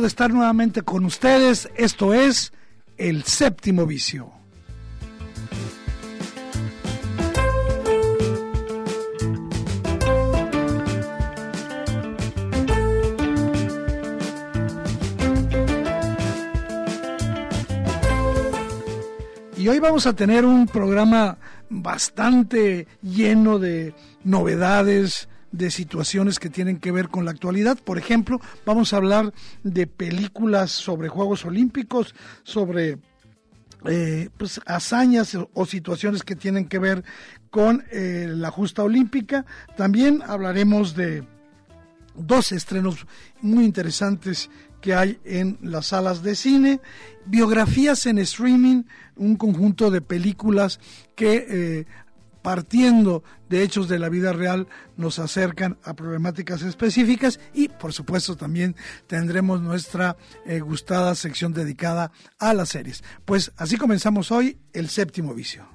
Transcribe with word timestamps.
De 0.00 0.06
estar 0.06 0.30
nuevamente 0.30 0.82
con 0.82 1.04
ustedes, 1.04 1.68
esto 1.76 2.14
es 2.14 2.52
El 2.96 3.24
Séptimo 3.24 3.86
Vicio. 3.86 4.30
Y 19.56 19.68
hoy 19.68 19.78
vamos 19.78 20.06
a 20.06 20.14
tener 20.14 20.44
un 20.44 20.66
programa 20.66 21.38
bastante 21.68 22.86
lleno 23.02 23.58
de 23.58 23.94
novedades, 24.24 25.28
de 25.52 25.70
situaciones 25.70 26.38
que 26.38 26.50
tienen 26.50 26.78
que 26.78 26.92
ver 26.92 27.08
con 27.08 27.24
la 27.24 27.30
actualidad. 27.30 27.78
Por 27.78 27.98
ejemplo, 27.98 28.40
vamos 28.64 28.92
a 28.92 28.96
hablar 28.96 29.32
de 29.62 29.86
películas 29.86 30.70
sobre 30.70 31.08
Juegos 31.08 31.44
Olímpicos, 31.44 32.14
sobre 32.42 32.98
eh, 33.86 34.28
pues, 34.36 34.60
hazañas 34.66 35.36
o 35.54 35.66
situaciones 35.66 36.22
que 36.22 36.36
tienen 36.36 36.68
que 36.68 36.78
ver 36.78 37.04
con 37.50 37.84
eh, 37.90 38.26
la 38.28 38.50
justa 38.50 38.82
olímpica. 38.82 39.46
También 39.76 40.22
hablaremos 40.26 40.94
de 40.94 41.24
dos 42.14 42.52
estrenos 42.52 43.06
muy 43.40 43.64
interesantes 43.64 44.50
que 44.80 44.94
hay 44.94 45.18
en 45.24 45.58
las 45.62 45.86
salas 45.86 46.22
de 46.22 46.34
cine, 46.34 46.80
biografías 47.26 48.06
en 48.06 48.18
streaming, 48.18 48.84
un 49.16 49.36
conjunto 49.36 49.90
de 49.90 50.00
películas 50.00 50.80
que 51.14 51.46
eh, 51.48 51.86
partiendo 52.42 53.22
de 53.48 53.62
hechos 53.62 53.88
de 53.88 53.98
la 53.98 54.08
vida 54.08 54.32
real 54.32 54.68
nos 54.96 55.18
acercan 55.18 55.78
a 55.84 55.94
problemáticas 55.94 56.62
específicas 56.62 57.40
y 57.54 57.68
por 57.68 57.92
supuesto 57.92 58.36
también 58.36 58.76
tendremos 59.06 59.60
nuestra 59.60 60.16
eh, 60.46 60.60
gustada 60.60 61.14
sección 61.14 61.52
dedicada 61.52 62.12
a 62.38 62.54
las 62.54 62.70
series. 62.70 63.02
Pues 63.24 63.52
así 63.56 63.76
comenzamos 63.76 64.30
hoy 64.30 64.58
el 64.72 64.88
séptimo 64.88 65.34
vicio. 65.34 65.68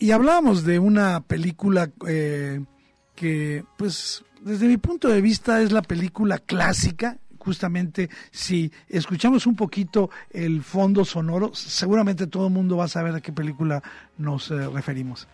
Y 0.00 0.12
hablábamos 0.12 0.64
de 0.64 0.78
una 0.78 1.20
película 1.20 1.90
eh, 2.06 2.64
que, 3.18 3.64
pues, 3.76 4.24
desde 4.40 4.68
mi 4.68 4.76
punto 4.76 5.08
de 5.08 5.20
vista 5.20 5.60
es 5.60 5.72
la 5.72 5.82
película 5.82 6.38
clásica. 6.38 7.18
Justamente, 7.36 8.08
si 8.30 8.70
escuchamos 8.88 9.44
un 9.46 9.56
poquito 9.56 10.08
el 10.30 10.62
fondo 10.62 11.04
sonoro, 11.04 11.52
seguramente 11.52 12.28
todo 12.28 12.46
el 12.46 12.52
mundo 12.52 12.76
va 12.76 12.84
a 12.84 12.88
saber 12.88 13.16
a 13.16 13.20
qué 13.20 13.32
película 13.32 13.82
nos 14.18 14.52
eh, 14.52 14.68
referimos. 14.68 15.26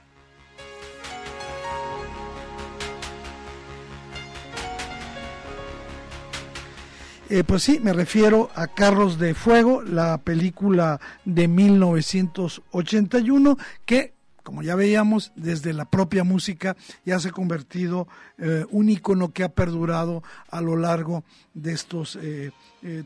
Eh, 7.29 7.45
pues 7.45 7.63
sí, 7.63 7.81
me 7.83 7.93
refiero 7.93 8.49
a 8.55 8.69
Carros 8.69 9.19
de 9.19 9.35
Fuego, 9.35 9.83
la 9.83 10.17
película 10.19 11.01
de 11.25 11.49
1981 11.49 13.59
que 13.85 14.14
como 14.45 14.63
ya 14.63 14.77
veíamos, 14.77 15.33
desde 15.35 15.73
la 15.73 15.87
propia 15.87 16.23
música 16.23 16.77
ya 17.05 17.19
se 17.19 17.31
ha 17.31 17.33
convertido 17.33 18.07
eh, 18.39 18.65
un 18.71 18.91
icono 18.91 19.33
que 19.33 19.43
ha 19.43 19.49
perdurado 19.49 20.23
a 20.49 20.61
lo 20.61 20.77
largo 20.77 21.25
de 21.55 21.73
estos 21.73 22.17
eh, 22.21 22.53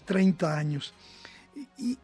30 0.04 0.46
eh, 0.46 0.58
años. 0.58 0.92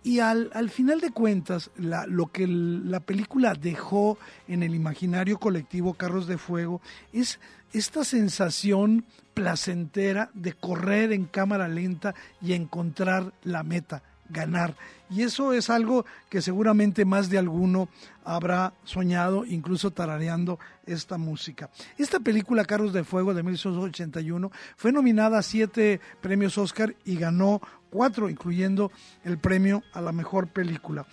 Y, 0.02 0.18
al, 0.18 0.50
al, 0.52 0.68
final 0.68 1.00
de 1.00 1.10
cuentas, 1.10 1.70
lo 1.76 2.26
que 2.26 2.46
la 2.46 2.98
película 2.98 3.54
dejó 3.54 4.18
en 4.48 4.64
el 4.64 4.74
imaginario 4.74 5.38
colectivo 5.38 5.94
Carros 5.94 6.26
de 6.26 6.38
Fuego 6.38 6.80
es 7.12 7.38
esta 7.72 8.02
sensación 8.04 9.04
placentera 9.32 10.30
de 10.34 10.54
correr 10.54 11.12
en 11.12 11.26
cámara 11.26 11.68
lenta 11.68 12.16
y 12.40 12.54
encontrar 12.54 13.32
la 13.44 13.62
meta 13.62 14.02
ganar. 14.28 14.74
Y 15.14 15.22
eso 15.22 15.52
es 15.52 15.70
algo 15.70 16.04
que 16.28 16.42
seguramente 16.42 17.04
más 17.04 17.30
de 17.30 17.38
alguno 17.38 17.88
habrá 18.24 18.74
soñado, 18.82 19.44
incluso 19.44 19.92
tarareando 19.92 20.58
esta 20.86 21.18
música. 21.18 21.70
Esta 21.98 22.18
película, 22.18 22.64
Carros 22.64 22.92
de 22.92 23.04
Fuego, 23.04 23.32
de 23.32 23.44
1981, 23.44 24.50
fue 24.76 24.90
nominada 24.90 25.38
a 25.38 25.42
siete 25.42 26.00
premios 26.20 26.58
Oscar 26.58 26.96
y 27.04 27.14
ganó 27.14 27.60
cuatro, 27.90 28.28
incluyendo 28.28 28.90
el 29.22 29.38
premio 29.38 29.84
a 29.92 30.00
la 30.00 30.10
mejor 30.10 30.48
película. 30.48 31.06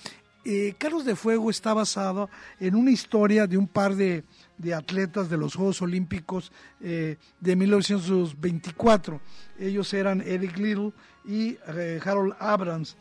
Eh, 0.43 0.73
Carros 0.79 1.05
de 1.05 1.15
Fuego 1.15 1.51
está 1.51 1.75
basado 1.75 2.27
en 2.59 2.73
una 2.73 2.89
historia 2.89 3.45
de 3.45 3.57
un 3.57 3.67
par 3.67 3.93
de, 3.95 4.23
de 4.57 4.73
atletas 4.73 5.29
de 5.29 5.37
los 5.37 5.53
Juegos 5.53 5.83
Olímpicos 5.83 6.51
eh, 6.81 7.17
de 7.39 7.55
1924. 7.55 9.21
Ellos 9.59 9.93
eran 9.93 10.21
Eric 10.21 10.57
Little 10.57 10.93
y 11.23 11.57
eh, 11.67 11.99
Harold 12.03 12.33
Abrams. 12.39 12.97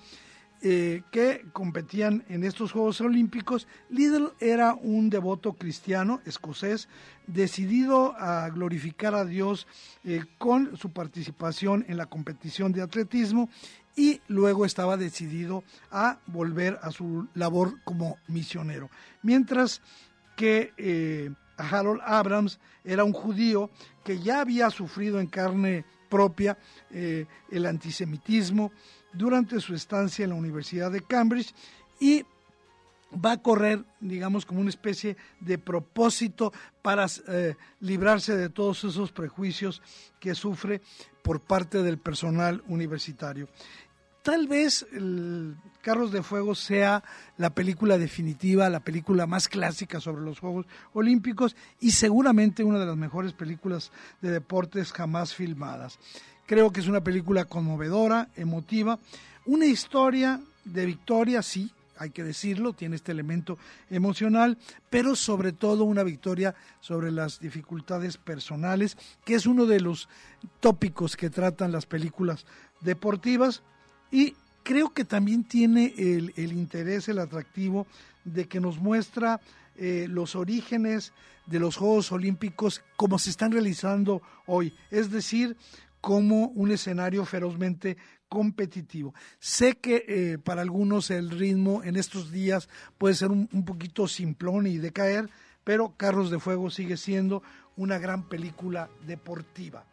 Eh, 0.63 1.05
que 1.11 1.47
competían 1.55 2.23
en 2.29 2.45
estos 2.45 2.73
Juegos 2.73 3.01
Olímpicos. 3.01 3.67
Little 3.89 4.29
era 4.41 4.75
un 4.75 5.09
devoto 5.09 5.55
cristiano 5.55 6.21
escocés 6.27 6.87
decidido 7.27 8.15
a 8.19 8.51
glorificar 8.51 9.15
a 9.15 9.25
Dios 9.25 9.67
eh, 10.05 10.23
con 10.37 10.77
su 10.77 10.93
participación 10.93 11.87
en 11.89 11.97
la 11.97 12.05
competición 12.05 12.73
de 12.73 12.83
atletismo 12.83 13.49
y 13.97 14.21
luego 14.29 14.67
estaba 14.67 14.99
decidido 14.99 15.65
a 15.91 16.19
volver 16.27 16.79
a 16.83 16.91
su 16.91 17.27
labor 17.33 17.81
como 17.85 18.19
misionero. 18.29 18.91
Mientras 19.23 19.81
que 20.37 20.75
eh, 20.77 21.31
Harold 21.57 22.03
Abrams 22.05 22.61
era 22.85 23.05
un 23.05 23.15
judío 23.15 23.71
que 24.05 24.21
ya 24.21 24.43
había 24.43 24.69
sufrido 24.69 25.21
en 25.21 25.27
carne 25.27 25.87
propia 26.11 26.59
el 26.91 27.67
antisemitismo, 27.67 28.73
durante 29.13 29.61
su 29.61 29.75
estancia 29.75 30.25
en 30.25 30.31
la 30.31 30.37
Universidad 30.37 30.91
de 30.91 31.03
Cambridge 31.03 31.55
y 31.99 32.25
va 33.13 33.33
a 33.33 33.43
correr, 33.43 33.85
digamos, 34.01 34.47
como 34.47 34.61
una 34.61 34.71
especie 34.71 35.17
de 35.41 35.59
propósito 35.59 36.53
para 36.83 37.07
eh, 37.29 37.57
librarse 37.81 38.37
de 38.37 38.49
todos 38.49 38.85
esos 38.85 39.13
prejuicios 39.13 39.83
que 40.21 40.35
sufre 40.35 40.81
por 41.23 41.41
parte 41.41 41.83
del 41.83 41.99
personal 41.99 42.63
universitario. 42.69 43.49
Tal 44.23 44.49
vez 44.49 44.87
Carros 45.81 46.13
de 46.13 46.23
Fuego 46.23 46.55
sea 46.55 47.03
la 47.39 47.55
película 47.55 47.97
definitiva, 47.97 48.69
la 48.69 48.81
película 48.81 49.27
más 49.27 49.49
clásica 49.49 49.99
sobre 49.99 50.23
los 50.23 50.41
Juegos 50.41 50.67
Olímpicos 50.93 51.57
y 51.81 51.93
seguramente 51.93 52.63
una 52.63 52.79
de 52.79 52.87
las 52.87 52.99
mejores 52.99 53.33
películas 53.33 53.91
de 54.21 54.31
deportes 54.31 54.93
jamás 54.93 55.35
filmadas. 55.35 55.99
Creo 56.51 56.73
que 56.73 56.81
es 56.81 56.89
una 56.89 57.05
película 57.05 57.45
conmovedora, 57.45 58.29
emotiva, 58.35 58.99
una 59.47 59.67
historia 59.67 60.41
de 60.65 60.85
victoria, 60.85 61.43
sí, 61.43 61.71
hay 61.97 62.11
que 62.11 62.25
decirlo, 62.25 62.73
tiene 62.73 62.97
este 62.97 63.13
elemento 63.13 63.57
emocional, 63.89 64.59
pero 64.91 65.15
sobre 65.15 65.53
todo 65.53 65.85
una 65.85 66.03
victoria 66.03 66.57
sobre 66.81 67.13
las 67.13 67.39
dificultades 67.39 68.17
personales, 68.17 68.99
que 69.25 69.37
es 69.37 69.47
uno 69.47 69.65
de 69.65 69.79
los 69.79 70.09
tópicos 70.59 71.17
que 71.17 71.31
tratan 71.31 71.71
las 71.71 71.87
películas 71.87 72.45
deportivas. 72.81 73.63
Y 74.11 74.35
creo 74.65 74.93
que 74.93 75.05
también 75.05 75.45
tiene 75.45 75.95
el, 75.97 76.33
interés, 76.37 77.09
el 77.09 77.21
atractivo 77.21 77.87
de 78.25 78.49
que 78.49 78.59
nos 78.59 78.77
muestra 78.79 79.41
eh, 79.77 80.09
los 80.11 80.35
orígenes 80.35 81.13
de 81.47 81.61
los 81.61 81.77
Juegos 81.77 82.11
Olímpicos 82.11 82.83
como 82.97 83.21
se 83.21 83.31
están 83.31 83.53
realizando 83.53 84.21
hoy, 84.47 84.75
es 84.91 85.13
decir, 85.13 85.57
como 86.01 86.49
un 86.49 86.71
escenario 86.71 87.25
ferozmente 87.25 87.97
competitivo. 88.29 89.15
Sé 89.39 89.79
que 89.79 90.05
eh, 90.09 90.39
para 90.39 90.63
algunos 90.63 91.11
el 91.11 91.31
ritmo 91.31 91.83
en 91.83 91.97
estos 91.97 92.31
días 92.31 92.69
puede 92.97 93.15
ser 93.15 93.31
un, 93.31 93.49
un 93.53 93.65
poquito 93.65 94.09
simplón 94.09 94.67
y 94.67 94.79
decaer, 94.79 95.29
pero 95.65 95.97
Carros 95.97 96.31
de 96.31 96.39
Fuego 96.39 96.71
sigue 96.71 96.97
siendo 96.97 97.43
una 97.77 97.99
gran 97.99 98.29
película 98.29 98.89
deportiva. 99.07 99.85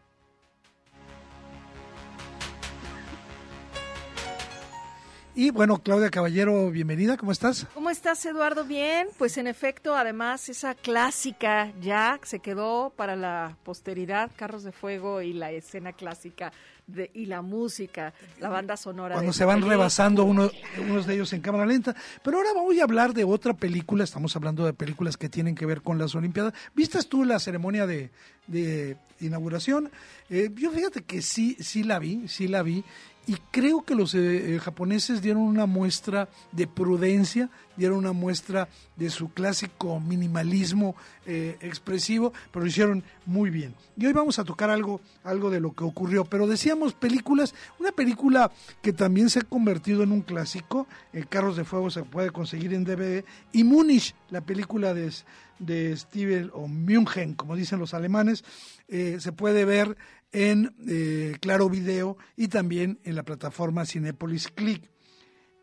Y 5.38 5.52
bueno, 5.52 5.80
Claudia 5.80 6.10
Caballero, 6.10 6.68
bienvenida, 6.72 7.16
¿cómo 7.16 7.30
estás? 7.30 7.64
¿Cómo 7.72 7.90
estás, 7.90 8.26
Eduardo? 8.26 8.64
Bien, 8.64 9.06
pues 9.18 9.38
en 9.38 9.46
efecto, 9.46 9.94
además, 9.94 10.48
esa 10.48 10.74
clásica 10.74 11.72
ya 11.80 12.18
se 12.24 12.40
quedó 12.40 12.90
para 12.96 13.14
la 13.14 13.56
posteridad, 13.62 14.32
Carros 14.34 14.64
de 14.64 14.72
Fuego 14.72 15.22
y 15.22 15.32
la 15.32 15.52
escena 15.52 15.92
clásica 15.92 16.52
de, 16.88 17.12
y 17.14 17.26
la 17.26 17.40
música, 17.40 18.12
la 18.40 18.48
banda 18.48 18.76
sonora. 18.76 19.14
Cuando 19.14 19.32
se 19.32 19.44
van 19.44 19.62
rebasando 19.62 20.24
uno, 20.24 20.50
unos 20.76 21.06
de 21.06 21.14
ellos 21.14 21.32
en 21.32 21.40
cámara 21.40 21.66
lenta. 21.66 21.94
Pero 22.24 22.38
ahora 22.38 22.54
voy 22.54 22.80
a 22.80 22.82
hablar 22.82 23.14
de 23.14 23.22
otra 23.22 23.54
película, 23.54 24.02
estamos 24.02 24.34
hablando 24.34 24.66
de 24.66 24.72
películas 24.72 25.16
que 25.16 25.28
tienen 25.28 25.54
que 25.54 25.66
ver 25.66 25.82
con 25.82 25.98
las 25.98 26.16
Olimpiadas. 26.16 26.52
¿Viste 26.74 27.00
tú 27.04 27.24
la 27.24 27.38
ceremonia 27.38 27.86
de, 27.86 28.10
de 28.48 28.96
inauguración? 29.20 29.92
Eh, 30.30 30.50
yo 30.56 30.72
fíjate 30.72 31.02
que 31.02 31.22
sí, 31.22 31.56
sí 31.60 31.84
la 31.84 32.00
vi, 32.00 32.26
sí 32.26 32.48
la 32.48 32.64
vi 32.64 32.82
y 33.28 33.36
creo 33.50 33.82
que 33.82 33.94
los 33.94 34.14
eh, 34.14 34.54
eh, 34.54 34.58
japoneses 34.58 35.20
dieron 35.20 35.42
una 35.42 35.66
muestra 35.66 36.30
de 36.50 36.66
prudencia, 36.66 37.50
dieron 37.76 37.98
una 37.98 38.14
muestra 38.14 38.70
de 38.96 39.10
su 39.10 39.28
clásico 39.34 40.00
minimalismo 40.00 40.96
eh, 41.26 41.58
expresivo, 41.60 42.32
pero 42.50 42.64
lo 42.64 42.70
hicieron 42.70 43.04
muy 43.26 43.50
bien. 43.50 43.74
Y 43.98 44.06
hoy 44.06 44.14
vamos 44.14 44.38
a 44.38 44.44
tocar 44.44 44.70
algo, 44.70 45.02
algo 45.24 45.50
de 45.50 45.60
lo 45.60 45.74
que 45.74 45.84
ocurrió, 45.84 46.24
pero 46.24 46.46
decíamos 46.46 46.94
películas, 46.94 47.54
una 47.78 47.92
película 47.92 48.50
que 48.80 48.94
también 48.94 49.28
se 49.28 49.40
ha 49.40 49.42
convertido 49.42 50.02
en 50.02 50.12
un 50.12 50.22
clásico, 50.22 50.86
el 51.12 51.28
Carros 51.28 51.58
de 51.58 51.64
Fuego 51.64 51.90
se 51.90 52.04
puede 52.04 52.30
conseguir 52.30 52.72
en 52.72 52.84
DVD, 52.84 53.26
y 53.52 53.62
Munich, 53.62 54.14
la 54.30 54.40
película 54.40 54.94
de, 54.94 55.12
de 55.58 55.94
Steven 55.94 56.50
o 56.54 56.66
München, 56.66 57.34
como 57.34 57.56
dicen 57.56 57.78
los 57.78 57.92
alemanes, 57.92 58.42
se 58.88 59.32
puede 59.32 59.66
ver 59.66 59.98
en 60.32 60.74
eh, 60.86 61.36
Claro 61.40 61.68
Video 61.68 62.16
y 62.36 62.48
también 62.48 62.98
en 63.04 63.14
la 63.14 63.24
plataforma 63.24 63.86
Cinepolis 63.86 64.48
Click. 64.48 64.90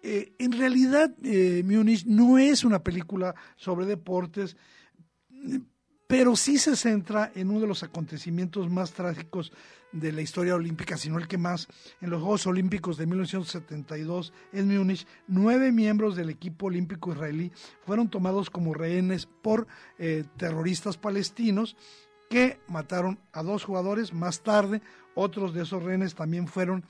Eh, 0.02 0.34
en 0.38 0.52
realidad, 0.52 1.14
eh, 1.24 1.64
Munich 1.66 2.06
no 2.06 2.38
es 2.38 2.64
una 2.64 2.84
película 2.84 3.36
sobre 3.56 3.86
deportes, 3.86 4.56
pero 6.08 6.36
sí 6.36 6.60
se 6.60 6.76
centra 6.76 7.32
en 7.34 7.50
uno 7.50 7.62
de 7.62 7.68
los 7.68 7.82
acontecimientos 7.82 8.70
más 8.70 8.92
trágicos 8.92 9.52
de 9.92 10.12
la 10.12 10.22
historia 10.22 10.56
olímpica, 10.56 10.98
sino 10.98 11.18
el 11.18 11.28
que 11.28 11.38
más. 11.38 11.68
En 12.02 12.10
los 12.12 12.22
Juegos 12.22 12.46
Olímpicos 12.46 12.98
de 12.98 13.08
1972 13.08 14.34
en 14.52 14.68
Múnich, 14.68 15.08
nueve 15.28 15.72
miembros 15.72 16.16
del 16.16 16.30
equipo 16.30 16.68
olímpico 16.68 17.14
israelí 17.14 17.52
fueron 17.86 18.10
tomados 18.10 18.50
como 18.50 18.74
rehenes 18.74 19.26
por 19.26 19.68
terroristas 20.38 20.98
palestinos 20.98 21.76
que 22.30 22.60
mataron 22.68 23.20
a 23.32 23.44
dos 23.44 23.64
jugadores. 23.64 24.14
Más 24.14 24.42
tarde, 24.42 24.82
otros 25.16 25.54
de 25.54 25.64
esos 25.64 25.84
rehenes 25.84 26.16
también 26.16 26.48
fueron 26.48 26.86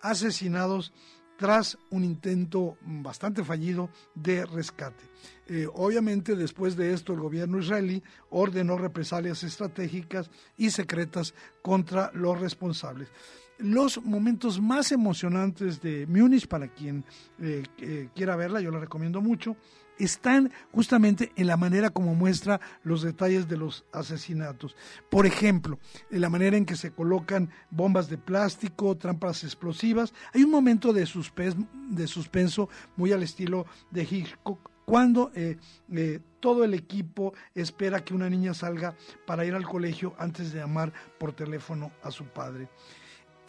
asesinados 0.00 0.92
tras 1.40 1.78
un 1.88 2.04
intento 2.04 2.76
bastante 2.82 3.42
fallido 3.42 3.88
de 4.14 4.44
rescate. 4.44 5.02
Eh, 5.46 5.66
obviamente, 5.72 6.36
después 6.36 6.76
de 6.76 6.92
esto, 6.92 7.14
el 7.14 7.20
gobierno 7.20 7.60
israelí 7.60 8.02
ordenó 8.28 8.76
represalias 8.76 9.42
estratégicas 9.42 10.30
y 10.58 10.68
secretas 10.68 11.34
contra 11.62 12.10
los 12.12 12.38
responsables. 12.38 13.08
Los 13.56 14.02
momentos 14.02 14.60
más 14.60 14.92
emocionantes 14.92 15.80
de 15.80 16.06
Múnich, 16.06 16.46
para 16.46 16.68
quien 16.68 17.06
eh, 17.40 17.62
eh, 17.78 18.10
quiera 18.14 18.36
verla, 18.36 18.60
yo 18.60 18.70
la 18.70 18.80
recomiendo 18.80 19.22
mucho, 19.22 19.56
están 20.00 20.52
justamente 20.72 21.32
en 21.36 21.46
la 21.46 21.56
manera 21.56 21.90
como 21.90 22.14
muestra 22.14 22.60
los 22.82 23.02
detalles 23.02 23.48
de 23.48 23.56
los 23.56 23.84
asesinatos. 23.92 24.76
Por 25.10 25.26
ejemplo, 25.26 25.78
en 26.10 26.20
la 26.20 26.30
manera 26.30 26.56
en 26.56 26.66
que 26.66 26.76
se 26.76 26.90
colocan 26.90 27.50
bombas 27.70 28.08
de 28.08 28.18
plástico, 28.18 28.96
trampas 28.96 29.44
explosivas. 29.44 30.12
Hay 30.32 30.42
un 30.42 30.50
momento 30.50 30.92
de, 30.92 31.06
suspenso 31.06 32.68
muy 32.96 33.12
al 33.12 33.22
estilo 33.22 33.66
de 33.90 34.02
Hitchcock 34.02 34.70
cuando 34.84 35.30
eh, 35.36 35.56
eh, 35.92 36.18
todo 36.40 36.64
el 36.64 36.74
equipo 36.74 37.32
espera 37.54 38.04
que 38.04 38.12
una 38.12 38.28
niña 38.28 38.54
salga 38.54 38.96
para 39.24 39.44
ir 39.44 39.54
al 39.54 39.64
colegio 39.64 40.14
antes 40.18 40.52
de 40.52 40.58
llamar 40.58 40.92
por 41.18 41.32
teléfono 41.32 41.92
a 42.02 42.10
su 42.10 42.24
padre 42.24 42.68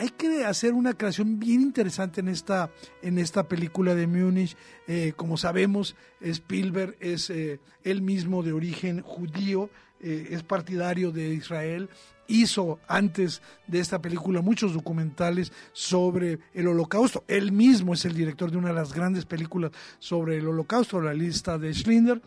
hay 0.02 0.10
que 0.10 0.46
hacer 0.46 0.74
una 0.74 0.96
creación 0.96 1.40
bien 1.40 1.62
interesante 1.62 2.22
en 2.22 2.28
esta, 2.28 2.72
en 3.04 3.20
esta 3.20 3.48
película 3.48 3.94
de 3.94 4.08
Múnich. 4.08 4.58
Eh, 4.88 5.14
como 5.16 5.38
sabemos, 5.38 5.96
Spielberg 6.22 6.98
es 7.00 7.30
eh, 7.30 7.60
él 7.84 8.02
mismo 8.02 8.42
de 8.42 8.52
origen 8.52 9.04
judío, 9.04 9.70
eh, 10.00 10.30
es 10.32 10.42
partidario 10.42 11.12
de 11.12 11.36
Israel. 11.36 11.88
Hizo 12.28 12.80
antes 12.88 13.44
de 13.68 13.80
esta 13.80 14.02
película 14.02 14.42
muchos 14.42 14.74
documentales 14.74 15.54
sobre 15.72 16.40
el 16.56 16.68
holocausto. 16.68 17.24
Él 17.28 17.52
mismo 17.52 17.94
es 17.94 18.04
el 18.04 18.16
director 18.16 18.50
de 18.50 18.58
una 18.58 18.70
de 18.70 18.76
las 18.76 18.94
grandes 18.94 19.26
películas 19.26 19.70
sobre 20.00 20.38
el 20.38 20.48
holocausto, 20.48 21.00
la 21.00 21.14
lista 21.14 21.60
de 21.60 21.76
Schlinder. 21.76 22.24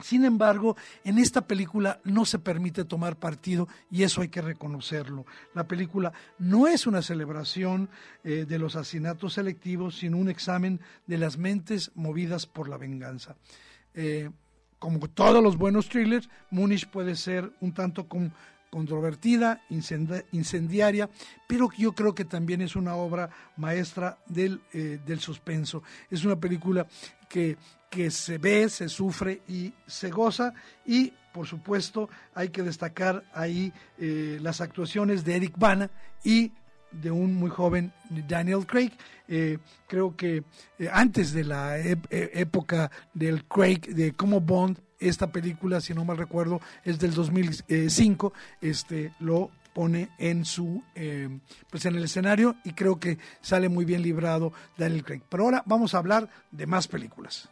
Sin 0.00 0.24
embargo, 0.24 0.76
en 1.02 1.18
esta 1.18 1.48
película 1.48 2.00
no 2.04 2.24
se 2.24 2.38
permite 2.38 2.84
tomar 2.84 3.16
partido 3.16 3.66
y 3.90 4.04
eso 4.04 4.20
hay 4.20 4.28
que 4.28 4.40
reconocerlo. 4.40 5.26
La 5.54 5.66
película 5.66 6.12
no 6.38 6.68
es 6.68 6.86
una 6.86 7.02
celebración 7.02 7.88
eh, 8.22 8.44
de 8.48 8.58
los 8.60 8.76
asesinatos 8.76 9.32
selectivos, 9.32 9.98
sino 9.98 10.16
un 10.18 10.30
examen 10.30 10.80
de 11.08 11.18
las 11.18 11.36
mentes 11.36 11.90
movidas 11.96 12.46
por 12.46 12.68
la 12.68 12.76
venganza. 12.76 13.34
Eh, 13.92 14.30
como 14.78 15.08
todos 15.08 15.42
los 15.42 15.56
buenos 15.56 15.88
thrillers, 15.88 16.28
Munich 16.50 16.88
puede 16.88 17.16
ser 17.16 17.52
un 17.60 17.74
tanto 17.74 18.06
controvertida, 18.70 19.62
incendiaria, 20.30 21.10
pero 21.48 21.70
yo 21.76 21.92
creo 21.96 22.14
que 22.14 22.24
también 22.24 22.60
es 22.60 22.76
una 22.76 22.94
obra 22.94 23.30
maestra 23.56 24.18
del, 24.26 24.60
eh, 24.72 25.00
del 25.04 25.18
suspenso. 25.18 25.82
Es 26.08 26.24
una 26.24 26.36
película 26.36 26.86
que 27.28 27.56
que 27.90 28.10
se 28.10 28.38
ve, 28.38 28.68
se 28.68 28.88
sufre 28.88 29.42
y 29.48 29.72
se 29.86 30.10
goza. 30.10 30.52
Y, 30.86 31.12
por 31.32 31.46
supuesto, 31.46 32.08
hay 32.34 32.50
que 32.50 32.62
destacar 32.62 33.24
ahí 33.32 33.72
eh, 33.98 34.38
las 34.40 34.60
actuaciones 34.60 35.24
de 35.24 35.36
Eric 35.36 35.58
Bana 35.58 35.90
y 36.24 36.52
de 36.90 37.10
un 37.10 37.34
muy 37.34 37.50
joven 37.50 37.92
Daniel 38.28 38.66
Craig. 38.66 38.92
Eh, 39.28 39.58
creo 39.86 40.16
que 40.16 40.42
eh, 40.78 40.88
antes 40.90 41.32
de 41.32 41.44
la 41.44 41.78
época 41.78 42.90
del 43.12 43.44
Craig, 43.44 43.80
de 43.80 44.12
como 44.12 44.40
Bond, 44.40 44.78
esta 44.98 45.30
película, 45.30 45.80
si 45.80 45.94
no 45.94 46.04
mal 46.04 46.16
recuerdo, 46.16 46.60
es 46.82 46.98
del 46.98 47.14
2005, 47.14 48.32
este, 48.60 49.12
lo 49.20 49.50
pone 49.72 50.08
en 50.18 50.44
su 50.44 50.82
pues 51.70 51.84
en 51.84 51.94
el 51.94 52.02
escenario 52.02 52.56
y 52.64 52.72
creo 52.72 52.98
que 52.98 53.18
sale 53.40 53.68
muy 53.68 53.84
bien 53.84 54.02
librado 54.02 54.52
Daniel 54.76 55.04
Craig. 55.04 55.22
Pero 55.28 55.44
ahora 55.44 55.62
vamos 55.66 55.94
a 55.94 55.98
hablar 55.98 56.28
de 56.50 56.66
más 56.66 56.88
películas. 56.88 57.48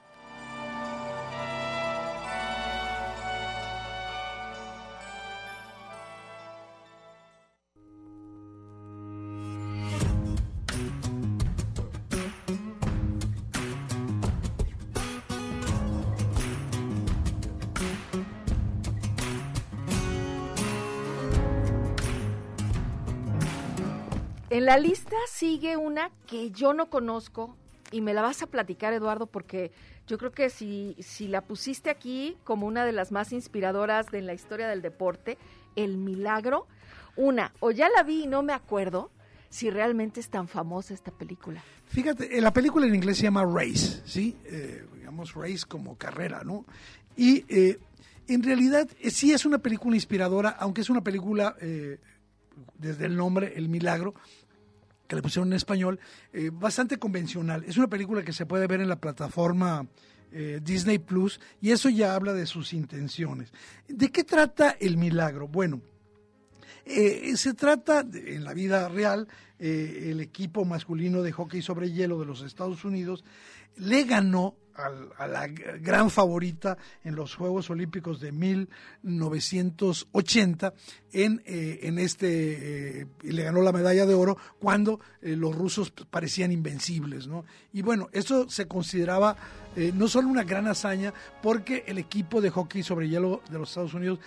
En 24.57 24.65
la 24.65 24.79
lista 24.79 25.17
sigue 25.31 25.77
una 25.77 26.11
que 26.27 26.51
yo 26.51 26.73
no 26.73 26.89
conozco 26.89 27.55
y 27.93 28.01
me 28.01 28.15
la 28.15 28.23
vas 28.23 28.41
a 28.41 28.47
platicar, 28.47 28.95
Eduardo, 28.95 29.27
porque 29.27 29.71
yo 30.07 30.17
creo 30.17 30.33
que 30.33 30.49
si, 30.49 30.97
si 30.99 31.29
la 31.29 31.43
pusiste 31.43 31.91
aquí 31.91 32.39
como 32.43 32.67
una 32.67 32.87
de 32.87 32.93
las 32.93 33.13
más 33.13 33.33
inspiradoras 33.35 34.07
de 34.07 34.23
la 34.23 34.33
historia 34.33 34.67
del 34.67 34.81
deporte, 34.81 35.37
El 35.75 35.99
Milagro, 35.99 36.67
una, 37.17 37.53
o 37.61 37.71
ya 37.71 37.91
la 37.95 38.03
vi 38.03 38.23
y 38.23 38.27
no 38.27 38.43
me 38.43 38.55
acuerdo 38.55 39.11
si 39.51 39.69
realmente 39.69 40.21
es 40.21 40.31
tan 40.31 40.49
famosa 40.49 40.95
esta 40.95 41.11
película. 41.11 41.63
Fíjate, 41.85 42.41
la 42.41 42.55
película 42.55 42.87
en 42.87 42.95
inglés 42.95 43.19
se 43.19 43.25
llama 43.25 43.45
Race, 43.45 44.01
¿sí? 44.07 44.39
Eh, 44.47 44.87
digamos 44.95 45.35
Race 45.35 45.67
como 45.69 45.99
carrera, 45.99 46.45
¿no? 46.45 46.65
Y 47.15 47.45
eh, 47.55 47.79
en 48.27 48.43
realidad 48.43 48.89
eh, 49.01 49.11
sí 49.11 49.35
es 49.35 49.45
una 49.45 49.59
película 49.59 49.97
inspiradora, 49.97 50.49
aunque 50.49 50.81
es 50.81 50.89
una 50.89 51.03
película, 51.03 51.55
desde 52.79 53.05
el 53.05 53.17
nombre, 53.17 53.53
El 53.55 53.69
Milagro, 53.69 54.15
que 55.07 55.17
le 55.17 55.23
pusieron 55.23 55.49
en 55.49 55.57
español, 55.57 55.99
eh, 56.33 56.51
bastante 56.53 56.99
convencional. 56.99 57.65
Es 57.65 57.77
una 57.77 57.89
película 57.89 58.23
que 58.23 58.33
se 58.33 58.47
puede 58.47 58.67
ver 58.67 58.81
en 58.81 58.89
la 58.89 58.97
plataforma 58.97 59.87
eh, 60.33 60.61
Disney 60.63 60.99
Plus 60.99 61.41
y 61.61 61.71
eso 61.71 61.89
ya 61.89 62.15
habla 62.15 62.33
de 62.33 62.47
sus 62.47 62.73
intenciones. 62.73 63.53
¿De 63.89 64.11
qué 64.11 64.25
trata 64.25 64.77
el 64.81 64.97
milagro? 64.97 65.49
Bueno, 65.49 65.81
se 66.85 67.55
trata, 67.55 68.07
en 68.13 68.45
la 68.45 68.55
vida 68.55 68.89
real, 68.89 69.27
el 69.59 70.21
equipo 70.21 70.65
masculino 70.65 71.23
de 71.23 71.33
hockey 71.33 71.61
sobre 71.61 71.91
hielo 71.91 72.21
de 72.21 72.27
los 72.27 72.43
Estados 72.43 72.85
Unidos 72.85 73.25
le 73.77 74.05
ganó 74.05 74.55
a 74.77 75.27
la 75.27 75.47
gran 75.47 76.11
favorita 76.11 76.77
en 77.05 77.17
los 77.17 77.35
Juegos 77.35 77.71
Olímpicos 77.71 78.21
de 78.21 78.33
1980 78.33 80.75
en, 81.13 81.43
eh, 81.47 81.79
en 81.83 81.99
este 81.99 83.01
eh, 83.01 83.07
y 83.23 83.33
le 83.33 83.45
ganó 83.45 83.63
la 83.63 83.73
medalla 83.73 84.05
de 84.07 84.15
oro 84.15 84.37
cuando 84.59 85.01
eh, 85.23 85.37
los 85.37 85.55
rusos 85.55 85.93
parecían 86.11 86.51
invencibles, 86.53 87.27
¿no? 87.27 87.47
Y 87.73 87.81
bueno, 87.83 88.09
eso 88.13 88.49
se 88.49 88.69
consideraba 88.69 89.37
no 89.95 90.09
solo 90.09 90.29
una 90.29 90.45
gran 90.45 90.67
hazaña, 90.67 91.13
porque 91.43 91.85
el 91.87 91.99
equipo 91.99 92.41
de 92.41 92.51
hockey 92.51 92.83
sobre 92.83 93.09
hielo 93.09 93.43
de 93.51 93.59
los 93.59 93.69
Estados 93.69 93.95
Unidos 93.95 94.19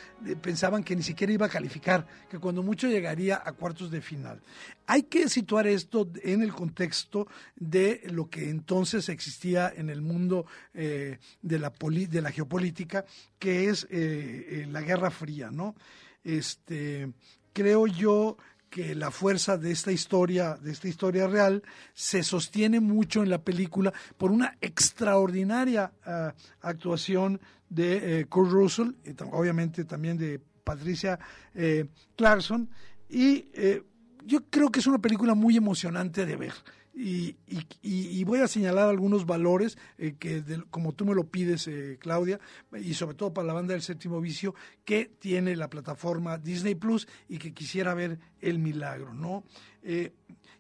pensaban 0.41 0.84
que 0.84 0.96
ni 0.96 1.03
siquiera 1.03 1.34
iba 1.34 1.48
a 1.48 1.50
calificar, 1.50 2.06
que 2.29 2.39
cuando 2.39 2.63
mucho 2.63 2.88
llegaría 2.88 3.41
a 3.44 3.51
cuartos 3.53 3.91
de 3.91 4.01
final. 4.01 4.41
Hay 4.88 5.03
que 5.03 5.29
situar 5.29 5.68
esto 5.68 6.10
en 6.24 6.41
el 6.41 6.53
contexto 6.53 7.27
de 7.56 8.01
lo 8.12 8.29
que 8.29 8.50
entonces 8.50 9.10
existía 9.10 9.72
en 9.75 9.89
el 9.89 10.01
mundo 10.01 10.46
de, 10.74 11.20
la 11.41 11.74
de 11.79 12.22
la 12.22 12.32
geopolítica, 12.32 13.06
que 13.38 13.70
es 13.70 13.88
la 13.89 14.82
Guerra 14.82 15.12
Fría, 15.12 15.51
¿no? 15.51 15.75
Este, 16.24 17.12
creo 17.53 17.88
yo 17.88 18.38
que 18.70 18.96
la 18.96 19.12
fuerza 19.12 19.58
de 19.58 19.72
esta 19.72 19.92
historia, 19.92 20.58
de 20.62 20.72
esta 20.72 20.88
historia 20.88 21.28
real, 21.28 21.64
se 21.94 22.24
sostiene 22.24 22.80
mucho 22.80 23.24
en 23.24 23.30
la 23.30 23.42
película 23.42 23.94
por 24.18 24.32
una 24.32 24.58
extraordinaria 24.62 25.92
ah, 26.06 26.34
actuación 26.62 27.42
de 27.70 28.20
eh, 28.20 28.26
Kurt 28.26 28.52
Russell, 28.52 28.92
y 29.04 29.16
obviamente 29.32 29.86
también 29.86 30.18
de 30.18 30.40
Patricia 30.64 31.20
eh, 31.54 31.88
Clarkson, 32.16 32.70
y 33.10 33.50
eh, 33.54 33.84
yo 34.26 34.42
creo 34.50 34.70
que 34.70 34.80
es 34.80 34.88
una 34.88 35.00
película 35.00 35.34
muy 35.34 35.58
emocionante 35.58 36.26
de 36.26 36.36
ver. 36.36 36.54
Y, 37.01 37.38
y, 37.82 38.25
voy 38.25 38.39
a 38.39 38.48
señalar 38.50 38.89
algunos 38.89 39.25
valores 39.25 39.77
eh, 39.98 40.15
que, 40.20 40.44
como 40.70 40.91
tú 40.91 41.06
me 41.06 41.15
lo 41.15 41.27
pides, 41.27 41.65
eh, 41.70 41.98
Claudia, 41.98 42.41
y 42.77 42.94
sobre 42.94 43.15
todo 43.15 43.34
para 43.34 43.48
la 43.48 43.53
banda 43.53 43.72
del 43.72 43.82
séptimo 43.82 44.20
vicio, 44.20 44.53
que 44.84 45.10
tiene 45.18 45.56
la 45.56 45.70
plataforma 45.70 46.38
Disney 46.38 46.75
Plus 46.75 47.08
y 47.29 47.38
que 47.38 47.53
quisiera 47.53 47.94
ver 47.94 48.20
el 48.41 48.60
milagro, 48.60 49.13
¿no? 49.13 49.46
Eh, 49.82 50.12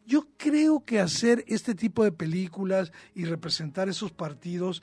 yo 0.05 0.29
creo 0.37 0.85
que 0.85 1.01
hacer 1.01 1.43
este 1.45 1.75
tipo 1.75 2.05
de 2.05 2.13
películas 2.13 2.93
y 3.13 3.25
representar 3.25 3.89
esos 3.89 4.13
partidos 4.13 4.81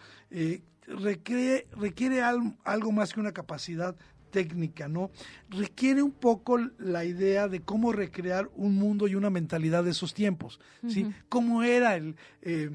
requiere, 0.86 1.68
requiere 1.72 2.20
algo 2.22 2.92
más 2.92 3.14
que 3.14 3.20
una 3.20 3.32
capacidad 3.32 3.96
técnica, 4.30 4.88
¿no? 4.88 5.10
Requiere 5.48 6.02
un 6.02 6.12
poco 6.12 6.58
la 6.78 7.04
idea 7.04 7.48
de 7.48 7.60
cómo 7.60 7.92
recrear 7.92 8.50
un 8.54 8.76
mundo 8.76 9.08
y 9.08 9.14
una 9.14 9.30
mentalidad 9.30 9.84
de 9.84 9.90
esos 9.90 10.14
tiempos, 10.14 10.60
¿sí? 10.88 11.06
Cómo 11.28 11.62
era 11.62 11.96
el... 11.96 12.16
Eh, 12.42 12.70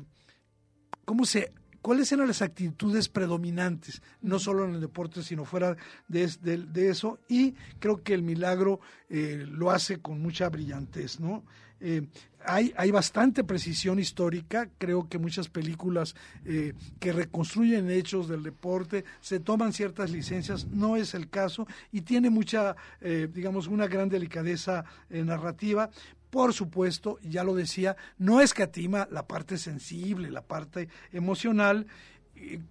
cómo 1.06 1.26
se 1.26 1.52
cuáles 1.82 2.12
eran 2.12 2.28
las 2.28 2.42
actitudes 2.42 3.10
predominantes, 3.10 4.02
no 4.22 4.40
solo 4.40 4.66
en 4.66 4.76
el 4.76 4.82
deporte, 4.82 5.24
sino 5.24 5.46
fuera 5.46 5.76
de, 6.08 6.30
eso, 6.76 7.20
y 7.28 7.56
creo 7.80 8.04
que 8.04 8.14
el 8.14 8.22
milagro 8.22 8.80
eh, 9.10 9.46
lo 9.50 9.72
hace 9.72 10.00
con 10.00 10.22
mucha 10.22 10.50
brillantez, 10.50 11.20
¿no? 11.20 11.44
Eh, 11.82 12.04
hay, 12.46 12.74
hay, 12.76 12.90
bastante 12.90 13.44
precisión 13.44 14.00
histórica, 14.00 14.68
creo 14.78 15.08
que 15.08 15.20
muchas 15.20 15.48
películas 15.48 16.16
eh, 16.46 16.74
que 17.00 17.12
reconstruyen 17.12 17.92
hechos 17.92 18.28
del 18.28 18.42
deporte 18.42 19.06
se 19.20 19.40
toman 19.40 19.74
ciertas 19.74 20.10
licencias, 20.10 20.66
no 20.66 20.96
es 20.96 21.14
el 21.14 21.30
caso, 21.30 21.68
y 21.92 22.02
tiene 22.02 22.32
mucha, 22.32 22.76
digamos, 23.02 23.68
una 23.68 23.88
gran 23.88 24.10
delicadeza 24.10 24.86
narrativa, 25.10 25.92
por 26.32 26.54
supuesto, 26.54 27.20
ya 27.22 27.44
lo 27.44 27.54
decía, 27.54 27.98
no 28.18 28.42
escatima 28.42 29.08
la 29.12 29.28
parte 29.28 29.58
sensible, 29.58 30.32
la 30.32 30.42
parte 30.42 30.88
emocional, 31.12 31.86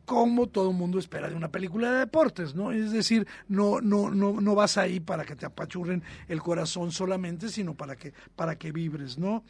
como 0.05 0.49
todo 0.49 0.73
mundo 0.73 0.99
espera 0.99 1.29
de 1.29 1.35
una 1.35 1.51
película 1.51 1.93
de 1.93 1.99
deportes, 2.01 2.55
¿no? 2.55 2.73
Es 2.73 2.93
decir, 2.93 3.27
no, 3.49 3.81
no, 3.81 4.11
no, 4.11 4.41
no 4.41 4.55
vas 4.55 4.77
ahí 4.77 5.01
para 5.01 5.25
que 5.25 5.37
te 5.37 5.47
apachurren 5.47 6.03
el 6.29 6.41
corazón 6.41 6.93
solamente, 6.93 7.49
sino 7.49 7.75
para 7.75 7.97
que, 7.97 8.13
para 8.37 8.57
que 8.57 8.73
vibres, 8.73 9.19
¿no? 9.19 9.45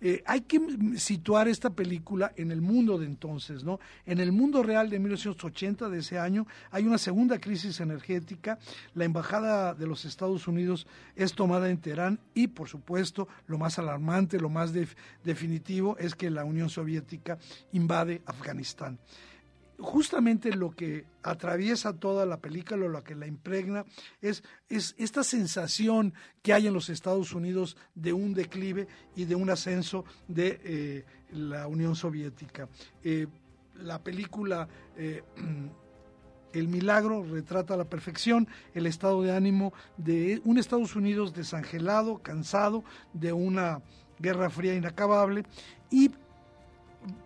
Eh, 0.00 0.22
hay 0.26 0.42
que 0.42 0.60
situar 0.96 1.48
esta 1.48 1.70
película 1.70 2.32
en 2.36 2.50
el 2.50 2.60
mundo 2.60 2.98
de 2.98 3.06
entonces, 3.06 3.64
¿no? 3.64 3.80
En 4.04 4.20
el 4.20 4.30
mundo 4.30 4.62
real 4.62 4.90
de 4.90 4.98
1980, 4.98 5.88
de 5.88 5.98
ese 6.00 6.18
año, 6.18 6.46
hay 6.70 6.84
una 6.84 6.98
segunda 6.98 7.38
crisis 7.38 7.80
energética, 7.80 8.58
la 8.94 9.04
embajada 9.04 9.72
de 9.74 9.86
los 9.86 10.04
Estados 10.04 10.48
Unidos 10.48 10.86
es 11.14 11.34
tomada 11.34 11.70
en 11.70 11.78
Teherán 11.78 12.20
y, 12.34 12.48
por 12.48 12.68
supuesto, 12.68 13.26
lo 13.46 13.56
más 13.56 13.78
alarmante, 13.78 14.38
lo 14.38 14.50
más 14.50 14.72
definitivo 15.24 15.96
es 15.98 16.14
que 16.14 16.30
la 16.30 16.44
Unión 16.44 16.68
Soviética 16.68 17.38
invade 17.72 18.22
Afganistán 18.26 18.98
justamente 19.78 20.54
lo 20.54 20.70
que 20.70 21.04
atraviesa 21.22 21.92
toda 21.94 22.26
la 22.26 22.38
película, 22.38 22.88
lo 22.88 23.04
que 23.04 23.14
la 23.14 23.26
impregna, 23.26 23.84
es, 24.20 24.42
es, 24.68 24.94
esta 24.98 25.22
sensación 25.22 26.14
que 26.42 26.52
hay 26.52 26.66
en 26.66 26.74
los 26.74 26.88
Estados 26.88 27.32
Unidos 27.32 27.76
de 27.94 28.12
un 28.12 28.34
declive 28.34 28.86
y 29.14 29.24
de 29.24 29.34
un 29.34 29.50
ascenso 29.50 30.04
de 30.28 30.60
eh, 30.64 31.04
la 31.32 31.66
Unión 31.66 31.94
Soviética. 31.94 32.68
Eh, 33.02 33.26
la 33.74 34.02
película 34.02 34.68
eh, 34.96 35.22
El 36.52 36.68
Milagro 36.68 37.22
retrata 37.22 37.74
a 37.74 37.76
la 37.76 37.84
perfección 37.84 38.48
el 38.72 38.86
estado 38.86 39.20
de 39.20 39.30
ánimo 39.30 39.74
de 39.98 40.40
un 40.44 40.56
Estados 40.56 40.96
Unidos 40.96 41.34
desangelado, 41.34 42.22
cansado 42.22 42.82
de 43.12 43.34
una 43.34 43.82
guerra 44.18 44.48
fría 44.48 44.74
inacabable 44.74 45.44
y 45.90 46.12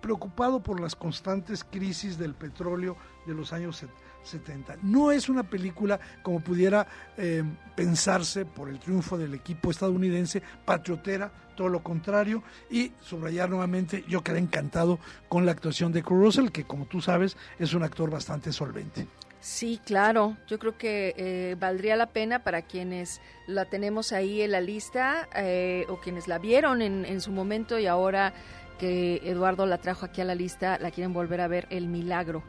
preocupado 0.01 0.63
por 0.63 0.81
las 0.81 0.97
constantes 0.97 1.65
crisis 1.65 2.19
del 2.19 2.35
petróleo 2.35 2.97
de 3.27 3.35
los 3.35 3.53
años 3.53 3.85
70. 4.23 4.79
No 4.83 5.11
es 5.11 5.29
una 5.29 5.43
película 5.43 6.01
como 6.23 6.41
pudiera 6.41 6.87
eh, 7.17 7.43
pensarse 7.75 8.45
por 8.45 8.69
el 8.69 8.79
triunfo 8.79 9.19
del 9.19 9.35
equipo 9.35 9.71
estadounidense, 9.71 10.43
patriotera, 10.65 11.31
todo 11.57 11.69
lo 11.69 11.83
contrario, 11.83 12.43
y 12.71 12.93
subrayar 13.01 13.51
nuevamente, 13.51 14.05
yo 14.09 14.23
quedé 14.23 14.39
encantado 14.39 14.99
con 15.29 15.47
la 15.47 15.53
actuación 15.53 15.93
de 15.93 16.03
Kurt 16.03 16.23
Russell, 16.23 16.49
que 16.51 16.65
como 16.65 16.87
tú 16.87 17.01
sabes 17.01 17.37
es 17.59 17.75
un 17.75 17.83
actor 17.83 18.11
bastante 18.11 18.53
solvente. 18.53 19.07
Sí, 19.41 19.81
claro. 19.87 20.37
Yo 20.47 20.59
creo 20.59 20.77
que 20.77 21.15
eh, 21.17 21.57
valdría 21.59 21.97
la 21.97 22.11
pena 22.11 22.45
para 22.45 22.61
quienes 22.61 23.23
la 23.47 23.65
tenemos 23.65 24.13
ahí 24.13 24.43
en 24.43 24.51
la 24.51 24.61
lista 24.61 25.29
eh, 25.35 25.87
o 25.89 25.97
quienes 25.97 26.29
la 26.29 26.39
vieron 26.39 26.83
en, 26.83 27.07
en 27.07 27.23
su 27.23 27.33
momento 27.33 27.79
y 27.79 27.87
ahora 27.87 28.35
que 28.81 29.21
Eduardo 29.25 29.67
la 29.67 29.77
trajo 29.77 30.07
aquí 30.07 30.23
a 30.23 30.25
la 30.25 30.35
lista, 30.35 30.79
la 30.79 30.91
quieren 30.91 31.13
volver 31.13 31.43
a 31.43 31.49
ver, 31.49 31.67
El 31.69 31.87
Milagro. 31.87 32.43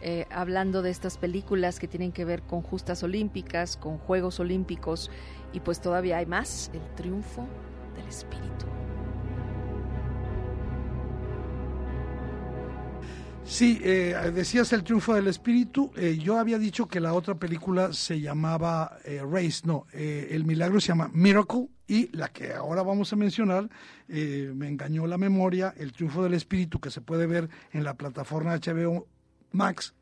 Eh, 0.00 0.24
hablando 0.30 0.80
de 0.80 0.88
estas 0.88 1.18
películas 1.18 1.78
que 1.78 1.86
tienen 1.86 2.12
que 2.12 2.24
ver 2.24 2.42
con 2.42 2.62
justas 2.62 3.02
olímpicas, 3.02 3.76
con 3.76 3.98
Juegos 3.98 4.40
Olímpicos, 4.40 5.10
y 5.52 5.60
pues 5.60 5.82
todavía 5.82 6.16
hay 6.16 6.24
más, 6.24 6.70
El 6.72 6.94
Triunfo 6.94 7.46
del 7.94 8.08
Espíritu. 8.08 8.79
Sí, 13.44 13.80
eh, 13.82 14.14
decías 14.32 14.72
el 14.72 14.84
triunfo 14.84 15.14
del 15.14 15.26
espíritu. 15.26 15.90
Eh, 15.96 16.18
yo 16.22 16.38
había 16.38 16.58
dicho 16.58 16.86
que 16.86 17.00
la 17.00 17.14
otra 17.14 17.34
película 17.34 17.92
se 17.92 18.20
llamaba 18.20 18.98
Race, 19.30 19.62
no, 19.64 19.86
el 19.92 20.44
milagro 20.44 20.80
se 20.80 20.88
llama 20.88 21.10
Miracle 21.12 21.68
y 21.90 22.08
la 22.16 22.28
que 22.28 22.52
ahora 22.52 22.84
vamos 22.84 23.12
a 23.12 23.16
mencionar, 23.16 23.68
eh, 24.08 24.52
me 24.54 24.68
engañó 24.68 25.08
la 25.08 25.18
memoria, 25.18 25.74
El 25.76 25.92
Triunfo 25.92 26.22
del 26.22 26.34
Espíritu, 26.34 26.78
que 26.78 26.88
se 26.88 27.00
puede 27.00 27.26
ver 27.26 27.50
en 27.72 27.82
la 27.82 27.94
plataforma 27.94 28.54
HBO 28.54 29.08
Max, 29.50 29.92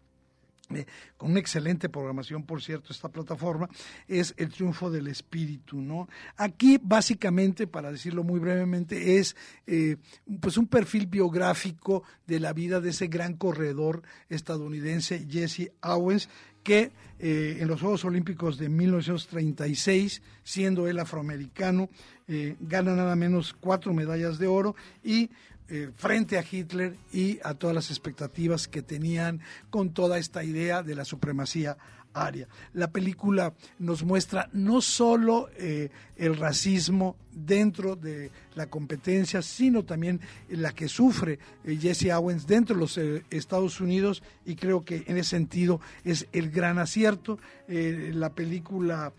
eh, 0.75 0.87
con 1.17 1.31
una 1.31 1.41
excelente 1.41 1.89
programación, 1.89 2.45
por 2.45 2.63
cierto, 2.63 2.93
esta 2.93 3.09
plataforma, 3.09 3.69
es 4.07 4.35
el 4.37 4.51
triunfo 4.51 4.91
del 4.91 5.09
espíritu, 5.09 5.81
¿no? 5.81 6.09
Aquí, 6.37 6.79
básicamente, 6.83 7.67
para 7.67 7.91
decirlo 7.91 8.25
muy 8.25 8.41
brevemente, 8.41 9.19
es 9.19 9.37
eh, 9.67 9.97
pues 10.41 10.57
un 10.57 10.67
perfil 10.67 11.07
biográfico 11.07 12.03
de 12.27 12.41
la 12.41 12.53
vida 12.53 12.81
de 12.81 12.91
ese 12.91 13.09
gran 13.09 13.35
corredor 13.35 14.03
estadounidense, 14.29 15.27
Jesse 15.29 15.73
Owens, 15.83 16.29
que 16.63 16.93
eh, 17.19 17.57
en 17.61 17.69
los 17.69 17.81
Juegos 17.81 18.05
Olímpicos 18.05 18.59
de 18.59 18.69
1936, 18.69 20.23
siendo 20.45 20.87
él 20.87 20.99
afroamericano, 20.99 21.89
eh, 22.29 22.57
gana 22.61 22.95
nada 22.95 23.17
menos 23.17 23.55
cuatro 23.59 23.95
medallas 23.95 24.39
de 24.39 24.47
oro 24.47 24.77
y 25.03 25.31
eh, 25.69 25.91
frente 25.97 26.39
a 26.39 26.45
Hitler 26.49 26.97
y 27.13 27.39
a 27.43 27.55
todas 27.55 27.75
las 27.75 27.91
expectativas 27.91 28.69
que 28.69 28.83
tenían 28.83 29.41
con 29.71 29.91
toda 29.91 30.19
esta 30.19 30.45
idea 30.45 30.83
de 30.83 30.95
la 30.95 31.05
supremacía 31.05 31.77
aria. 32.15 32.49
La 32.73 32.91
película 32.91 33.55
nos 33.79 34.03
muestra 34.03 34.49
no 34.53 34.81
solo 34.81 35.51
el 35.59 36.37
racismo 36.37 37.17
dentro 37.47 37.97
de 37.97 38.31
la 38.55 38.67
competencia, 38.67 39.41
sino 39.43 39.85
también 39.85 40.21
la 40.49 40.73
que 40.73 40.89
sufre 40.89 41.39
eh, 41.65 41.77
Jesse 41.81 42.11
Owens 42.13 42.47
dentro 42.47 42.75
de 42.75 42.81
los 42.81 42.99
eh, 42.99 43.25
Estados 43.31 43.81
Unidos 43.81 44.23
y 44.45 44.57
creo 44.57 44.85
que 44.85 45.05
en 45.07 45.17
ese 45.17 45.31
sentido 45.31 45.81
es 46.05 46.27
el 46.33 46.51
gran 46.51 46.79
acierto. 46.79 47.39
Eh, 47.69 48.11
la 48.15 48.31
película 48.31 49.13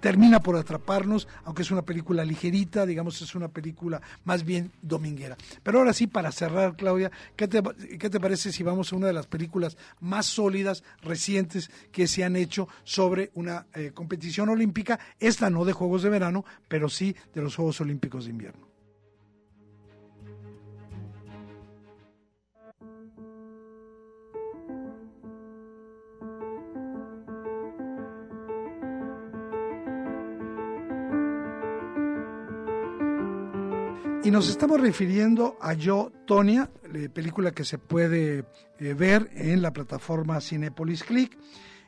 termina 0.00 0.40
por 0.40 0.56
atraparnos, 0.56 1.28
aunque 1.44 1.60
es 1.60 1.70
una 1.70 1.82
película 1.82 2.24
ligerita, 2.24 2.86
digamos, 2.86 3.20
es 3.20 3.34
una 3.34 3.48
película 3.48 4.00
más 4.24 4.42
bien 4.42 4.72
dominguera. 4.80 5.36
Pero 5.62 5.80
ahora 5.80 5.92
sí, 5.92 6.06
para 6.06 6.32
cerrar, 6.32 6.74
Claudia, 6.74 7.10
¿qué 7.36 7.48
te, 7.48 7.62
qué 7.98 8.08
te 8.08 8.18
parece 8.18 8.50
si 8.50 8.62
vamos 8.62 8.90
a 8.90 8.96
una 8.96 9.08
de 9.08 9.12
las 9.12 9.26
películas 9.26 9.76
más 10.00 10.24
sólidas, 10.24 10.84
recientes, 11.02 11.70
que 11.92 12.06
se 12.06 12.24
han 12.24 12.36
hecho 12.36 12.66
sobre 12.82 13.30
una 13.34 13.66
competición 13.92 14.48
olímpica? 14.48 14.98
Esta 15.20 15.50
no 15.50 15.66
de 15.66 15.74
Juegos 15.74 16.02
de 16.02 16.08
Verano, 16.08 16.46
pero 16.66 16.88
sí 16.88 17.14
de 17.34 17.42
los 17.42 17.47
Juegos 17.56 17.80
Olímpicos 17.80 18.24
de 18.24 18.30
Invierno. 18.30 18.68
Y 34.28 34.30
nos 34.30 34.50
estamos 34.50 34.78
refiriendo 34.78 35.56
a 35.58 35.72
Yo, 35.72 36.12
Tonia, 36.26 36.68
película 37.14 37.52
que 37.52 37.64
se 37.64 37.78
puede 37.78 38.44
eh, 38.78 38.92
ver 38.92 39.30
en 39.32 39.62
la 39.62 39.72
plataforma 39.72 40.40
Cinepolis 40.42 41.02
Click. 41.02 41.38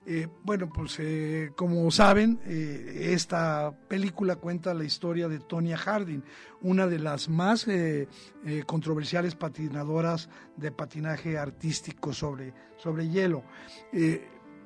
Eh, 0.07 0.29
bueno, 0.45 0.71
pues 0.73 0.97
eh, 0.99 1.53
como 1.55 1.91
saben, 1.91 2.41
esta 2.47 3.71
película 3.87 4.37
cuenta 4.37 4.73
la 4.73 4.85
historia 4.85 5.29
de 5.29 5.39
Tonya 5.41 5.77
Harding, 5.77 6.23
una 6.63 6.87
de 6.87 6.99
las 6.99 7.29
más 7.29 7.67
controversiales 8.67 9.35
patinadoras 9.35 10.29
de 10.57 10.73
patinaje 10.73 11.39
artístico 11.39 12.13
sobre, 12.13 12.55
sobre 12.77 13.09
hielo. 13.09 13.45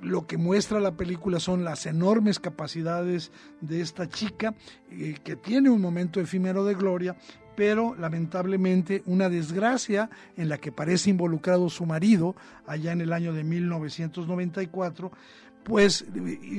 Lo 0.01 0.27
que 0.27 0.37
muestra 0.37 0.81
la 0.81 0.97
película 0.97 1.41
son 1.41 1.65
las 1.65 1.87
enormes 1.87 2.39
capacidades 2.39 3.33
de 3.61 3.81
esta 3.81 4.09
chica, 4.09 4.55
que 4.89 5.37
tiene 5.37 5.71
un 5.71 5.81
momento 5.81 6.21
efímero 6.21 6.65
de 6.65 6.75
gloria, 6.75 7.17
pero 7.57 7.95
lamentablemente 7.95 9.03
una 9.07 9.29
desgracia 9.29 10.11
en 10.37 10.49
la 10.49 10.59
que 10.59 10.73
parece 10.73 11.11
involucrado 11.11 11.69
su 11.71 11.87
marido 11.87 12.35
allá 12.67 12.93
en 12.93 13.01
el 13.01 13.13
año 13.13 13.33
de 13.33 13.45
1994, 13.45 15.13
pues 15.65 16.05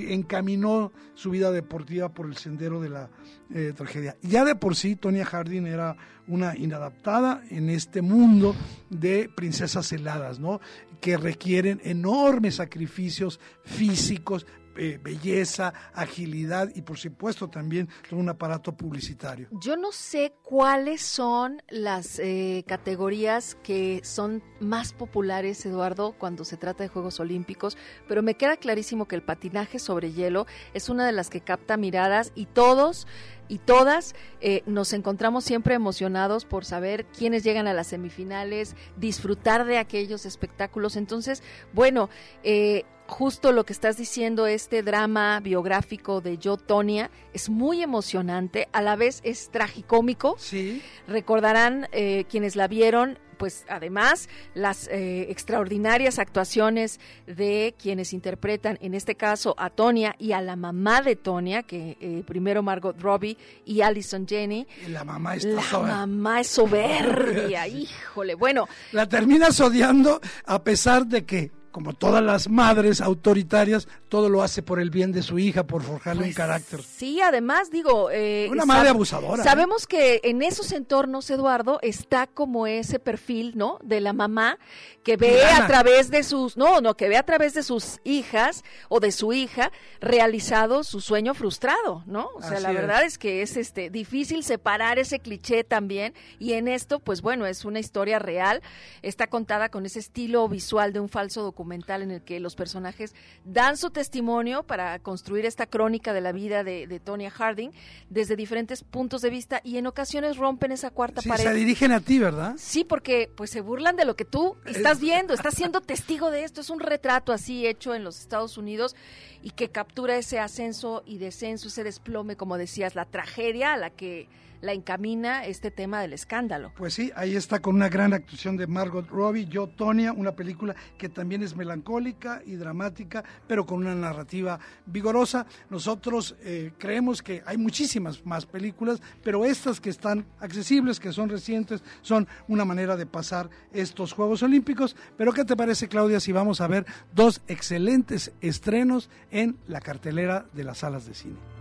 encaminó 0.10 0.92
su 1.14 1.30
vida 1.30 1.52
deportiva 1.52 2.10
por 2.10 2.26
el 2.26 2.36
sendero 2.38 2.82
de 2.82 2.90
la 2.90 3.10
eh, 3.54 3.72
tragedia. 3.76 4.18
Ya 4.24 4.44
de 4.44 4.56
por 4.56 4.76
sí, 4.76 4.96
Tonya 4.96 5.26
Harding 5.26 5.68
era 5.68 5.96
una 6.28 6.58
inadaptada 6.58 7.44
en 7.52 7.70
este 7.70 8.02
mundo 8.02 8.56
de 8.90 9.30
princesas 9.36 9.92
heladas, 9.92 10.40
¿no? 10.40 10.60
Que 11.02 11.18
requieren 11.18 11.80
enormes 11.84 12.56
sacrificios 12.56 13.40
físicos, 13.64 14.48
eh, 14.78 15.00
belleza, 15.02 15.74
agilidad 15.94 16.70
y 16.76 16.82
por 16.82 16.98
supuesto 16.98 17.50
también 17.50 17.90
un 18.12 18.30
aparato 18.30 18.76
publicitario. 18.76 19.48
Yo 19.52 19.78
no 19.78 19.92
sé 19.92 20.34
cuáles 20.44 21.02
son 21.02 21.62
las 21.70 22.20
eh, 22.20 22.64
categorías 22.68 23.56
que 23.64 24.02
son 24.04 24.44
más 24.60 24.94
populares, 24.94 25.66
Eduardo, 25.66 26.14
cuando 26.18 26.46
se 26.46 26.58
trata 26.58 26.84
de 26.84 26.90
Juegos 26.90 27.20
Olímpicos, 27.20 27.78
pero 28.08 28.22
me 28.22 28.36
queda 28.36 28.58
clarísimo 28.58 29.08
que 29.08 29.16
el 29.16 29.24
patinaje 29.24 29.80
sobre 29.80 30.14
hielo 30.14 30.46
es 30.74 30.90
una 30.90 31.06
de 31.06 31.12
las 31.12 31.30
que 31.30 31.42
capta 31.42 31.78
miradas 31.78 32.32
y 32.36 32.46
todos 32.46 33.08
y 33.48 33.60
todas 33.60 34.16
eh, 34.42 34.64
nos 34.66 34.94
encontramos 34.94 35.44
siempre 35.44 35.76
emocionados 35.76 36.46
por 36.46 36.66
saber 36.66 37.06
quiénes 37.06 37.44
llegan 37.44 37.68
a 37.68 37.74
las 37.74 37.88
semifinales, 37.88 38.76
disfrutar 38.98 39.66
de 39.66 39.78
aquellos 39.78 40.26
espectáculos. 40.26 40.96
Entonces, 40.96 41.44
bueno, 41.74 42.10
eh, 42.44 42.86
justo 43.08 43.52
lo 43.52 43.66
que 43.66 43.74
estás 43.74 43.98
diciendo, 43.98 44.48
este 44.48 44.84
drama 44.84 45.40
biográfico 45.40 46.22
de 46.22 46.40
Joe 46.42 46.58
Tonia 46.58 47.10
es 47.34 47.50
muy 47.50 47.82
emocionante, 47.82 48.68
a 48.72 48.82
la 48.82 48.96
vez 48.96 49.22
es 49.24 49.50
tragicómico. 49.52 50.36
Sí. 50.38 50.82
Recordarán 51.08 51.88
eh, 51.92 52.26
quienes 52.30 52.56
la 52.56 52.68
vieron 52.68 53.20
pues 53.36 53.66
además 53.70 54.30
las 54.54 54.88
eh, 54.88 55.30
extraordinarias 55.30 56.20
actuaciones 56.20 57.00
de 57.28 57.76
quienes 57.78 58.14
interpretan 58.14 58.78
en 58.82 58.94
este 58.94 59.16
caso 59.16 59.56
a 59.58 59.70
Tonia 59.70 60.16
y 60.18 60.32
a 60.32 60.42
la 60.42 60.56
mamá 60.56 61.02
de 61.02 61.16
Tonia, 61.16 61.64
que 61.64 61.98
eh, 62.00 62.24
primero 62.26 62.64
Margot 62.64 63.00
Robbie 63.00 63.38
y 63.66 63.82
Alison 63.82 64.28
Jenny. 64.28 64.66
la 64.88 65.04
mamá 65.04 65.36
La 65.36 65.80
mamá 65.82 66.42
es 66.42 66.48
soberbia, 66.48 67.68
híjole. 67.68 68.36
Bueno. 68.36 68.68
La 68.92 69.08
terminas 69.08 69.60
odiando 69.60 70.22
a 70.46 70.64
pesar 70.64 71.06
de 71.06 71.26
que 71.26 71.52
como 71.76 71.92
todas 71.92 72.24
las 72.24 72.48
madres 72.48 73.02
autoritarias, 73.02 73.90
todo 74.08 74.30
lo 74.30 74.42
hace 74.42 74.64
por 74.64 74.80
el 74.80 74.92
bien 74.92 75.12
de 75.12 75.22
su 75.22 75.40
hija, 75.40 75.68
por 75.68 75.84
forjarle 75.84 76.22
un 76.22 76.28
pues 76.30 76.38
carácter. 76.38 76.82
Sí, 76.82 77.20
además, 77.20 77.70
digo... 77.70 78.10
Eh, 78.12 78.48
Una 78.50 78.66
madre 78.66 78.88
abusadora. 78.88 79.42
¿eh? 79.42 79.46
Sabemos 79.46 79.86
que 79.86 80.22
en 80.24 80.42
esos 80.42 80.72
entornos, 80.72 81.30
Eduardo, 81.30 81.80
está 81.82 82.28
como 82.28 82.66
ese 82.66 82.98
perfil, 82.98 83.58
¿no? 83.58 83.78
De 83.84 84.00
la 84.00 84.14
mamá 84.14 84.58
que 85.04 85.18
ve 85.18 85.44
a 85.44 85.68
través 85.68 86.10
de 86.10 86.24
sus... 86.24 86.56
No, 86.56 86.80
no, 86.80 86.96
que 86.96 87.10
ve 87.10 87.18
a 87.18 87.24
través 87.24 87.54
de 87.54 87.62
sus 87.62 88.00
hijas 88.06 88.64
o 88.88 89.02
de 89.02 89.12
su 89.12 89.34
hija 89.34 89.70
realizado 90.00 90.86
su 90.86 91.02
sueño 91.02 91.34
frustrado, 91.34 92.04
¿no? 92.06 92.30
O 92.36 92.42
sea, 92.42 92.62
la 92.62 92.72
verdad 92.72 93.04
es. 93.04 93.18
que 93.18 93.42
es 93.42 93.58
este 93.58 93.90
difícil 93.90 94.46
separar 94.46 94.98
ese 94.98 95.20
cliché 95.20 95.66
también 95.66 96.14
y 96.40 96.54
en 96.54 96.70
esto, 96.70 97.02
pues 97.02 97.22
bueno, 97.22 97.46
es 97.46 97.66
una 97.66 97.82
historia 97.82 98.18
real, 98.18 98.62
está 99.02 99.28
contada 99.28 99.68
con 99.68 99.86
ese 99.86 100.00
estilo 100.00 100.48
visual 100.48 100.94
de 100.94 101.02
un 101.02 101.10
falso 101.10 101.44
documental 101.44 101.65
en 101.72 102.12
el 102.12 102.22
que 102.22 102.40
los 102.40 102.56
personajes 102.56 103.14
dan 103.44 103.78
su 103.78 103.90
testimonio 103.90 104.64
para 104.64 104.98
construir 105.00 105.46
esta 105.46 105.66
crónica 105.66 106.14
de 106.14 106.22
la 106.22 106.32
vida 106.32 106.64
de, 106.64 106.88
de 106.88 107.00
Tonya 107.00 107.30
Harding 107.30 107.72
desde 108.10 108.36
diferentes 108.36 108.84
puntos 108.84 109.22
de 109.22 109.30
vista 109.30 109.62
y 109.64 109.78
en 109.78 109.88
ocasiones 109.88 110.38
rompen 110.38 110.72
esa 110.72 110.92
cuarta 110.92 111.22
sí, 111.22 111.30
pared. 111.30 111.44
Se 111.44 111.54
dirigen 111.54 111.92
a 111.92 112.00
ti, 112.00 112.20
¿verdad? 112.20 112.56
Sí, 112.58 112.84
porque 112.84 113.30
pues 113.36 113.50
se 113.50 113.62
burlan 113.62 113.96
de 113.96 114.06
lo 114.06 114.16
que 114.16 114.26
tú 114.26 114.58
estás 114.66 115.00
viendo, 115.00 115.34
estás 115.34 115.54
siendo 115.56 115.82
testigo 115.82 116.32
de 116.32 116.44
esto. 116.44 116.62
Es 116.62 116.70
un 116.70 116.80
retrato 116.80 117.34
así 117.34 117.68
hecho 117.68 117.94
en 117.94 118.04
los 118.04 118.20
Estados 118.20 118.58
Unidos 118.58 118.96
y 119.42 119.52
que 119.52 119.70
captura 119.70 120.18
ese 120.18 120.40
ascenso 120.40 121.04
y 121.06 121.18
descenso, 121.18 121.68
ese 121.68 121.84
desplome, 121.84 122.36
como 122.36 122.58
decías, 122.58 122.96
la 122.96 123.06
tragedia 123.06 123.74
a 123.74 123.78
la 123.78 123.90
que 123.90 124.28
la 124.62 124.74
encamina 124.74 125.46
este 125.46 125.72
tema 125.72 126.02
del 126.02 126.14
escándalo. 126.14 126.72
Pues 126.78 126.94
sí, 126.94 127.12
ahí 127.16 127.36
está 127.36 127.62
con 127.62 127.76
una 127.76 127.90
gran 127.90 128.14
actuación 128.14 128.58
de 128.58 128.68
Margot 128.68 129.08
Robbie, 129.08 129.46
Yo 129.46 129.68
Tonia, 129.68 130.14
una 130.14 130.32
película 130.32 130.76
que 130.98 131.10
también 131.10 131.44
es 131.44 131.56
melancólica 131.56 132.42
y 132.46 132.56
dramática, 132.56 133.24
pero 133.48 133.66
con 133.66 133.80
una 133.80 133.96
narrativa 133.96 134.60
vigorosa. 134.86 135.46
Nosotros 135.70 136.36
eh, 136.42 136.74
creemos 136.78 137.22
que 137.22 137.44
hay 137.46 137.58
muchísimas 137.58 138.26
más 138.26 138.46
películas, 138.46 139.02
pero 139.24 139.46
estas 139.46 139.80
que 139.80 139.90
están 139.90 140.26
accesibles, 140.40 141.00
que 141.00 141.14
son 141.14 141.30
recientes, 141.30 141.84
son 142.02 142.28
una 142.48 142.66
manera 142.66 142.96
de 142.96 143.06
pasar 143.06 143.50
estos 143.74 144.14
Juegos 144.14 144.44
Olímpicos. 144.44 144.96
Pero 145.18 145.34
¿qué 145.34 145.46
te 145.46 145.56
parece, 145.56 145.88
Claudia, 145.88 146.20
si 146.20 146.32
vamos 146.32 146.62
a 146.62 146.68
ver 146.68 146.86
dos 147.14 147.42
excelentes 147.48 148.32
estrenos 148.42 149.10
en 149.32 149.58
la 149.68 149.82
cartelera 149.82 150.46
de 150.54 150.64
las 150.64 150.80
salas 150.80 151.06
de 151.06 151.14
cine? 151.14 151.55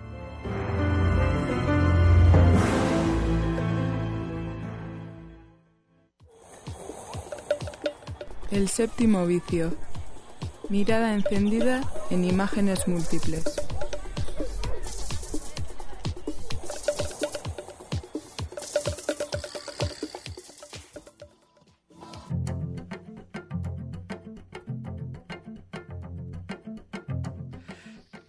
El 8.54 8.68
séptimo 8.68 9.26
vicio. 9.26 9.76
Mirada 10.68 11.12
encendida 11.12 11.82
en 12.10 12.24
imágenes 12.24 12.86
múltiples. 12.86 13.42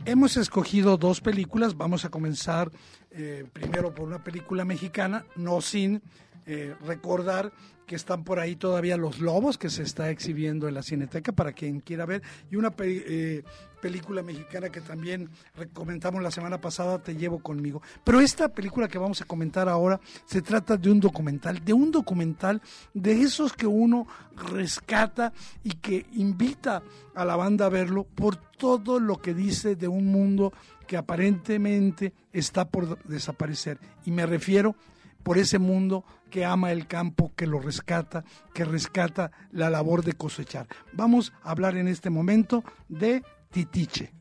Hemos 0.05 0.37
escogido 0.37 0.97
dos 0.97 1.21
películas. 1.21 1.77
Vamos 1.77 2.03
a 2.03 2.09
comenzar 2.09 2.71
eh, 3.11 3.45
primero 3.53 3.93
por 3.93 4.07
una 4.07 4.23
película 4.23 4.65
mexicana, 4.65 5.23
No 5.35 5.61
Sin, 5.61 6.01
eh, 6.45 6.75
recordar 6.85 7.51
que 7.85 7.95
están 7.95 8.23
por 8.23 8.39
ahí 8.39 8.55
todavía 8.55 8.97
Los 8.97 9.19
Lobos, 9.19 9.57
que 9.57 9.69
se 9.69 9.83
está 9.83 10.09
exhibiendo 10.09 10.67
en 10.67 10.73
la 10.73 10.83
Cineteca 10.83 11.31
para 11.31 11.53
quien 11.53 11.79
quiera 11.79 12.05
ver, 12.05 12.23
y 12.49 12.55
una 12.55 12.73
eh, 12.79 13.43
película 13.81 14.23
mexicana 14.23 14.69
que 14.69 14.81
también 14.81 15.29
comentamos 15.73 16.21
la 16.21 16.31
semana 16.31 16.59
pasada, 16.59 17.01
Te 17.01 17.15
llevo 17.15 17.39
conmigo. 17.39 17.81
Pero 18.03 18.19
esta 18.19 18.49
película 18.49 18.87
que 18.87 18.97
vamos 18.97 19.21
a 19.21 19.25
comentar 19.25 19.69
ahora 19.69 19.99
se 20.25 20.41
trata 20.41 20.77
de 20.77 20.89
un 20.89 20.99
documental, 20.99 21.63
de 21.63 21.73
un 21.73 21.91
documental 21.91 22.61
de 22.93 23.21
esos 23.21 23.53
que 23.53 23.67
uno 23.67 24.07
rescata 24.51 25.33
y 25.63 25.71
que 25.71 26.05
invita 26.13 26.81
a 27.13 27.25
la 27.25 27.35
banda 27.35 27.67
a 27.67 27.69
verlo 27.69 28.03
por 28.03 28.35
todo 28.35 28.99
lo 28.99 29.21
que 29.21 29.33
dice 29.33 29.75
de 29.75 29.87
un 29.87 30.07
mundo 30.07 30.51
que 30.87 30.97
aparentemente 30.97 32.13
está 32.33 32.67
por 32.67 33.03
desaparecer. 33.03 33.79
Y 34.05 34.11
me 34.11 34.25
refiero 34.25 34.75
por 35.23 35.39
ese 35.39 35.57
mundo 35.57 36.05
que 36.35 36.43
ama 36.43 36.73
el 36.73 36.85
campo, 36.85 37.31
que 37.33 37.47
lo 37.47 37.61
rescata, 37.61 38.25
que 38.53 38.65
rescata 38.65 39.31
la 39.53 39.69
labor 39.69 40.03
de 40.03 40.11
cosechar. 40.11 40.67
Vamos 40.91 41.31
a 41.41 41.51
hablar 41.51 41.77
en 41.77 41.87
este 41.87 42.09
momento 42.09 42.61
de 42.89 43.23
Titiche. 43.51 44.11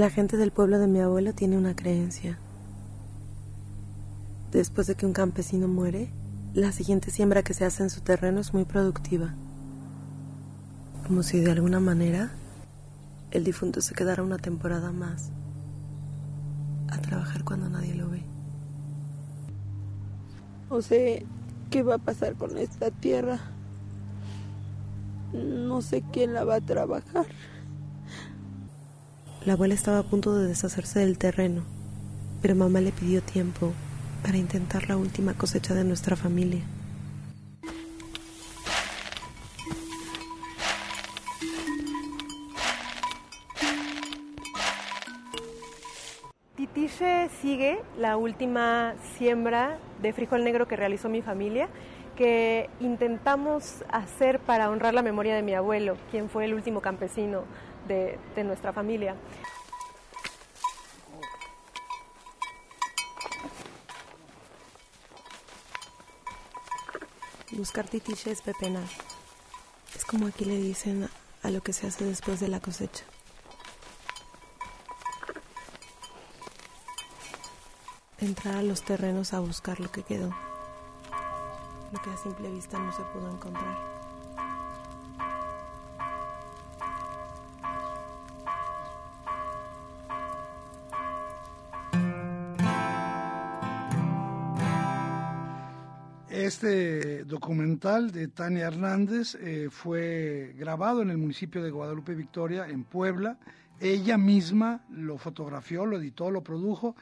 La 0.00 0.08
gente 0.08 0.38
del 0.38 0.50
pueblo 0.50 0.78
de 0.78 0.86
mi 0.86 0.98
abuelo 0.98 1.34
tiene 1.34 1.58
una 1.58 1.76
creencia. 1.76 2.38
Después 4.50 4.86
de 4.86 4.94
que 4.94 5.04
un 5.04 5.12
campesino 5.12 5.68
muere, 5.68 6.10
la 6.54 6.72
siguiente 6.72 7.10
siembra 7.10 7.42
que 7.42 7.52
se 7.52 7.66
hace 7.66 7.82
en 7.82 7.90
su 7.90 8.00
terreno 8.00 8.40
es 8.40 8.54
muy 8.54 8.64
productiva. 8.64 9.34
Como 11.06 11.22
si 11.22 11.40
de 11.40 11.50
alguna 11.50 11.80
manera 11.80 12.30
el 13.30 13.44
difunto 13.44 13.82
se 13.82 13.92
quedara 13.94 14.22
una 14.22 14.38
temporada 14.38 14.90
más 14.90 15.32
a 16.88 16.96
trabajar 17.02 17.44
cuando 17.44 17.68
nadie 17.68 17.94
lo 17.94 18.08
ve. 18.08 18.22
No 20.70 20.80
sé 20.80 21.26
qué 21.68 21.82
va 21.82 21.96
a 21.96 21.98
pasar 21.98 22.36
con 22.36 22.56
esta 22.56 22.90
tierra. 22.90 23.38
No 25.34 25.82
sé 25.82 26.02
quién 26.10 26.32
la 26.32 26.44
va 26.44 26.54
a 26.54 26.60
trabajar. 26.62 27.26
La 29.46 29.54
abuela 29.54 29.72
estaba 29.72 30.00
a 30.00 30.02
punto 30.02 30.36
de 30.36 30.48
deshacerse 30.48 31.00
del 31.00 31.16
terreno, 31.16 31.62
pero 32.42 32.54
mamá 32.54 32.82
le 32.82 32.92
pidió 32.92 33.22
tiempo 33.22 33.72
para 34.22 34.36
intentar 34.36 34.86
la 34.86 34.98
última 34.98 35.32
cosecha 35.32 35.72
de 35.72 35.82
nuestra 35.82 36.14
familia. 36.14 36.60
Titiche 46.54 47.30
sigue 47.40 47.80
la 47.98 48.18
última 48.18 48.92
siembra 49.16 49.78
de 50.02 50.12
frijol 50.12 50.44
negro 50.44 50.68
que 50.68 50.76
realizó 50.76 51.08
mi 51.08 51.22
familia, 51.22 51.70
que 52.14 52.68
intentamos 52.80 53.84
hacer 53.90 54.38
para 54.38 54.68
honrar 54.68 54.92
la 54.92 55.00
memoria 55.00 55.34
de 55.34 55.40
mi 55.40 55.54
abuelo, 55.54 55.96
quien 56.10 56.28
fue 56.28 56.44
el 56.44 56.52
último 56.52 56.82
campesino 56.82 57.44
de, 57.90 58.44
nuestra 58.44 58.72
familia. 58.72 59.16
Buscar 67.52 67.88
titiche 67.88 68.30
es 68.30 68.42
pepenar. 68.42 68.88
Es 69.94 70.04
como 70.04 70.26
aquí 70.28 70.44
le 70.44 70.56
dicen 70.56 71.10
a 71.42 71.50
lo 71.50 71.60
que 71.62 71.72
se 71.72 71.88
hace 71.88 72.04
después 72.04 72.40
de 72.40 72.48
la 72.48 72.60
cosecha. 72.60 73.04
Entrar 78.18 78.56
a 78.56 78.62
los 78.62 78.82
terrenos 78.82 79.34
a 79.34 79.40
buscar 79.40 79.80
lo 79.80 79.90
que 79.90 80.02
quedó. 80.02 80.30
Lo 81.92 82.00
que 82.00 82.10
a 82.10 82.16
simple 82.16 82.50
vista 82.50 82.78
no 82.78 82.92
se 82.92 83.02
pudo 83.02 83.30
encontrar. 83.30 83.99
Este 96.60 97.24
documental 97.24 98.10
de 98.10 98.28
Tania 98.28 98.66
Hernández 98.66 99.34
eh, 99.36 99.68
fue 99.70 100.54
grabado 100.58 101.00
en 101.00 101.08
el 101.08 101.16
municipio 101.16 101.62
de 101.62 101.70
Guadalupe 101.70 102.14
Victoria, 102.14 102.68
en 102.68 102.84
Puebla. 102.84 103.38
Ella 103.80 104.18
misma 104.18 104.84
lo 104.90 105.16
fotografió, 105.16 105.86
lo 105.86 105.96
editó, 105.96 106.30
lo 106.30 106.42
produjo. 106.42 106.96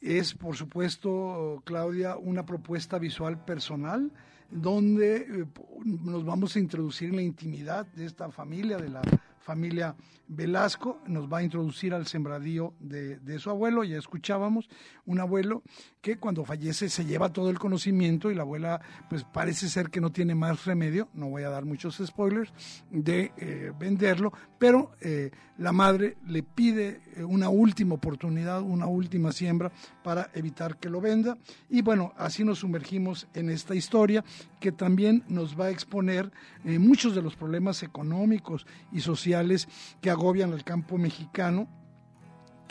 Es, 0.00 0.34
por 0.34 0.54
supuesto, 0.54 1.60
Claudia, 1.66 2.16
una 2.18 2.46
propuesta 2.46 3.00
visual 3.00 3.44
personal 3.44 4.12
donde 4.48 5.16
eh, 5.16 5.44
nos 5.84 6.24
vamos 6.24 6.54
a 6.54 6.60
introducir 6.60 7.08
en 7.08 7.16
la 7.16 7.22
intimidad 7.22 7.86
de 7.86 8.06
esta 8.06 8.30
familia, 8.30 8.76
de 8.76 8.90
la 8.90 9.02
familia 9.40 9.96
Velasco, 10.28 11.00
nos 11.08 11.30
va 11.30 11.38
a 11.38 11.42
introducir 11.42 11.92
al 11.92 12.06
sembradío 12.06 12.74
de, 12.78 13.38
su 13.40 13.50
abuelo, 13.50 13.82
ya 13.82 13.98
escuchábamos, 13.98 14.68
un 15.04 15.18
abuelo 15.18 15.64
que 16.00 16.16
cuando 16.16 16.44
fallece 16.44 16.88
se 16.88 17.04
lleva 17.04 17.32
todo 17.32 17.50
el 17.50 17.58
conocimiento 17.58 18.30
y 18.30 18.34
la 18.34 18.42
abuela 18.42 18.80
pues 19.08 19.24
parece 19.24 19.68
ser 19.68 19.90
que 19.90 20.00
no 20.00 20.10
tiene 20.10 20.34
más 20.34 20.64
remedio, 20.64 21.08
no 21.12 21.28
voy 21.28 21.42
a 21.42 21.50
dar 21.50 21.66
muchos 21.66 22.00
spoilers, 22.04 22.52
de 22.90 23.32
eh, 23.36 23.72
venderlo, 23.78 24.32
pero 24.58 24.92
eh, 25.00 25.30
la 25.58 25.72
madre 25.72 26.16
le 26.26 26.42
pide 26.42 27.00
eh, 27.16 27.24
una 27.24 27.50
última 27.50 27.96
oportunidad, 27.96 28.62
una 28.62 28.86
última 28.86 29.32
siembra 29.32 29.70
para 30.02 30.30
evitar 30.34 30.78
que 30.78 30.88
lo 30.88 31.00
venda. 31.00 31.36
Y 31.68 31.82
bueno, 31.82 32.14
así 32.16 32.44
nos 32.44 32.60
sumergimos 32.60 33.28
en 33.34 33.50
esta 33.50 33.74
historia 33.74 34.24
que 34.58 34.72
también 34.72 35.24
nos 35.28 35.58
va 35.58 35.66
a 35.66 35.70
exponer 35.70 36.30
muchos 36.64 37.14
de 37.14 37.22
los 37.22 37.36
problemas 37.36 37.82
económicos 37.82 38.66
y 38.92 39.00
sociales 39.00 39.68
que 40.00 40.10
agobian 40.10 40.52
al 40.52 40.64
campo 40.64 40.98
mexicano 40.98 41.68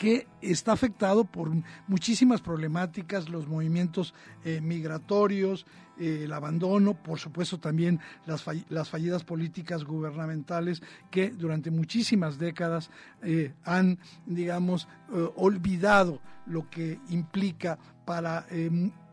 que 0.00 0.26
está 0.40 0.72
afectado 0.72 1.26
por 1.26 1.50
muchísimas 1.86 2.40
problemáticas, 2.40 3.28
los 3.28 3.46
movimientos 3.46 4.14
eh, 4.46 4.62
migratorios, 4.62 5.66
eh, 5.98 6.22
el 6.24 6.32
abandono, 6.32 6.94
por 6.94 7.18
supuesto 7.18 7.60
también 7.60 8.00
las, 8.24 8.46
las, 8.70 8.88
fallidas 8.88 9.24
políticas 9.24 9.84
gubernamentales 9.84 10.82
que 11.10 11.28
durante 11.28 11.70
muchísimas 11.70 12.38
décadas 12.38 12.90
eh, 13.22 13.52
han, 13.62 13.98
digamos, 14.24 14.88
olvidado 15.36 16.22
lo 16.46 16.70
que 16.70 16.98
implica 17.10 17.78
para 18.06 18.46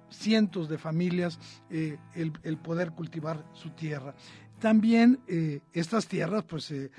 cientos 0.10 0.70
de 0.70 0.78
familias 0.78 1.38
el 1.70 2.58
poder 2.64 2.92
cultivar 2.92 3.44
su 3.54 3.72
tierra. 3.72 4.16
También 4.60 5.20
eh, 5.28 5.60
estas 5.72 6.08
tierras 6.08 6.44
pues 6.44 6.72
eh, 6.72 6.90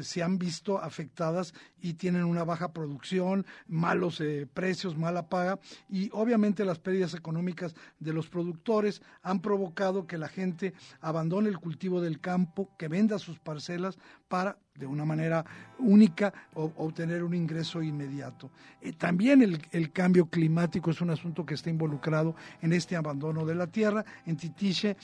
se 0.00 0.22
han 0.22 0.36
visto 0.36 0.78
afectadas 0.78 1.54
y 1.80 1.94
tienen 1.94 2.24
una 2.24 2.42
baja 2.42 2.72
producción, 2.72 3.46
malos 3.68 4.20
eh, 4.20 4.48
precios, 4.52 4.96
mala 4.96 5.28
paga 5.28 5.60
y 5.88 6.10
obviamente 6.12 6.64
las 6.64 6.80
pérdidas 6.80 7.14
económicas 7.14 7.76
de 8.00 8.12
los 8.12 8.28
productores 8.28 9.00
han 9.22 9.40
provocado 9.40 10.08
que 10.08 10.18
la 10.18 10.28
gente 10.28 10.74
abandone 11.00 11.48
el 11.48 11.60
cultivo 11.60 12.00
del 12.00 12.18
campo, 12.18 12.70
que 12.76 12.88
venda 12.88 13.20
sus 13.20 13.38
parcelas 13.38 13.96
para 14.26 14.58
de 14.74 14.86
una 14.86 15.04
manera 15.04 15.44
única 15.78 16.32
obtener 16.54 17.24
un 17.24 17.34
ingreso 17.34 17.82
inmediato. 17.82 18.50
también 18.96 19.42
el, 19.42 19.60
el, 19.72 19.90
cambio 19.90 20.26
climático 20.26 20.92
es 20.92 21.00
un 21.00 21.10
asunto 21.10 21.44
que 21.44 21.54
está 21.54 21.68
involucrado 21.68 22.36
en 22.62 22.72
este 22.72 22.94
abandono 22.94 23.44
de 23.44 23.56
la 23.56 23.66
tierra. 23.66 24.04
En 24.24 24.36
Titiche 24.36 24.96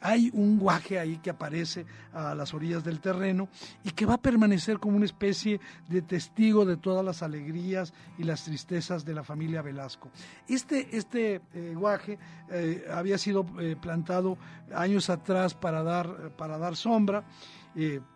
hay 0.00 0.30
un 0.32 0.58
guaje 0.58 0.98
ahí 0.98 1.18
que 1.18 1.30
aparece 1.30 1.86
a 2.12 2.34
las 2.34 2.54
orillas 2.54 2.84
del 2.84 3.00
terreno 3.00 3.48
y 3.84 3.90
que 3.90 4.06
va 4.06 4.14
a 4.14 4.22
permanecer 4.22 4.78
como 4.78 4.96
una 4.96 5.04
especie 5.04 5.60
de 5.88 6.02
testigo 6.02 6.64
de 6.64 6.76
todas 6.76 7.04
las 7.04 7.22
alegrías 7.22 7.92
y 8.18 8.24
las 8.24 8.44
tristezas 8.44 9.04
de 9.04 9.14
la 9.14 9.24
familia 9.24 9.62
Velasco. 9.62 10.10
Este, 10.48 10.96
este 10.96 11.40
eh, 11.54 11.74
guaje 11.76 12.18
eh, 12.50 12.84
había 12.92 13.18
sido 13.18 13.46
eh, 13.60 13.76
plantado 13.80 14.38
años 14.74 15.10
atrás 15.10 15.54
para 15.54 15.82
dar, 15.82 16.32
para 16.36 16.58
dar 16.58 16.76
sombra. 16.76 17.24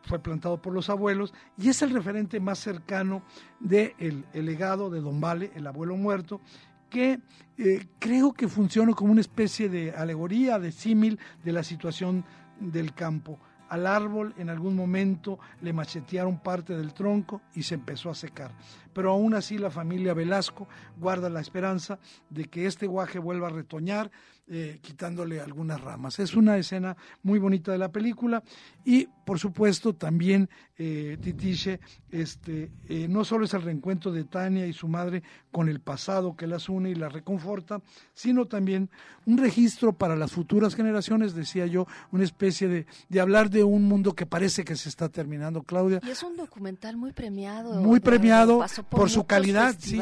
fue 0.03 0.19
plantado 0.19 0.61
por 0.61 0.73
los 0.73 0.91
abuelos 0.91 1.33
y 1.57 1.69
es 1.69 1.81
el 1.83 1.91
referente 1.91 2.41
más 2.41 2.59
cercano 2.59 3.23
del 3.61 3.95
de 4.01 4.25
el 4.33 4.47
legado 4.47 4.91
de 4.91 5.01
Don 5.01 5.21
Vale, 5.21 5.53
el 5.55 5.67
abuelo 5.67 5.97
muerto, 5.97 6.41
que 6.89 7.21
eh, 7.59 7.87
creo 7.99 8.33
que 8.33 8.49
funciona 8.49 8.93
como 8.93 9.13
una 9.13 9.21
especie 9.21 9.69
de 9.69 9.93
alegoría, 9.93 10.59
de 10.59 10.73
símil 10.73 11.19
de 11.45 11.53
la 11.53 11.63
situación 11.63 12.25
del 12.61 12.95
campo. 12.95 13.39
al 13.69 13.87
árbol 13.87 14.35
en 14.39 14.51
algún 14.51 14.77
momento 14.77 15.39
le 15.61 15.73
machetearon 15.73 16.39
parte 16.39 16.77
del 16.77 16.93
tronco 16.93 17.41
y 17.55 17.63
se 17.65 17.75
empezó 17.75 18.11
a 18.11 18.15
secar. 18.15 18.53
Pero 18.93 19.11
aún 19.11 19.35
así 19.35 19.59
la 19.59 19.71
familia 19.71 20.15
Velasco 20.15 20.69
guarda 20.97 21.29
la 21.29 21.41
esperanza 21.41 21.99
de 22.31 22.45
que 22.45 22.67
este 22.67 22.87
guaje 22.87 23.19
vuelva 23.19 23.49
a 23.49 23.51
retoñar, 23.51 24.13
eh, 24.47 24.79
quitándole 24.83 25.41
algunas 25.41 25.81
ramas. 25.81 26.19
Es 26.19 26.35
una 26.35 26.59
escena 26.59 26.97
muy 27.23 27.39
bonita 27.39 27.73
de 27.73 27.79
la 27.79 27.91
película 27.91 28.43
y, 28.85 29.07
por 29.25 29.39
supuesto, 29.39 29.95
también 29.95 30.51
eh, 30.77 31.17
Titiche, 31.21 31.81
este, 32.11 32.71
eh, 32.89 33.09
no 33.09 33.25
solo 33.25 33.47
es 33.47 33.55
el 33.55 33.63
reencuentro 33.63 34.13
de 34.13 34.25
Tania 34.25 34.67
y 34.67 34.75
su 34.75 34.87
madre 34.87 35.23
con 35.51 35.71
el 35.71 35.81
pasado 35.81 36.37
que 36.37 36.47
las 36.47 36.69
une 36.69 36.91
y 36.91 36.95
las 36.95 37.13
reconforta, 37.13 37.81
sino 38.13 38.47
también 38.47 38.91
un 39.25 39.39
registro 39.39 39.95
para 39.95 40.15
las 40.15 40.33
futuras 40.33 40.75
generaciones, 40.75 41.35
decía 41.35 41.65
yo, 41.67 41.87
una 42.13 42.25
especie 42.25 42.69
de, 42.69 42.87
de 43.09 43.21
hablar 43.21 43.49
de 43.49 43.65
un 43.65 43.85
mundo 43.85 44.15
que 44.15 44.27
parece 44.27 44.65
que 44.65 44.77
se 44.77 44.91
está 44.91 45.09
terminando, 45.09 45.63
Claudia. 45.63 46.01
Y 46.05 46.11
es 46.11 46.23
un 46.23 46.37
documental 46.37 46.99
muy 46.99 47.13
premiado. 47.13 47.81
Muy 47.81 48.01
premiado 48.01 48.59
por, 48.59 48.85
por 48.85 49.11
su 49.11 49.25
calidad, 49.25 49.75
sí. 49.79 49.99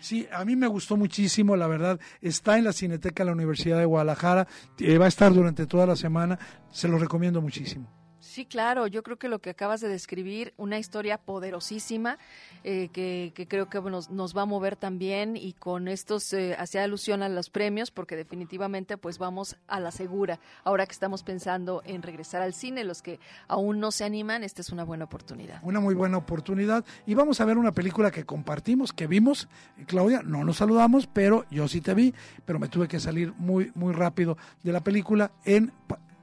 Sí, 0.00 0.28
a 0.32 0.44
mí 0.44 0.56
me 0.56 0.66
gustó 0.66 0.96
muchísimo, 0.96 1.56
la 1.56 1.66
verdad. 1.66 1.98
Está 2.20 2.58
en 2.58 2.64
la 2.64 2.72
Cineteca 2.72 3.22
de 3.22 3.26
la 3.26 3.34
Universidad 3.34 3.78
de 3.78 3.84
Guadalajara, 3.84 4.46
eh, 4.78 4.98
va 4.98 5.06
a 5.06 5.08
estar 5.08 5.32
durante 5.32 5.66
toda 5.66 5.86
la 5.86 5.96
semana, 5.96 6.38
se 6.70 6.88
lo 6.88 6.98
recomiendo 6.98 7.40
muchísimo. 7.40 7.97
Sí, 8.28 8.44
claro, 8.44 8.86
yo 8.86 9.02
creo 9.02 9.16
que 9.16 9.26
lo 9.26 9.38
que 9.38 9.48
acabas 9.48 9.80
de 9.80 9.88
describir, 9.88 10.52
una 10.58 10.78
historia 10.78 11.16
poderosísima 11.16 12.18
eh, 12.62 12.90
que, 12.92 13.32
que, 13.34 13.48
creo 13.48 13.70
que 13.70 13.80
nos, 13.80 14.10
nos, 14.10 14.36
va 14.36 14.42
a 14.42 14.44
mover 14.44 14.76
también 14.76 15.34
y 15.34 15.54
con 15.54 15.88
estos 15.88 16.34
eh, 16.34 16.54
alusión 16.74 17.22
a 17.22 17.30
los 17.30 17.48
premios 17.48 17.90
porque 17.90 18.16
definitivamente 18.16 18.98
pues 18.98 19.16
vamos 19.16 19.56
a 19.66 19.80
la 19.80 19.90
segura. 19.92 20.40
Ahora 20.62 20.84
que 20.84 20.92
estamos 20.92 21.22
pensando 21.22 21.80
en 21.86 22.02
regresar 22.02 22.42
al 22.42 22.52
cine, 22.52 22.84
los 22.84 23.00
que 23.00 23.18
aún 23.48 23.80
no 23.80 23.90
se 23.92 24.04
animan, 24.04 24.44
esta 24.44 24.60
es 24.60 24.68
una 24.68 24.84
buena 24.84 25.06
oportunidad. 25.06 25.60
Una 25.62 25.80
muy 25.80 25.94
buena 25.94 26.18
oportunidad 26.18 26.84
y 27.06 27.14
vamos 27.14 27.40
a 27.40 27.46
ver 27.46 27.56
una 27.56 27.72
película 27.72 28.10
que 28.10 28.24
compartimos, 28.24 28.92
que 28.92 29.06
vimos, 29.06 29.48
Claudia, 29.86 30.20
no 30.22 30.44
nos 30.44 30.58
saludamos, 30.58 31.06
pero 31.06 31.46
yo 31.50 31.66
sí 31.66 31.80
te 31.80 31.94
vi, 31.94 32.14
pero 32.44 32.58
me 32.58 32.68
tuve 32.68 32.88
que 32.88 33.00
salir 33.00 33.32
muy 33.38 33.72
muy 33.74 33.94
rápido 33.94 34.36
de 34.62 34.72
la 34.72 34.84
película 34.84 35.32
en 35.46 35.72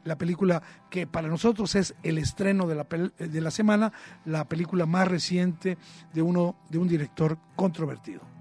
la 0.06 0.18
película 0.18 0.62
que 0.90 1.06
para 1.06 1.28
nosotros 1.28 1.76
es 1.76 1.96
el 2.04 2.18
estreno 2.18 2.68
de 2.68 2.76
la, 2.76 2.88
de 3.20 3.42
la 3.42 3.52
semana, 3.52 3.92
la 4.24 4.46
película 4.46 4.86
más 4.86 5.08
reciente 5.08 5.78
de, 6.14 6.22
uno, 6.22 6.56
de 6.70 6.78
un 6.78 6.88
director 6.88 7.38
controvertido. 7.56 8.35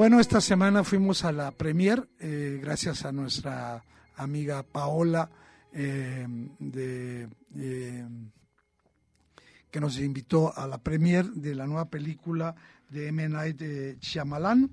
Bueno, 0.00 0.18
esta 0.18 0.40
semana 0.40 0.82
fuimos 0.82 1.26
a 1.26 1.30
la 1.30 1.50
premier, 1.50 2.08
eh, 2.20 2.58
gracias 2.62 3.04
a 3.04 3.12
nuestra 3.12 3.84
amiga 4.16 4.62
Paola, 4.62 5.28
eh, 5.74 6.26
eh, 6.74 8.08
que 9.70 9.78
nos 9.78 9.98
invitó 9.98 10.56
a 10.56 10.66
la 10.66 10.78
premier 10.78 11.26
de 11.26 11.54
la 11.54 11.66
nueva 11.66 11.90
película 11.90 12.56
de 12.90 13.08
M. 13.08 13.28
Night 13.28 13.62
Shyamalan, 14.00 14.70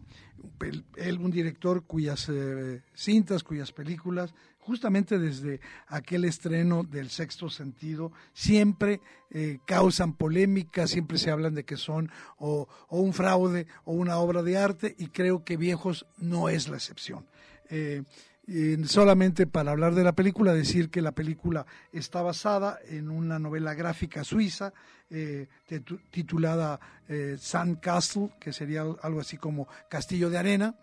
él 0.96 1.20
un 1.20 1.32
director 1.32 1.84
cuyas 1.86 2.28
eh, 2.30 2.82
cintas, 2.94 3.44
cuyas 3.44 3.72
películas, 3.72 4.34
justamente 4.60 5.18
desde 5.18 5.62
aquel 5.88 6.26
estreno 6.26 6.84
del 6.84 7.10
sexto 7.10 7.50
sentido, 7.50 8.12
siempre 8.34 9.00
eh, 9.32 9.60
causan 9.66 10.14
polémica, 10.14 10.88
siempre 10.88 11.18
se 11.18 11.32
hablan 11.32 11.56
de 11.56 11.64
que 11.64 11.78
son 11.78 12.12
o, 12.38 12.68
o, 12.90 13.00
un 13.00 13.14
fraude 13.14 13.68
o 13.86 13.94
una 13.94 14.18
obra 14.18 14.44
de 14.44 14.58
arte 14.58 14.96
y 14.98 15.08
creo 15.08 15.44
que 15.44 15.58
Viejos 15.58 16.06
no 16.18 16.50
es 16.50 16.68
la 16.68 16.76
excepción. 16.76 17.26
Eh, 17.70 18.04
solamente 18.86 19.46
para 19.46 19.72
hablar 19.72 19.94
de 19.94 20.04
la 20.04 20.14
película, 20.14 20.54
decir 20.54 20.90
que 20.90 21.02
la 21.02 21.12
película 21.12 21.66
está 21.92 22.22
basada 22.22 22.80
en 22.88 23.10
una 23.10 23.40
novela 23.40 23.74
gráfica 23.74 24.24
suiza 24.24 24.74
eh, 25.10 25.48
titulada 26.12 26.80
eh, 27.10 27.38
Sand 27.40 27.80
Castle, 27.80 28.32
que 28.40 28.54
sería 28.54 28.86
algo 29.02 29.20
así 29.20 29.38
como 29.38 29.68
Castillo 29.90 30.30
de 30.30 30.38
Arena, 30.38 30.76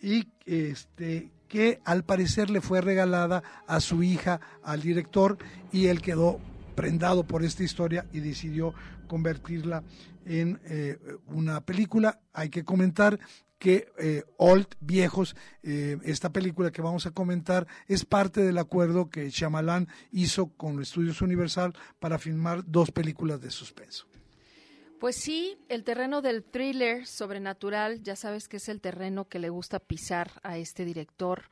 y 0.00 0.28
este, 0.44 1.30
que 1.48 1.80
al 1.84 2.04
parecer 2.04 2.50
le 2.50 2.60
fue 2.60 2.80
regalada 2.80 3.42
a 3.66 3.80
su 3.80 4.02
hija, 4.02 4.40
al 4.62 4.82
director, 4.82 5.38
y 5.72 5.86
él 5.86 6.02
quedó 6.02 6.40
prendado 6.74 7.24
por 7.24 7.44
esta 7.44 7.62
historia 7.62 8.06
y 8.12 8.20
decidió 8.20 8.74
convertirla 9.06 9.84
en 10.26 10.60
eh, 10.64 10.98
una 11.26 11.60
película. 11.60 12.20
Hay 12.32 12.50
que 12.50 12.64
comentar 12.64 13.18
que 13.58 13.88
eh, 13.98 14.24
Old, 14.36 14.66
Viejos, 14.80 15.36
eh, 15.62 15.98
esta 16.04 16.32
película 16.32 16.70
que 16.70 16.82
vamos 16.82 17.06
a 17.06 17.12
comentar, 17.12 17.66
es 17.86 18.04
parte 18.04 18.42
del 18.42 18.58
acuerdo 18.58 19.08
que 19.10 19.30
Shyamalan 19.30 19.88
hizo 20.12 20.48
con 20.48 20.80
Estudios 20.82 21.22
Universal 21.22 21.74
para 21.98 22.18
filmar 22.18 22.64
dos 22.66 22.90
películas 22.90 23.40
de 23.40 23.50
suspenso. 23.50 24.06
Pues 25.00 25.16
sí, 25.16 25.58
el 25.68 25.84
terreno 25.84 26.22
del 26.22 26.44
thriller 26.44 27.06
sobrenatural, 27.06 28.02
ya 28.02 28.16
sabes 28.16 28.48
que 28.48 28.56
es 28.56 28.68
el 28.70 28.80
terreno 28.80 29.28
que 29.28 29.38
le 29.38 29.50
gusta 29.50 29.78
pisar 29.78 30.30
a 30.42 30.56
este 30.56 30.84
director 30.84 31.50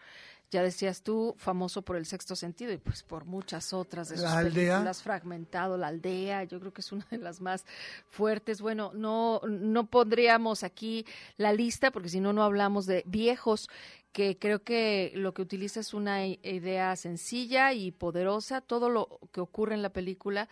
ya 0.52 0.62
decías 0.62 1.02
tú, 1.02 1.34
famoso 1.38 1.80
por 1.82 1.96
el 1.96 2.04
sexto 2.04 2.36
sentido 2.36 2.72
y 2.72 2.76
pues 2.76 3.02
por 3.02 3.24
muchas 3.24 3.72
otras 3.72 4.10
de 4.10 4.16
sus 4.16 4.24
la 4.24 4.38
aldea. 4.38 4.52
películas, 4.52 5.02
fragmentado, 5.02 5.78
la 5.78 5.88
aldea, 5.88 6.44
yo 6.44 6.60
creo 6.60 6.72
que 6.72 6.82
es 6.82 6.92
una 6.92 7.06
de 7.10 7.16
las 7.18 7.40
más 7.40 7.64
fuertes. 8.10 8.60
Bueno, 8.60 8.92
no, 8.94 9.40
no 9.48 9.86
pondríamos 9.86 10.62
aquí 10.62 11.06
la 11.38 11.52
lista 11.54 11.90
porque 11.90 12.10
si 12.10 12.20
no, 12.20 12.32
no 12.34 12.42
hablamos 12.44 12.84
de 12.86 13.02
viejos 13.06 13.68
que 14.12 14.38
creo 14.38 14.62
que 14.62 15.10
lo 15.14 15.32
que 15.32 15.40
utiliza 15.40 15.80
es 15.80 15.94
una 15.94 16.26
idea 16.26 16.94
sencilla 16.96 17.72
y 17.72 17.90
poderosa. 17.90 18.60
Todo 18.60 18.90
lo 18.90 19.18
que 19.32 19.40
ocurre 19.40 19.74
en 19.74 19.80
la 19.80 19.90
película 19.90 20.50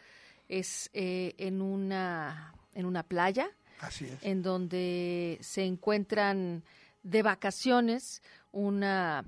es 0.48 0.88
eh, 0.94 1.34
en 1.36 1.60
una 1.60 2.54
en 2.72 2.86
una 2.86 3.02
playa, 3.02 3.50
Así 3.80 4.06
es. 4.06 4.18
en 4.22 4.42
donde 4.42 5.36
se 5.42 5.64
encuentran 5.64 6.62
de 7.02 7.22
vacaciones 7.22 8.22
una 8.52 9.24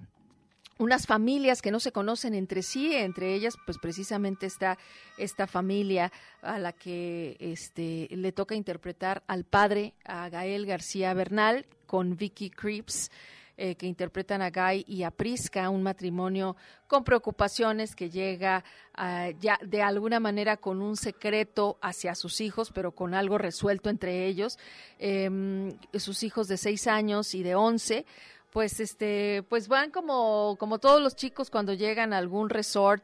unas 0.82 1.06
familias 1.06 1.62
que 1.62 1.70
no 1.70 1.78
se 1.78 1.92
conocen 1.92 2.34
entre 2.34 2.62
sí, 2.62 2.92
entre 2.92 3.34
ellas 3.34 3.54
pues 3.64 3.78
precisamente 3.78 4.46
está 4.46 4.78
esta 5.16 5.46
familia 5.46 6.10
a 6.42 6.58
la 6.58 6.72
que 6.72 7.36
este 7.38 8.08
le 8.10 8.32
toca 8.32 8.56
interpretar 8.56 9.22
al 9.28 9.44
padre 9.44 9.94
a 10.04 10.28
Gael 10.28 10.66
García 10.66 11.14
Bernal 11.14 11.66
con 11.86 12.16
Vicky 12.16 12.50
Creeps. 12.50 13.10
Eh, 13.58 13.74
que 13.74 13.86
interpretan 13.86 14.40
a 14.40 14.50
Guy 14.50 14.82
y 14.88 15.02
a 15.02 15.10
Prisca, 15.10 15.68
un 15.68 15.82
matrimonio 15.82 16.56
con 16.86 17.04
preocupaciones 17.04 17.94
que 17.94 18.08
llega 18.08 18.64
uh, 18.96 19.38
ya 19.38 19.58
de 19.62 19.82
alguna 19.82 20.20
manera 20.20 20.56
con 20.56 20.80
un 20.80 20.96
secreto 20.96 21.78
hacia 21.82 22.14
sus 22.14 22.40
hijos, 22.40 22.72
pero 22.72 22.92
con 22.92 23.12
algo 23.12 23.36
resuelto 23.36 23.90
entre 23.90 24.26
ellos. 24.26 24.58
Eh, 24.98 25.30
sus 25.92 26.22
hijos 26.22 26.48
de 26.48 26.56
seis 26.56 26.86
años 26.86 27.34
y 27.34 27.42
de 27.42 27.54
once 27.54 28.06
pues 28.52 28.80
este 28.80 29.42
pues 29.48 29.66
van 29.66 29.90
como 29.90 30.56
como 30.58 30.78
todos 30.78 31.00
los 31.00 31.16
chicos 31.16 31.48
cuando 31.48 31.72
llegan 31.72 32.12
a 32.12 32.18
algún 32.18 32.50
resort 32.50 33.02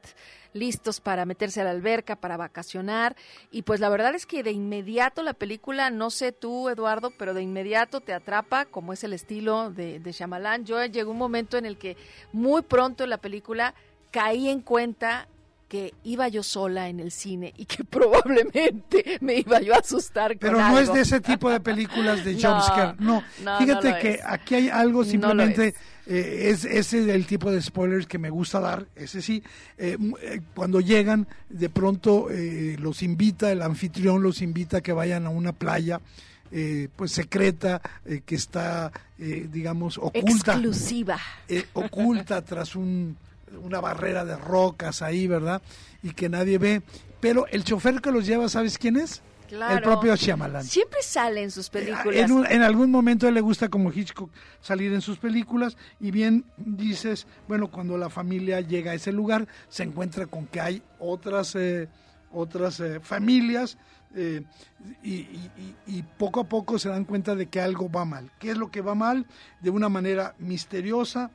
listos 0.52 1.00
para 1.00 1.24
meterse 1.24 1.60
a 1.60 1.64
la 1.64 1.70
alberca 1.70 2.16
para 2.16 2.36
vacacionar. 2.36 3.16
Y 3.50 3.62
pues 3.62 3.80
la 3.80 3.88
verdad 3.88 4.14
es 4.14 4.26
que 4.26 4.42
de 4.42 4.50
inmediato 4.50 5.22
la 5.22 5.34
película 5.34 5.90
no 5.90 6.10
sé 6.10 6.32
tú 6.32 6.68
Eduardo 6.68 7.10
pero 7.10 7.34
de 7.34 7.42
inmediato 7.42 8.00
te 8.00 8.12
atrapa 8.12 8.66
como 8.66 8.92
es 8.92 9.04
el 9.04 9.14
estilo 9.14 9.70
de, 9.70 10.00
de 10.00 10.12
Shyamalan. 10.12 10.64
Yo 10.64 10.84
llegó 10.84 11.12
un 11.12 11.18
momento 11.18 11.56
en 11.56 11.64
el 11.66 11.78
que 11.78 11.96
muy 12.32 12.62
pronto 12.62 13.04
en 13.04 13.10
la 13.10 13.18
película 13.18 13.74
caí 14.10 14.48
en 14.48 14.60
cuenta 14.60 15.28
que 15.68 15.92
iba 16.02 16.28
yo 16.28 16.42
sola 16.42 16.88
en 16.88 16.98
el 16.98 17.10
cine 17.10 17.52
y 17.56 17.66
que 17.66 17.84
probablemente 18.32 19.18
me 19.20 19.36
iba 19.38 19.60
yo 19.60 19.74
a 19.74 19.78
asustar 19.78 20.32
con 20.32 20.38
Pero 20.38 20.58
no 20.58 20.64
algo. 20.64 20.78
es 20.80 20.92
de 20.92 21.00
ese 21.02 21.20
tipo 21.20 21.50
de 21.50 21.60
películas 21.60 22.24
de 22.24 22.32
jumpscare, 22.42 22.94
no. 22.98 23.22
no, 23.44 23.58
Fíjate 23.58 23.90
no 23.90 23.98
que 23.98 24.10
es. 24.14 24.20
aquí 24.24 24.54
hay 24.54 24.68
algo 24.70 25.04
simplemente, 25.04 25.68
es. 25.68 25.74
eh, 26.06 26.50
es. 26.50 26.64
ese 26.64 27.00
es 27.00 27.08
el 27.08 27.26
tipo 27.26 27.50
de 27.50 27.60
spoilers 27.60 28.06
que 28.06 28.18
me 28.18 28.30
gusta 28.30 28.60
dar, 28.60 28.86
ese 28.96 29.20
sí. 29.22 29.42
Eh, 29.76 29.96
eh, 30.22 30.40
cuando 30.54 30.80
llegan, 30.80 31.26
de 31.50 31.68
pronto 31.68 32.28
eh, 32.30 32.76
los 32.78 33.02
invita, 33.02 33.52
el 33.52 33.60
anfitrión 33.62 34.22
los 34.22 34.40
invita 34.42 34.78
a 34.78 34.80
que 34.80 34.92
vayan 34.92 35.26
a 35.26 35.30
una 35.30 35.52
playa. 35.52 36.00
eh, 36.50 36.88
pues 36.96 37.12
secreta 37.12 37.82
que 38.24 38.34
está 38.34 38.90
eh, 39.18 39.46
digamos 39.52 39.98
oculta 39.98 40.52
exclusiva 40.54 41.18
oculta 41.74 42.40
tras 42.42 42.74
un 42.74 43.18
una 43.62 43.80
barrera 43.80 44.24
de 44.24 44.36
rocas 44.36 45.02
ahí, 45.02 45.26
¿verdad? 45.26 45.62
Y 46.02 46.12
que 46.12 46.28
nadie 46.28 46.58
ve. 46.58 46.82
Pero 47.20 47.46
el 47.48 47.64
chofer 47.64 48.00
que 48.00 48.10
los 48.12 48.26
lleva, 48.26 48.48
¿sabes 48.48 48.78
quién 48.78 48.96
es? 48.96 49.22
Claro. 49.48 49.76
El 49.76 49.82
propio 49.82 50.14
Shyamalan. 50.14 50.62
Siempre 50.62 51.00
sale 51.02 51.42
en 51.42 51.50
sus 51.50 51.70
películas. 51.70 52.06
En, 52.14 52.32
un- 52.32 52.46
en 52.46 52.60
algún 52.62 52.90
momento 52.90 53.24
a 53.24 53.30
él 53.30 53.34
le 53.34 53.40
gusta 53.40 53.68
como 53.70 53.90
Hitchcock 53.90 54.30
salir 54.60 54.92
en 54.92 55.00
sus 55.00 55.16
películas 55.18 55.76
y 56.00 56.10
bien 56.10 56.44
dices, 56.58 57.26
bueno, 57.48 57.70
cuando 57.70 57.96
la 57.96 58.10
familia 58.10 58.60
llega 58.60 58.90
a 58.90 58.94
ese 58.94 59.10
lugar 59.10 59.48
se 59.70 59.84
encuentra 59.84 60.26
con 60.26 60.46
que 60.46 60.60
hay 60.60 60.82
otras 60.98 61.54
eh, 61.54 61.88
otras 62.30 62.78
eh, 62.80 63.00
familias 63.00 63.78
eh, 64.14 64.42
y, 65.02 65.14
y- 65.14 65.50
y- 65.86 65.96
y 65.98 66.02
poco 66.02 66.40
a 66.40 66.44
poco 66.44 66.78
se 66.78 66.90
dan 66.90 67.06
cuenta 67.06 67.34
de 67.34 67.46
que 67.46 67.58
algo 67.58 67.90
va 67.90 68.04
mal. 68.04 68.30
¿Qué 68.38 68.50
es 68.50 68.58
lo 68.58 68.70
que 68.70 68.82
va 68.82 68.94
mal? 68.94 69.24
De 69.62 69.70
una 69.70 69.88
manera 69.88 70.34
misteriosa. 70.38 71.30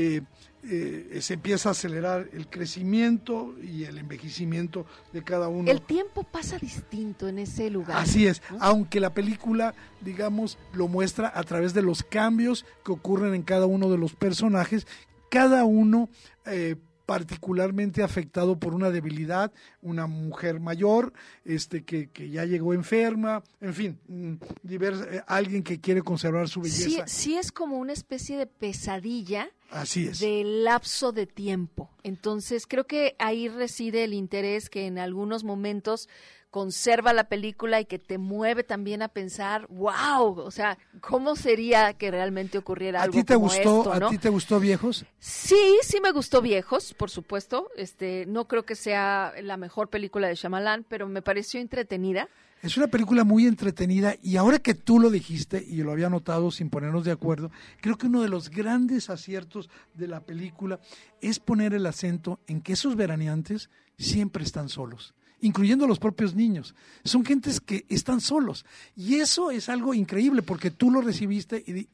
Eh, 0.00 0.22
eh, 0.62 1.18
se 1.20 1.34
empieza 1.34 1.70
a 1.70 1.72
acelerar 1.72 2.28
el 2.32 2.48
crecimiento 2.48 3.56
y 3.60 3.82
el 3.82 3.98
envejecimiento 3.98 4.86
de 5.12 5.24
cada 5.24 5.48
uno. 5.48 5.68
El 5.68 5.82
tiempo 5.82 6.22
pasa 6.22 6.56
distinto 6.56 7.26
en 7.26 7.40
ese 7.40 7.68
lugar. 7.68 7.96
Así 7.96 8.26
es, 8.26 8.40
aunque 8.60 9.00
la 9.00 9.12
película, 9.12 9.74
digamos, 10.00 10.56
lo 10.72 10.86
muestra 10.86 11.32
a 11.34 11.42
través 11.42 11.74
de 11.74 11.82
los 11.82 12.04
cambios 12.04 12.64
que 12.84 12.92
ocurren 12.92 13.34
en 13.34 13.42
cada 13.42 13.66
uno 13.66 13.90
de 13.90 13.98
los 13.98 14.14
personajes, 14.14 14.86
cada 15.30 15.64
uno 15.64 16.08
eh, 16.46 16.76
particularmente 17.08 18.02
afectado 18.02 18.58
por 18.60 18.74
una 18.74 18.90
debilidad, 18.90 19.50
una 19.80 20.06
mujer 20.06 20.60
mayor, 20.60 21.14
este 21.42 21.82
que, 21.82 22.10
que 22.10 22.28
ya 22.28 22.44
llegó 22.44 22.74
enferma, 22.74 23.42
en 23.62 23.72
fin, 23.72 23.98
mm, 24.08 24.32
divers- 24.62 25.06
eh, 25.10 25.22
alguien 25.26 25.62
que 25.62 25.80
quiere 25.80 26.02
conservar 26.02 26.50
su 26.50 26.62
Sí, 26.64 26.84
belleza. 26.84 27.06
sí 27.06 27.36
es 27.38 27.50
como 27.50 27.78
una 27.78 27.94
especie 27.94 28.36
de 28.36 28.46
pesadilla 28.46 29.48
Así 29.70 30.06
es. 30.06 30.20
de 30.20 30.44
lapso 30.44 31.12
de 31.12 31.26
tiempo. 31.26 31.88
Entonces 32.02 32.66
creo 32.66 32.86
que 32.86 33.16
ahí 33.18 33.48
reside 33.48 34.04
el 34.04 34.12
interés 34.12 34.68
que 34.68 34.86
en 34.86 34.98
algunos 34.98 35.44
momentos 35.44 36.10
conserva 36.50 37.12
la 37.12 37.24
película 37.24 37.80
y 37.80 37.84
que 37.84 37.98
te 37.98 38.18
mueve 38.18 38.64
también 38.64 39.02
a 39.02 39.08
pensar, 39.08 39.66
wow, 39.68 40.38
o 40.38 40.50
sea, 40.50 40.78
¿cómo 41.00 41.36
sería 41.36 41.92
que 41.92 42.10
realmente 42.10 42.58
ocurriera 42.58 43.00
¿A 43.00 43.02
algo 43.04 43.18
ti 43.18 43.24
te 43.24 43.34
como 43.34 43.46
gustó, 43.46 43.92
esto, 43.92 44.06
a 44.06 44.08
ti 44.08 44.18
te 44.18 44.28
gustó 44.28 44.58
Viejos? 44.58 45.04
Sí, 45.18 45.78
sí 45.82 46.00
me 46.00 46.12
gustó 46.12 46.40
Viejos, 46.40 46.94
por 46.94 47.10
supuesto. 47.10 47.68
Este, 47.76 48.24
no 48.26 48.48
creo 48.48 48.64
que 48.64 48.74
sea 48.74 49.34
la 49.42 49.56
mejor 49.56 49.88
película 49.88 50.28
de 50.28 50.36
Shyamalan, 50.36 50.84
pero 50.88 51.06
me 51.08 51.22
pareció 51.22 51.60
entretenida. 51.60 52.28
Es 52.62 52.76
una 52.76 52.88
película 52.88 53.22
muy 53.22 53.46
entretenida 53.46 54.16
y 54.20 54.36
ahora 54.36 54.58
que 54.58 54.74
tú 54.74 54.98
lo 54.98 55.10
dijiste 55.10 55.64
y 55.64 55.76
lo 55.76 55.92
había 55.92 56.10
notado 56.10 56.50
sin 56.50 56.70
ponernos 56.70 57.04
de 57.04 57.12
acuerdo, 57.12 57.52
creo 57.80 57.96
que 57.96 58.08
uno 58.08 58.20
de 58.20 58.28
los 58.28 58.50
grandes 58.50 59.10
aciertos 59.10 59.70
de 59.94 60.08
la 60.08 60.20
película 60.20 60.80
es 61.20 61.38
poner 61.38 61.72
el 61.72 61.86
acento 61.86 62.40
en 62.48 62.60
que 62.60 62.72
esos 62.72 62.96
veraneantes 62.96 63.70
siempre 63.96 64.42
están 64.42 64.68
solos 64.68 65.14
incluyendo 65.40 65.86
los 65.86 65.98
propios 65.98 66.34
niños. 66.34 66.74
Son 67.04 67.24
gentes 67.24 67.60
que 67.60 67.84
están 67.88 68.20
solos. 68.20 68.64
Y 68.96 69.16
eso 69.16 69.50
es 69.50 69.68
algo 69.68 69.94
increíble 69.94 70.42
porque 70.42 70.70
tú 70.70 70.90
lo 70.90 71.00
recibiste 71.00 71.62
y, 71.66 71.88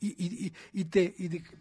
y 0.72 0.84
te 0.84 1.14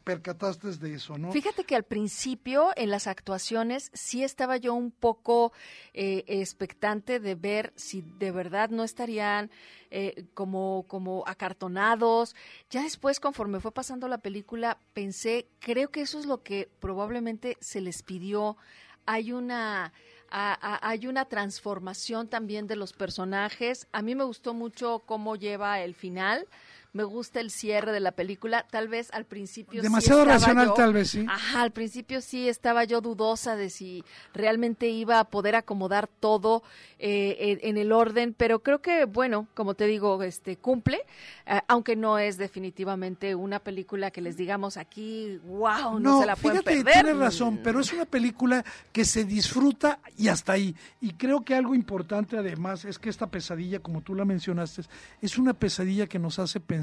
percataste 0.03 0.63
de 0.71 0.95
eso, 0.95 1.17
¿no? 1.17 1.31
Fíjate 1.31 1.63
que 1.63 1.75
al 1.75 1.83
principio 1.83 2.69
en 2.75 2.89
las 2.89 3.07
actuaciones 3.07 3.91
sí 3.93 4.23
estaba 4.23 4.57
yo 4.57 4.73
un 4.73 4.91
poco 4.91 5.51
eh, 5.93 6.23
expectante 6.27 7.19
de 7.19 7.35
ver 7.35 7.73
si 7.75 8.01
de 8.01 8.31
verdad 8.31 8.69
no 8.69 8.83
estarían 8.83 9.51
eh, 9.91 10.25
como, 10.33 10.85
como 10.87 11.23
acartonados. 11.27 12.35
Ya 12.69 12.83
después, 12.83 13.19
conforme 13.19 13.59
fue 13.59 13.71
pasando 13.71 14.07
la 14.07 14.19
película, 14.19 14.79
pensé, 14.93 15.47
creo 15.59 15.91
que 15.91 16.01
eso 16.01 16.19
es 16.19 16.25
lo 16.25 16.43
que 16.43 16.69
probablemente 16.79 17.57
se 17.59 17.81
les 17.81 18.03
pidió. 18.03 18.57
Hay 19.05 19.31
una 19.31 19.93
a- 20.35 20.57
a- 20.59 20.89
hay 20.89 21.05
una 21.05 21.25
transformación 21.25 22.27
también 22.27 22.65
de 22.65 22.75
los 22.75 22.91
personajes. 22.91 23.87
A 23.91 24.01
mí 24.01 24.15
me 24.15 24.23
gustó 24.23 24.55
mucho 24.55 25.03
cómo 25.05 25.35
lleva 25.35 25.79
el 25.81 25.93
final. 25.93 26.47
Me 26.93 27.03
gusta 27.03 27.39
el 27.39 27.49
cierre 27.49 27.91
de 27.91 27.99
la 27.99 28.11
película. 28.11 28.67
Tal 28.69 28.87
vez 28.87 29.09
al 29.13 29.25
principio 29.25 29.81
sí 29.81 29.83
Demasiado 29.83 30.25
racional, 30.25 30.67
yo- 30.67 30.73
tal 30.75 30.93
vez, 30.93 31.09
sí. 31.09 31.25
Ajá, 31.27 31.63
al 31.63 31.71
principio 31.71 32.21
sí 32.21 32.47
estaba 32.47 32.83
yo 32.83 33.01
dudosa 33.01 33.55
de 33.55 33.71
si 33.71 34.03
realmente 34.31 34.87
iba 34.89 35.19
a 35.19 35.23
poder 35.23 35.55
acomodar 35.55 36.07
todo 36.07 36.61
eh, 36.99 37.35
en, 37.39 37.67
en 37.67 37.77
el 37.77 37.91
orden, 37.91 38.35
pero 38.37 38.59
creo 38.61 38.79
que, 38.83 39.05
bueno, 39.05 39.47
como 39.55 39.73
te 39.73 39.87
digo, 39.87 40.21
este 40.21 40.55
cumple, 40.57 41.01
eh, 41.47 41.61
aunque 41.67 41.95
no 41.95 42.19
es 42.19 42.37
definitivamente 42.37 43.33
una 43.33 43.57
película 43.57 44.11
que 44.11 44.21
les 44.21 44.37
digamos 44.37 44.77
aquí, 44.77 45.39
wow, 45.45 45.99
no, 45.99 46.19
se 46.19 46.27
la 46.27 46.35
pueden 46.35 46.59
fíjate, 46.61 46.83
perder. 46.83 46.93
tienes 47.05 47.17
razón, 47.17 47.59
pero 47.63 47.79
es 47.79 47.91
una 47.91 48.05
película 48.05 48.63
que 48.91 49.03
se 49.03 49.23
disfruta 49.25 49.99
y 50.15 50.27
hasta 50.27 50.51
ahí. 50.53 50.75
Y 51.01 51.13
creo 51.13 51.43
que 51.43 51.55
algo 51.55 51.73
importante 51.73 52.37
además 52.37 52.85
es 52.85 52.99
que 52.99 53.09
esta 53.09 53.25
pesadilla, 53.25 53.79
como 53.79 54.01
tú 54.01 54.13
la 54.13 54.25
mencionaste, 54.25 54.83
es 55.23 55.39
una 55.39 55.55
pesadilla 55.55 56.05
que 56.05 56.19
nos 56.19 56.37
hace 56.37 56.59
pensar 56.59 56.82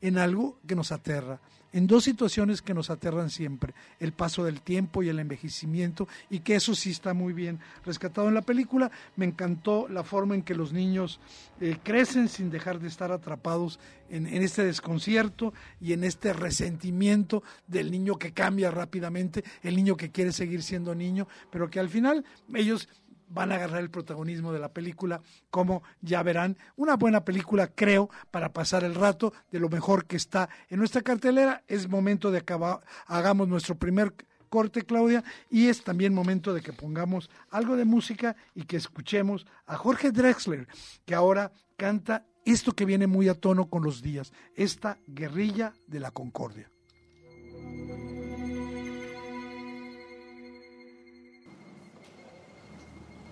en 0.00 0.18
algo 0.18 0.58
que 0.66 0.74
nos 0.74 0.92
aterra. 0.92 1.40
En 1.72 1.88
dos 1.88 2.04
situaciones 2.04 2.62
que 2.62 2.72
nos 2.72 2.88
aterran 2.88 3.30
siempre, 3.30 3.74
el 3.98 4.12
paso 4.12 4.44
del 4.44 4.60
tiempo 4.60 5.02
y 5.02 5.08
el 5.08 5.18
envejecimiento, 5.18 6.06
y 6.30 6.38
que 6.38 6.54
eso 6.54 6.72
sí 6.76 6.92
está 6.92 7.14
muy 7.14 7.32
bien 7.32 7.58
rescatado 7.84 8.28
en 8.28 8.34
la 8.34 8.42
película. 8.42 8.92
Me 9.16 9.24
encantó 9.24 9.88
la 9.88 10.04
forma 10.04 10.36
en 10.36 10.42
que 10.42 10.54
los 10.54 10.72
niños 10.72 11.18
eh, 11.60 11.78
crecen 11.82 12.28
sin 12.28 12.48
dejar 12.48 12.78
de 12.78 12.86
estar 12.86 13.10
atrapados 13.10 13.80
en 14.08 14.26
este 14.26 14.62
desconcierto 14.62 15.52
y 15.80 15.94
en 15.94 16.04
este 16.04 16.32
resentimiento 16.32 17.42
del 17.66 17.90
niño 17.90 18.18
que 18.18 18.32
cambia 18.32 18.70
rápidamente, 18.70 19.42
el 19.62 19.74
niño 19.74 19.96
que 19.96 20.12
quiere 20.12 20.30
seguir 20.30 20.62
siendo 20.62 20.94
niño, 20.94 21.26
pero 21.50 21.68
que 21.68 21.80
al 21.80 21.88
final 21.88 22.24
ellos 22.54 22.88
van 23.34 23.52
a 23.52 23.56
agarrar 23.56 23.80
el 23.80 23.90
protagonismo 23.90 24.52
de 24.52 24.60
la 24.60 24.72
película, 24.72 25.20
como 25.50 25.82
ya 26.00 26.22
verán, 26.22 26.56
una 26.76 26.96
buena 26.96 27.24
película, 27.24 27.66
creo, 27.66 28.08
para 28.30 28.52
pasar 28.52 28.84
el 28.84 28.94
rato 28.94 29.34
de 29.50 29.58
lo 29.58 29.68
mejor 29.68 30.06
que 30.06 30.16
está 30.16 30.48
en 30.70 30.78
nuestra 30.78 31.02
cartelera. 31.02 31.64
Es 31.66 31.88
momento 31.88 32.30
de 32.30 32.38
acabar, 32.38 32.80
hagamos 33.06 33.48
nuestro 33.48 33.74
primer 33.74 34.14
corte, 34.48 34.82
Claudia, 34.82 35.24
y 35.50 35.66
es 35.66 35.82
también 35.82 36.14
momento 36.14 36.54
de 36.54 36.62
que 36.62 36.72
pongamos 36.72 37.28
algo 37.50 37.76
de 37.76 37.84
música 37.84 38.36
y 38.54 38.62
que 38.62 38.76
escuchemos 38.76 39.46
a 39.66 39.76
Jorge 39.76 40.12
Drexler, 40.12 40.68
que 41.04 41.14
ahora 41.14 41.50
canta 41.76 42.24
esto 42.44 42.72
que 42.72 42.84
viene 42.84 43.08
muy 43.08 43.28
a 43.28 43.34
tono 43.34 43.66
con 43.66 43.82
los 43.82 44.00
días, 44.00 44.32
esta 44.54 44.98
guerrilla 45.08 45.74
de 45.88 45.98
la 45.98 46.12
concordia. 46.12 46.70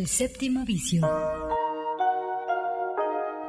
El 0.00 0.08
séptimo 0.08 0.64
vicio. 0.64 1.06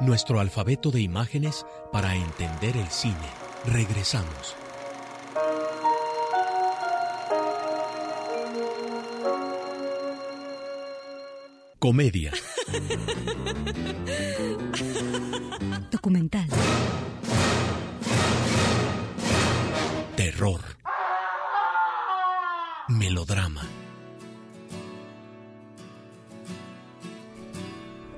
Nuestro 0.00 0.38
alfabeto 0.38 0.90
de 0.90 1.00
imágenes 1.00 1.64
para 1.90 2.14
entender 2.14 2.76
el 2.76 2.88
cine. 2.88 3.14
Regresamos. 3.64 4.54
Comedia, 11.78 12.32
Documental. 15.90 16.48
terror, 20.16 20.60
melodrama, 22.88 23.66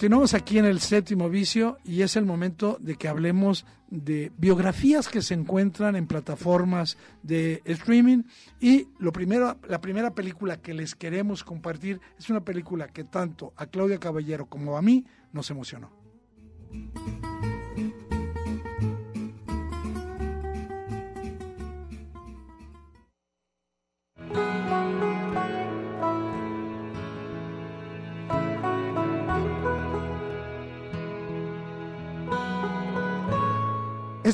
Continuamos 0.00 0.32
aquí 0.32 0.56
en 0.56 0.64
el 0.64 0.80
séptimo 0.80 1.28
vicio 1.28 1.76
y 1.84 2.00
es 2.00 2.16
el 2.16 2.24
momento 2.24 2.78
de 2.80 2.96
que 2.96 3.06
hablemos 3.06 3.66
de 3.90 4.32
biografías 4.38 5.08
que 5.08 5.20
se 5.20 5.34
encuentran 5.34 5.94
en 5.94 6.06
plataformas 6.06 6.96
de 7.22 7.60
streaming 7.66 8.22
y 8.60 8.88
lo 8.98 9.12
primero, 9.12 9.58
la 9.68 9.82
primera 9.82 10.14
película 10.14 10.56
que 10.56 10.72
les 10.72 10.94
queremos 10.94 11.44
compartir 11.44 12.00
es 12.18 12.30
una 12.30 12.42
película 12.42 12.88
que 12.88 13.04
tanto 13.04 13.52
a 13.58 13.66
Claudia 13.66 14.00
Caballero 14.00 14.46
como 14.46 14.78
a 14.78 14.80
mí 14.80 15.04
nos 15.34 15.50
emocionó. 15.50 15.90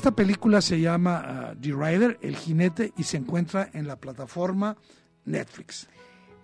Esta 0.06 0.14
película 0.14 0.60
se 0.60 0.80
llama 0.80 1.50
uh, 1.50 1.60
The 1.60 1.72
Rider, 1.72 2.16
El 2.22 2.36
Jinete, 2.36 2.92
y 2.96 3.02
se 3.02 3.16
encuentra 3.16 3.70
en 3.72 3.88
la 3.88 3.96
plataforma 3.96 4.76
Netflix. 5.24 5.88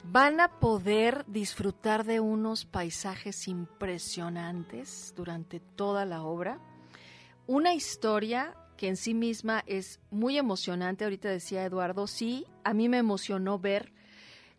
Van 0.02 0.40
a 0.40 0.58
poder 0.58 1.24
disfrutar 1.28 2.02
de 2.02 2.18
unos 2.18 2.64
paisajes 2.64 3.46
impresionantes 3.46 5.14
durante 5.16 5.60
toda 5.60 6.04
la 6.04 6.24
obra. 6.24 6.58
Una 7.46 7.72
historia 7.72 8.56
que 8.76 8.88
en 8.88 8.96
sí 8.96 9.14
misma 9.14 9.62
es 9.68 10.00
muy 10.10 10.38
emocionante. 10.38 11.04
Ahorita 11.04 11.28
decía 11.28 11.64
Eduardo, 11.64 12.08
sí, 12.08 12.44
a 12.64 12.74
mí 12.74 12.88
me 12.88 12.98
emocionó 12.98 13.60
ver 13.60 13.92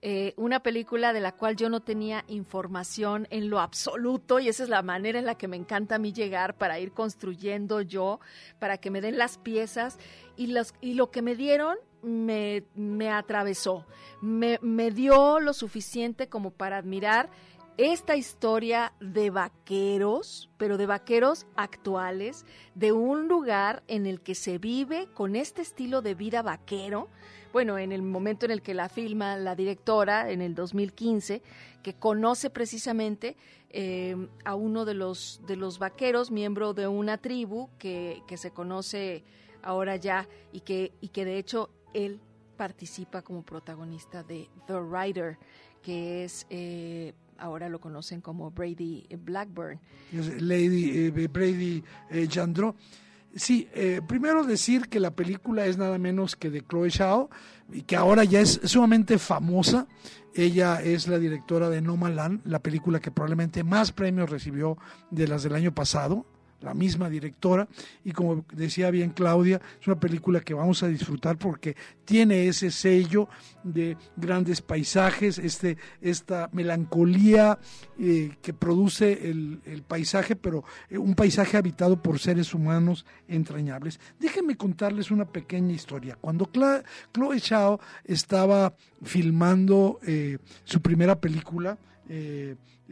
eh, 0.05 0.33
una 0.35 0.59
película 0.59 1.13
de 1.13 1.21
la 1.21 1.31
cual 1.31 1.55
yo 1.55 1.69
no 1.69 1.79
tenía 1.79 2.25
información 2.27 3.25
en 3.29 3.49
lo 3.49 3.61
absoluto 3.61 4.41
y 4.41 4.49
esa 4.49 4.63
es 4.63 4.67
la 4.67 4.81
manera 4.81 5.17
en 5.17 5.23
la 5.23 5.35
que 5.35 5.47
me 5.47 5.55
encanta 5.55 5.95
a 5.95 5.97
mí 5.97 6.11
llegar 6.11 6.57
para 6.57 6.77
ir 6.77 6.91
construyendo 6.91 7.79
yo, 7.79 8.19
para 8.59 8.77
que 8.77 8.91
me 8.91 8.99
den 8.99 9.17
las 9.17 9.37
piezas 9.37 9.97
y, 10.35 10.47
los, 10.47 10.73
y 10.81 10.95
lo 10.95 11.09
que 11.09 11.21
me 11.21 11.37
dieron 11.37 11.77
me, 12.01 12.65
me 12.75 13.11
atravesó, 13.11 13.85
me, 14.19 14.59
me 14.61 14.91
dio 14.91 15.39
lo 15.39 15.53
suficiente 15.53 16.27
como 16.27 16.51
para 16.51 16.79
admirar 16.79 17.29
esta 17.77 18.17
historia 18.17 18.91
de 18.99 19.29
vaqueros, 19.29 20.49
pero 20.57 20.75
de 20.75 20.85
vaqueros 20.85 21.47
actuales, 21.55 22.45
de 22.75 22.91
un 22.91 23.29
lugar 23.29 23.83
en 23.87 24.05
el 24.05 24.19
que 24.19 24.35
se 24.35 24.57
vive 24.57 25.07
con 25.13 25.37
este 25.37 25.61
estilo 25.61 26.01
de 26.01 26.13
vida 26.13 26.41
vaquero, 26.41 27.07
bueno, 27.53 27.77
en 27.77 27.91
el 27.91 28.01
momento 28.01 28.45
en 28.45 28.51
el 28.51 28.61
que 28.61 28.73
la 28.73 28.89
filma 28.89 29.37
la 29.37 29.55
directora, 29.55 30.31
en 30.31 30.41
el 30.41 30.55
2015, 30.55 31.41
que 31.81 31.93
conoce 31.93 32.49
precisamente 32.49 33.37
eh, 33.69 34.15
a 34.43 34.55
uno 34.55 34.83
de 34.83 34.95
los, 34.95 35.39
de 35.47 35.55
los 35.55 35.79
vaqueros, 35.79 36.31
miembro 36.31 36.73
de 36.73 36.87
una 36.87 37.17
tribu 37.17 37.69
que, 37.77 38.21
que 38.27 38.35
se 38.35 38.51
conoce 38.51 39.23
ahora 39.61 39.95
ya 39.95 40.27
y 40.51 40.61
que, 40.61 40.91
y 40.99 41.09
que 41.09 41.23
de 41.23 41.37
hecho 41.37 41.69
él 41.93 42.19
participa 42.57 43.21
como 43.21 43.43
protagonista 43.43 44.23
de 44.23 44.49
The 44.67 44.79
Rider, 44.79 45.37
que 45.81 46.25
es... 46.25 46.45
Eh, 46.49 47.13
ahora 47.37 47.67
lo 47.67 47.79
conocen 47.79 48.21
como 48.21 48.51
Brady 48.51 49.05
Blackburn. 49.17 49.79
Lady 50.39 51.07
eh, 51.07 51.27
Brady 51.27 51.83
eh, 52.09 52.27
Jandro. 52.29 52.75
Sí, 53.35 53.67
eh, 53.73 54.01
primero 54.07 54.43
decir 54.43 54.89
que 54.89 54.99
la 54.99 55.11
película 55.11 55.65
es 55.65 55.77
nada 55.77 55.97
menos 55.97 56.35
que 56.35 56.51
de 56.51 56.61
Chloe 56.61 56.91
Zhao 56.91 57.29
y 57.71 57.81
que 57.81 57.95
ahora 57.95 58.23
ya 58.23 58.41
es 58.41 58.61
sumamente 58.63 59.17
famosa. 59.17 59.87
Ella 60.35 60.81
es 60.81 61.07
la 61.07 61.17
directora 61.17 61.69
de 61.69 61.81
No 61.81 61.97
Land, 62.07 62.41
la 62.45 62.59
película 62.59 62.99
que 62.99 63.11
probablemente 63.11 63.63
más 63.63 63.91
premios 63.91 64.29
recibió 64.29 64.77
de 65.09 65.27
las 65.27 65.43
del 65.43 65.55
año 65.55 65.73
pasado 65.73 66.25
la 66.63 66.73
misma 66.73 67.09
directora 67.09 67.67
y 68.03 68.11
como 68.11 68.45
decía 68.53 68.89
bien 68.91 69.11
Claudia, 69.11 69.61
es 69.79 69.87
una 69.87 69.99
película 69.99 70.39
que 70.39 70.53
vamos 70.53 70.81
a 70.83 70.87
disfrutar 70.87 71.37
porque 71.37 71.75
tiene 72.05 72.47
ese 72.47 72.71
sello 72.71 73.27
de 73.63 73.97
grandes 74.15 74.61
paisajes, 74.61 75.37
este, 75.37 75.77
esta 76.01 76.49
melancolía 76.51 77.59
eh, 77.99 78.37
que 78.41 78.53
produce 78.53 79.29
el, 79.29 79.61
paisaje, 79.87 80.35
pero 80.35 80.63
eh, 80.89 80.97
un 80.97 81.15
paisaje 81.15 81.57
habitado 81.57 82.01
por 82.01 82.19
seres 82.19 82.53
humanos 82.53 83.05
entrañables. 83.27 83.99
Déjenme 84.19 84.55
contarles 84.55 85.11
una 85.11 85.25
pequeña 85.25 85.73
historia. 85.73 86.17
Cuando 86.19 86.49
Chloe 87.13 87.39
Chao 87.39 87.79
estaba 88.05 88.73
filmando 89.03 89.99
eh, 90.05 90.37
su 90.63 90.81
primera 90.81 91.19
película, 91.19 91.77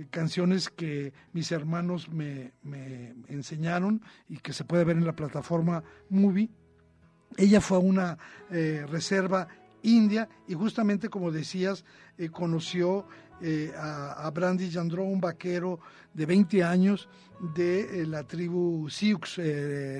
canciones 0.09 0.69
que 0.69 1.13
mis 1.33 1.51
hermanos 1.51 2.09
me, 2.09 2.53
enseñaron 3.27 4.01
y 4.29 4.37
que 4.37 4.53
se 4.53 4.63
puede 4.63 4.83
ver 4.83 4.97
en 4.97 5.05
la 5.05 5.15
plataforma 5.15 5.83
Movie. 6.09 6.49
Ella 7.37 7.61
fue 7.61 7.77
a 7.77 7.81
una 7.81 8.17
eh, 8.49 8.85
reserva 8.89 9.47
india 9.83 10.29
y 10.47 10.53
justamente 10.53 11.09
como 11.09 11.31
decías, 11.31 11.85
eh, 12.17 12.29
conoció 12.29 13.05
eh, 13.41 13.73
a, 13.75 14.29
Brandy 14.31 14.69
Jandro, 14.69 15.03
un 15.03 15.19
vaquero 15.19 15.79
de 16.13 16.25
20 16.25 16.63
años 16.63 17.09
de 17.55 18.05
la 18.05 18.23
tribu 18.23 18.87
Sioux, 18.89 19.39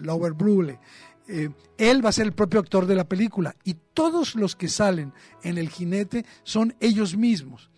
Lower 0.02 0.34
Brule. 0.34 0.80
él 1.28 2.06
va 2.06 2.10
a 2.10 2.12
ser 2.12 2.28
el 2.28 2.34
propio 2.34 2.60
actor 2.60 2.86
de 2.86 2.96
la 2.96 3.06
película 3.06 3.56
y 3.64 3.76
todos 3.94 4.36
los 4.36 4.56
que 4.56 4.68
salen 4.68 5.12
en 5.42 5.58
el 5.58 5.70
jinete 5.70 6.26
son 6.44 6.76
ellos 6.80 7.18
mismos, 7.18 7.71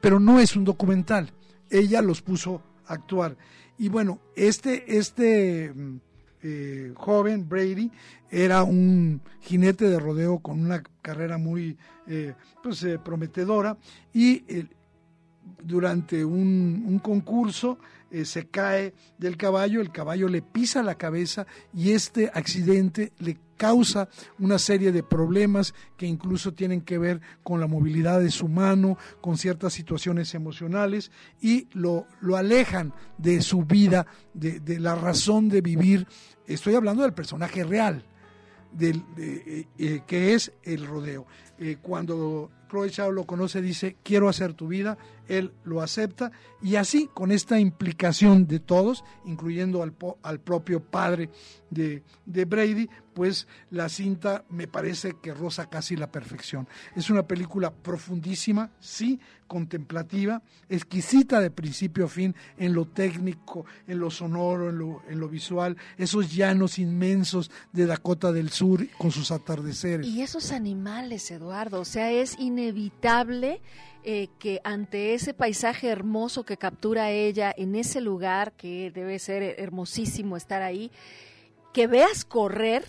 pero 0.00 0.20
no 0.20 0.40
es 0.40 0.56
un 0.56 0.64
documental 0.64 1.32
ella 1.72 2.02
los 2.02 2.22
puso 2.22 2.62
a 2.86 2.94
actuar. 2.94 3.36
Y 3.78 3.88
bueno, 3.88 4.20
este, 4.36 4.98
este 4.98 5.72
mm, 5.74 5.96
eh, 6.42 6.92
joven, 6.94 7.48
Brady, 7.48 7.90
era 8.30 8.62
un 8.62 9.20
jinete 9.40 9.88
de 9.88 9.98
rodeo 9.98 10.38
con 10.38 10.60
una 10.60 10.82
carrera 11.00 11.38
muy 11.38 11.76
eh, 12.06 12.34
pues, 12.62 12.82
eh, 12.84 12.98
prometedora 12.98 13.76
y 14.12 14.44
durante 15.62 16.24
un 16.24 17.00
concurso 17.02 17.78
se 18.24 18.46
cae 18.48 18.94
del 19.18 19.36
caballo, 19.36 19.80
el 19.80 19.90
caballo 19.90 20.28
le 20.28 20.42
pisa 20.42 20.82
la 20.82 20.96
cabeza 20.96 21.46
y 21.74 21.92
este 21.92 22.30
accidente 22.32 23.12
le 23.18 23.38
causa 23.62 24.08
una 24.40 24.58
serie 24.58 24.90
de 24.90 25.04
problemas 25.04 25.72
que 25.96 26.04
incluso 26.04 26.52
tienen 26.52 26.80
que 26.80 26.98
ver 26.98 27.20
con 27.44 27.60
la 27.60 27.68
movilidad 27.68 28.18
de 28.18 28.32
su 28.32 28.48
mano, 28.48 28.98
con 29.20 29.38
ciertas 29.38 29.72
situaciones 29.72 30.34
emocionales 30.34 31.12
y 31.40 31.68
lo, 31.70 32.08
lo 32.20 32.36
alejan 32.36 32.92
de 33.18 33.40
su 33.40 33.62
vida, 33.62 34.08
de, 34.34 34.80
la 34.80 34.96
razón 34.96 35.48
de 35.48 35.60
vivir. 35.60 36.08
Estoy 36.44 36.74
hablando 36.74 37.04
del 37.04 37.12
personaje 37.12 37.62
real, 37.62 38.04
del, 38.72 39.04
eh, 39.16 39.66
eh, 39.78 40.02
que 40.08 40.34
es 40.34 40.50
el 40.64 40.84
rodeo. 40.84 41.28
Eh, 41.56 41.76
cuando 41.80 42.50
Chloe 42.68 42.90
Chao 42.90 43.12
lo 43.12 43.26
conoce, 43.26 43.62
dice, 43.62 43.94
quiero 44.02 44.28
hacer 44.28 44.54
tu 44.54 44.66
vida, 44.66 44.98
él 45.38 45.52
lo 45.64 45.80
acepta 45.82 46.32
y 46.62 46.76
así, 46.76 47.08
con 47.12 47.32
esta 47.32 47.58
implicación 47.58 48.46
de 48.46 48.60
todos, 48.60 49.04
incluyendo 49.24 49.82
al, 49.82 49.94
al 50.22 50.38
propio 50.38 50.80
padre 50.80 51.28
de, 51.70 52.04
de, 52.24 52.44
Brady, 52.44 52.88
pues 53.14 53.48
la 53.70 53.88
cinta 53.88 54.44
me 54.48 54.68
parece 54.68 55.16
que 55.20 55.34
roza 55.34 55.68
casi 55.68 55.96
la 55.96 56.12
perfección. 56.12 56.68
Es 56.94 57.10
una 57.10 57.26
película 57.26 57.72
profundísima, 57.72 58.70
sí, 58.78 59.18
contemplativa, 59.48 60.40
exquisita 60.68 61.40
de 61.40 61.50
principio 61.50 62.04
a 62.04 62.08
fin 62.08 62.34
en 62.56 62.74
lo 62.74 62.86
técnico, 62.86 63.66
en 63.88 63.98
lo 63.98 64.10
sonoro, 64.10 64.70
en 64.70 64.78
lo, 64.78 65.02
en 65.08 65.18
lo 65.18 65.28
visual, 65.28 65.76
esos 65.98 66.32
llanos 66.32 66.78
inmensos 66.78 67.50
de 67.72 67.86
Dakota 67.86 68.30
del 68.30 68.50
Sur 68.50 68.86
con 68.98 69.10
sus 69.10 69.32
atardeceres. 69.32 70.06
Y 70.06 70.22
esos 70.22 70.52
animales, 70.52 71.30
Eduardo, 71.30 71.80
o 71.80 71.84
sea, 71.84 72.12
es 72.12 72.38
inevitable 72.38 73.60
eh, 74.04 74.28
que 74.40 74.60
ante 74.64 75.14
ese 75.14 75.32
paisaje 75.32 75.88
hermoso 75.88 76.44
que 76.44 76.56
captura 76.56 77.10
ella 77.10 77.54
en 77.56 77.76
ese 77.76 78.00
lugar, 78.00 78.52
que 78.52 78.90
debe 78.90 79.20
ser 79.20 79.60
hermosísimo 79.60 80.36
estar 80.36 80.60
ahí, 80.60 80.90
que 81.72 81.86
veas 81.86 82.24
correr 82.24 82.84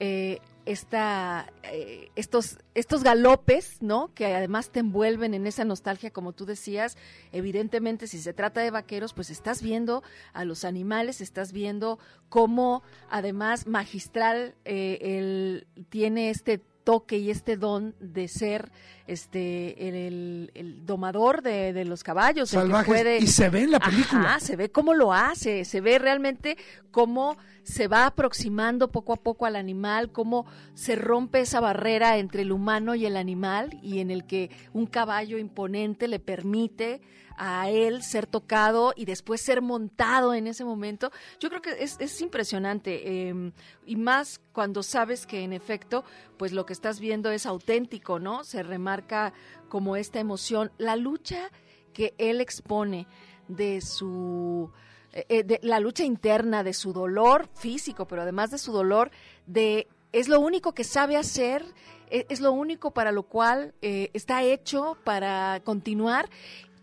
eh, 0.00 0.40
esta, 0.66 1.50
eh, 1.62 2.10
estos, 2.14 2.58
estos 2.74 3.02
galopes, 3.02 3.80
¿no? 3.80 4.12
Que 4.12 4.34
además 4.34 4.70
te 4.70 4.80
envuelven 4.80 5.32
en 5.32 5.46
esa 5.46 5.64
nostalgia, 5.64 6.10
como 6.10 6.34
tú 6.34 6.44
decías. 6.44 6.98
Evidentemente, 7.32 8.06
si 8.06 8.18
se 8.18 8.34
trata 8.34 8.60
de 8.60 8.70
vaqueros, 8.70 9.14
pues 9.14 9.30
estás 9.30 9.62
viendo 9.62 10.02
a 10.34 10.44
los 10.44 10.66
animales, 10.66 11.22
estás 11.22 11.52
viendo 11.52 11.98
cómo, 12.28 12.82
además, 13.08 13.66
magistral, 13.66 14.56
él 14.64 15.66
tiene 15.88 16.28
este 16.28 16.60
toque 16.84 17.16
y 17.16 17.30
este 17.30 17.56
don 17.56 17.94
de 17.98 18.28
ser 18.28 18.70
este 19.06 19.88
el, 19.88 20.50
el 20.54 20.86
domador 20.86 21.42
de, 21.42 21.72
de, 21.72 21.84
los 21.84 22.02
caballos. 22.02 22.50
Salvajes. 22.50 23.22
y 23.22 23.26
se 23.26 23.50
ve 23.50 23.62
en 23.62 23.72
la 23.72 23.80
película. 23.80 24.40
se 24.40 24.56
ve 24.56 24.70
cómo 24.70 24.94
lo 24.94 25.12
hace, 25.12 25.64
se 25.64 25.80
ve 25.80 25.98
realmente 25.98 26.56
cómo 26.90 27.36
se 27.64 27.88
va 27.88 28.06
aproximando 28.06 28.90
poco 28.90 29.12
a 29.12 29.16
poco 29.16 29.46
al 29.46 29.56
animal, 29.56 30.12
cómo 30.12 30.46
se 30.74 30.96
rompe 30.96 31.40
esa 31.40 31.60
barrera 31.60 32.18
entre 32.18 32.42
el 32.42 32.52
humano 32.52 32.94
y 32.94 33.06
el 33.06 33.16
animal 33.16 33.78
y 33.82 34.00
en 34.00 34.10
el 34.10 34.24
que 34.24 34.50
un 34.72 34.86
caballo 34.86 35.38
imponente 35.38 36.08
le 36.08 36.18
permite 36.18 37.00
a 37.36 37.68
él 37.68 38.02
ser 38.02 38.26
tocado 38.26 38.92
y 38.96 39.04
después 39.04 39.40
ser 39.40 39.60
montado 39.60 40.34
en 40.34 40.46
ese 40.46 40.64
momento. 40.64 41.10
Yo 41.40 41.48
creo 41.48 41.62
que 41.62 41.82
es, 41.82 41.96
es 41.98 42.20
impresionante 42.20 43.28
em, 43.28 43.52
y 43.86 43.96
más 43.96 44.40
cuando 44.52 44.82
sabes 44.82 45.26
que 45.26 45.42
en 45.42 45.52
efecto, 45.52 46.04
pues 46.36 46.52
lo 46.52 46.64
que 46.66 46.72
estás 46.72 47.00
viendo 47.00 47.30
es 47.30 47.46
auténtico, 47.46 48.18
¿no? 48.18 48.44
Se 48.44 48.62
remarca 48.94 49.32
como 49.68 49.96
esta 49.96 50.20
emoción, 50.20 50.70
la 50.78 50.96
lucha 50.96 51.50
que 51.92 52.14
él 52.18 52.40
expone 52.40 53.06
de 53.48 53.80
su 53.80 54.70
eh, 55.12 55.26
eh, 55.28 55.42
de 55.44 55.60
la 55.62 55.80
lucha 55.80 56.04
interna 56.04 56.62
de 56.62 56.72
su 56.72 56.92
dolor 56.92 57.48
físico, 57.54 58.06
pero 58.06 58.22
además 58.22 58.50
de 58.50 58.58
su 58.58 58.72
dolor 58.72 59.10
de 59.46 59.86
es 60.12 60.28
lo 60.28 60.38
único 60.40 60.74
que 60.74 60.84
sabe 60.84 61.16
hacer, 61.16 61.64
e, 62.08 62.26
es, 62.28 62.40
lo 62.40 62.52
único 62.52 62.92
para 62.92 63.10
lo 63.10 63.24
cual 63.24 63.74
eh, 63.82 64.10
está 64.12 64.42
hecho 64.42 64.96
para 65.04 65.60
continuar 65.64 66.28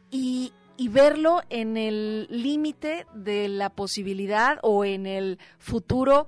y 0.10 0.52
verlo 0.90 1.42
en 1.50 1.78
el 1.78 2.28
límite 2.30 3.06
de 3.14 3.48
la 3.48 3.70
posibilidad 3.70 4.58
o 4.64 4.84
en 4.84 5.06
el 5.06 5.38
futuro 5.60 6.28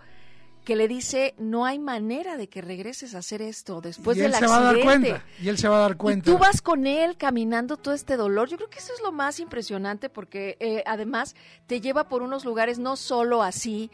que 0.63 0.75
le 0.75 0.87
dice 0.87 1.33
no 1.37 1.65
hay 1.65 1.79
manera 1.79 2.37
de 2.37 2.47
que 2.47 2.61
regreses 2.61 3.15
a 3.15 3.19
hacer 3.19 3.41
esto 3.41 3.81
después 3.81 4.17
y 4.17 4.21
del 4.21 4.33
él 4.33 4.39
se. 4.39 4.47
Va 4.47 4.57
a 4.57 4.61
dar 4.61 4.79
cuenta, 4.81 5.23
y 5.41 5.49
él 5.49 5.57
se 5.57 5.67
va 5.67 5.77
a 5.77 5.81
dar 5.81 5.97
cuenta. 5.97 6.29
Y 6.29 6.33
tú 6.33 6.39
vas 6.39 6.61
con 6.61 6.87
él 6.87 7.17
caminando 7.17 7.77
todo 7.77 7.93
este 7.93 8.17
dolor. 8.17 8.49
Yo 8.49 8.57
creo 8.57 8.69
que 8.69 8.79
eso 8.79 8.93
es 8.93 9.01
lo 9.01 9.11
más 9.11 9.39
impresionante 9.39 10.09
porque 10.09 10.57
eh, 10.59 10.83
además 10.85 11.35
te 11.67 11.81
lleva 11.81 12.07
por 12.07 12.21
unos 12.21 12.45
lugares 12.45 12.79
no 12.79 12.95
solo 12.95 13.43
así, 13.43 13.91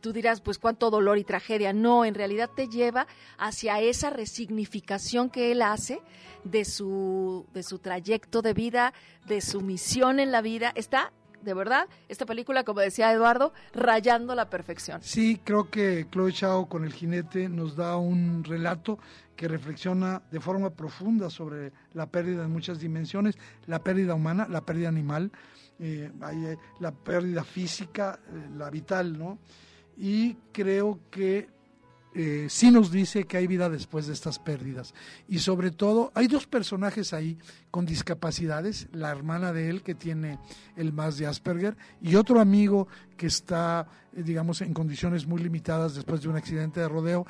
tú 0.00 0.12
dirás 0.12 0.40
pues 0.40 0.58
cuánto 0.58 0.90
dolor 0.90 1.18
y 1.18 1.24
tragedia. 1.24 1.72
No, 1.72 2.04
en 2.04 2.14
realidad 2.14 2.50
te 2.54 2.68
lleva 2.68 3.06
hacia 3.38 3.80
esa 3.80 4.10
resignificación 4.10 5.30
que 5.30 5.52
él 5.52 5.62
hace 5.62 6.00
de 6.44 6.64
su 6.64 7.46
de 7.52 7.62
su 7.62 7.78
trayecto 7.78 8.42
de 8.42 8.52
vida, 8.54 8.92
de 9.26 9.40
su 9.40 9.60
misión 9.60 10.20
en 10.20 10.30
la 10.30 10.42
vida. 10.42 10.72
Está 10.74 11.12
de 11.44 11.54
verdad, 11.54 11.88
esta 12.08 12.26
película, 12.26 12.64
como 12.64 12.80
decía 12.80 13.12
Eduardo, 13.12 13.52
rayando 13.72 14.34
la 14.34 14.50
perfección. 14.50 15.02
Sí, 15.02 15.40
creo 15.44 15.70
que 15.70 16.06
Chloe 16.10 16.32
Chao 16.32 16.68
con 16.68 16.84
El 16.84 16.92
jinete 16.92 17.48
nos 17.48 17.76
da 17.76 17.96
un 17.96 18.42
relato 18.44 18.98
que 19.36 19.48
reflexiona 19.48 20.22
de 20.30 20.40
forma 20.40 20.70
profunda 20.70 21.28
sobre 21.30 21.72
la 21.92 22.06
pérdida 22.06 22.44
en 22.44 22.50
muchas 22.50 22.78
dimensiones, 22.78 23.36
la 23.66 23.82
pérdida 23.82 24.14
humana, 24.14 24.46
la 24.48 24.62
pérdida 24.62 24.88
animal, 24.88 25.30
eh, 25.78 26.10
eh, 26.32 26.56
la 26.80 26.92
pérdida 26.92 27.42
física, 27.44 28.18
eh, 28.28 28.50
la 28.56 28.70
vital, 28.70 29.18
¿no? 29.18 29.38
Y 29.96 30.34
creo 30.52 31.00
que 31.10 31.48
eh, 32.16 32.46
sí 32.48 32.70
nos 32.70 32.92
dice 32.92 33.24
que 33.24 33.36
hay 33.36 33.48
vida 33.48 33.68
después 33.68 34.06
de 34.06 34.12
estas 34.12 34.38
pérdidas. 34.38 34.94
Y 35.28 35.40
sobre 35.40 35.72
todo, 35.72 36.12
hay 36.14 36.28
dos 36.28 36.46
personajes 36.46 37.12
ahí 37.12 37.38
con 37.72 37.86
discapacidades, 37.86 38.86
la 38.92 39.10
hermana 39.10 39.52
de 39.52 39.68
él 39.68 39.82
que 39.82 39.96
tiene 39.96 40.38
el 40.76 40.92
más 40.92 41.18
de 41.18 41.26
Asperger 41.26 41.76
y 42.00 42.14
otro 42.14 42.40
amigo 42.40 42.86
que 43.16 43.26
está, 43.26 43.88
eh, 44.12 44.22
digamos, 44.22 44.60
en 44.60 44.72
condiciones 44.72 45.26
muy 45.26 45.42
limitadas 45.42 45.96
después 45.96 46.22
de 46.22 46.28
un 46.28 46.36
accidente 46.36 46.78
de 46.78 46.88
rodeo. 46.88 47.26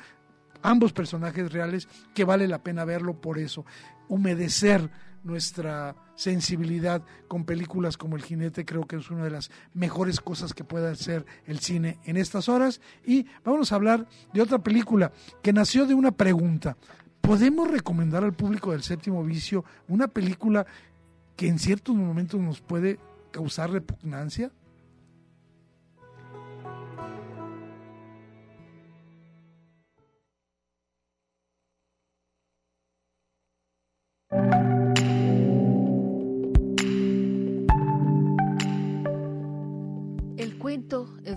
Ambos 0.61 0.93
personajes 0.93 1.51
reales 1.51 1.87
que 2.13 2.23
vale 2.23 2.47
la 2.47 2.63
pena 2.63 2.85
verlo 2.85 3.19
por 3.19 3.39
eso. 3.39 3.65
Humedecer 4.07 4.89
nuestra 5.25 5.95
sensibilidad 6.15 7.01
con 7.27 7.43
películas 7.43 7.97
como 7.97 8.15
El 8.15 8.23
jinete 8.23 8.63
creo 8.63 8.85
que 8.85 8.95
es 8.95 9.09
una 9.09 9.23
de 9.23 9.31
las 9.31 9.51
mejores 9.73 10.21
cosas 10.21 10.53
que 10.53 10.63
puede 10.63 10.87
hacer 10.87 11.25
el 11.45 11.59
cine 11.59 11.99
en 12.05 12.15
estas 12.15 12.47
horas 12.47 12.79
y 13.03 13.25
vamos 13.43 13.71
a 13.71 13.75
hablar 13.75 14.07
de 14.33 14.41
otra 14.41 14.59
película 14.59 15.11
que 15.41 15.51
nació 15.51 15.87
de 15.87 15.95
una 15.95 16.11
pregunta 16.11 16.77
¿podemos 17.21 17.69
recomendar 17.69 18.23
al 18.23 18.33
público 18.33 18.71
del 18.71 18.83
séptimo 18.83 19.23
vicio 19.23 19.65
una 19.87 20.07
película 20.07 20.65
que 21.35 21.47
en 21.47 21.59
ciertos 21.59 21.95
momentos 21.95 22.39
nos 22.39 22.61
puede 22.61 22.99
causar 23.31 23.71
repugnancia? 23.71 24.51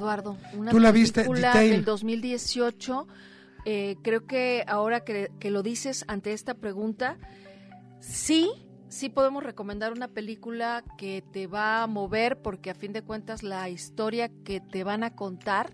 Eduardo. 0.09 0.39
Una 0.55 0.71
¿Tú 0.71 0.79
la 0.81 0.91
viste? 0.91 1.23
película 1.23 1.55
del 1.55 1.85
2018. 1.85 3.07
Eh, 3.65 3.97
creo 4.03 4.27
que 4.27 4.65
ahora 4.67 5.05
que, 5.05 5.31
que, 5.39 5.51
lo 5.51 5.63
dices 5.63 6.05
ante 6.09 6.33
esta 6.33 6.55
pregunta, 6.55 7.19
sí, 8.01 8.51
sí 8.89 9.11
podemos 9.11 9.43
recomendar 9.43 9.93
una 9.93 10.09
película 10.09 10.83
que 10.97 11.23
te 11.33 11.47
va 11.47 11.83
a 11.83 11.87
mover 11.87 12.41
porque 12.41 12.71
a 12.71 12.75
fin 12.75 12.93
de 12.93 13.03
cuentas 13.03 13.43
la 13.43 13.69
historia 13.69 14.31
que 14.45 14.61
te 14.61 14.85
van 14.85 15.05
a 15.05 15.15
contar 15.15 15.73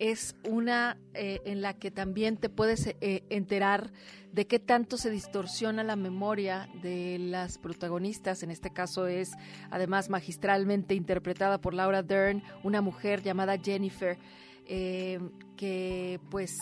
es 0.00 0.34
una 0.48 0.96
eh, 1.12 1.40
en 1.44 1.60
la 1.60 1.74
que 1.74 1.90
también 1.90 2.38
te 2.38 2.48
puedes 2.48 2.86
eh, 2.86 3.22
enterar 3.28 3.92
de 4.32 4.46
qué 4.46 4.58
tanto 4.58 4.96
se 4.96 5.10
distorsiona 5.10 5.84
la 5.84 5.94
memoria 5.94 6.70
de 6.82 7.18
las 7.18 7.58
protagonistas. 7.58 8.42
En 8.42 8.50
este 8.50 8.72
caso 8.72 9.06
es 9.06 9.32
además 9.70 10.08
magistralmente 10.08 10.94
interpretada 10.94 11.60
por 11.60 11.74
Laura 11.74 12.02
Dern, 12.02 12.42
una 12.64 12.80
mujer 12.80 13.22
llamada 13.22 13.58
Jennifer, 13.58 14.18
eh, 14.66 15.20
que 15.56 16.18
pues 16.30 16.58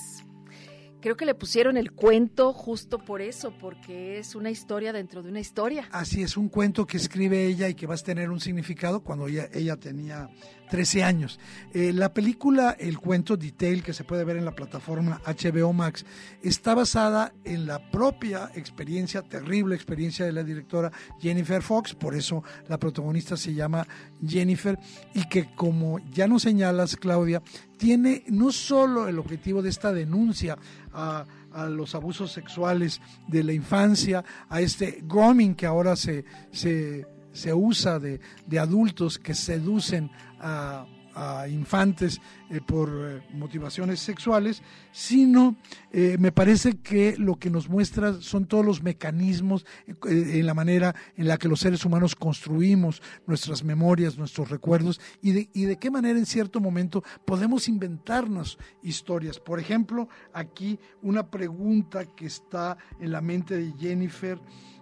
creo 1.01 1.17
que 1.17 1.25
le 1.25 1.37
pusieron 1.37 1.77
el 1.77 1.93
cuento 1.93 2.53
justo 2.53 2.99
por 2.99 3.23
eso, 3.23 3.53
porque 3.61 4.19
es 4.19 4.35
una 4.35 4.51
historia 4.51 4.93
dentro 4.93 5.23
de 5.23 5.31
una 5.31 5.39
historia. 5.39 5.89
Así 5.93 6.23
es, 6.23 6.37
un 6.37 6.49
cuento 6.49 6.89
que 6.89 6.97
escribe 6.97 7.47
ella 7.47 7.69
y 7.69 7.75
que 7.75 7.87
va 7.87 7.95
a 7.95 7.99
tener 7.99 8.31
un 8.31 8.41
significado 8.41 9.05
cuando 9.05 9.29
ella, 9.29 9.49
ella 9.53 9.77
tenía 9.77 10.29
13 10.69 11.03
años. 11.03 11.39
Eh, 11.73 11.93
la 11.93 12.13
película, 12.13 12.77
el 12.79 12.99
cuento 12.99 13.37
Detail, 13.37 13.83
que 13.83 13.93
se 13.93 14.05
puede 14.05 14.25
ver 14.25 14.37
en 14.37 14.45
la 14.45 14.55
plataforma 14.55 15.21
HBO 15.27 15.73
Max, 15.73 16.05
está 16.43 16.75
basada 16.75 17.33
en 17.45 17.67
la 17.67 17.91
propia 17.91 18.51
experiencia, 18.55 19.23
terrible 19.23 19.75
experiencia 19.75 20.25
de 20.25 20.33
la 20.33 20.45
directora 20.45 20.93
Jennifer 21.21 21.63
Fox, 21.63 21.95
por 21.95 22.15
eso 22.15 22.43
la 22.69 22.79
protagonista 22.79 23.37
se 23.37 23.55
llama 23.55 23.87
Jennifer, 24.27 24.79
y 25.15 25.29
que 25.29 25.55
como 25.55 25.99
ya 26.11 26.27
nos 26.27 26.43
señalas, 26.43 26.97
Claudia, 26.97 27.43
tiene 27.77 28.25
no 28.29 28.53
solo 28.53 29.09
el 29.09 29.19
objetivo 29.19 29.63
de 29.63 29.71
esta 29.71 29.93
denuncia 29.93 30.59
a, 30.93 31.25
los 31.71 31.95
abusos 31.97 32.31
sexuales 32.31 33.01
de 33.27 33.43
la 33.43 33.53
infancia, 33.53 34.25
a 34.49 34.61
este 34.61 35.03
grooming 35.03 35.57
que 35.57 35.67
ahora 35.67 35.97
se, 35.97 36.25
se, 36.53 37.05
se 37.39 37.55
usa 37.55 37.99
de, 37.99 38.21
de 38.47 38.59
adultos 38.59 39.19
que 39.19 39.35
seducen 39.35 40.11
a 40.41 40.87
a 41.19 41.49
infantes 41.49 42.21
eh, 42.49 42.61
por 42.65 42.89
eh, 42.89 43.23
motivaciones 43.35 43.99
sexuales, 43.99 44.63
sino 44.93 45.57
eh, 45.91 46.17
me 46.19 46.31
parece 46.31 46.79
que 46.79 47.17
lo 47.17 47.37
que 47.37 47.51
nos 47.51 47.69
muestra 47.69 48.21
son 48.21 48.47
todos 48.47 48.65
los 48.65 48.83
mecanismos 48.83 49.67
en 50.05 50.47
la 50.47 50.55
manera 50.55 50.95
en 51.17 51.27
la 51.27 51.37
que 51.37 51.49
los 51.49 51.61
seres 51.61 51.85
humanos 51.85 52.15
construimos 52.15 53.03
nuestras 53.27 53.65
memorias, 53.65 54.17
nuestros 54.17 54.49
recuerdos 54.49 55.01
y 55.21 55.33
de, 55.33 55.51
y 55.53 55.65
de 55.65 55.77
qué 55.77 55.91
manera 55.91 56.19
en 56.19 56.27
cierto 56.27 56.61
momento 56.61 57.03
podemos 57.25 57.69
inventarnos 57.69 58.59
historias. 58.83 59.41
Por 59.41 59.59
ejemplo, 59.59 60.09
aquí 60.33 60.79
una 61.03 61.29
pregunta 61.29 62.05
que 62.05 62.27
está 62.27 62.79
en 63.01 63.11
la 63.11 63.21
mente 63.21 63.57
de 63.57 63.73
Jennifer 63.77 64.41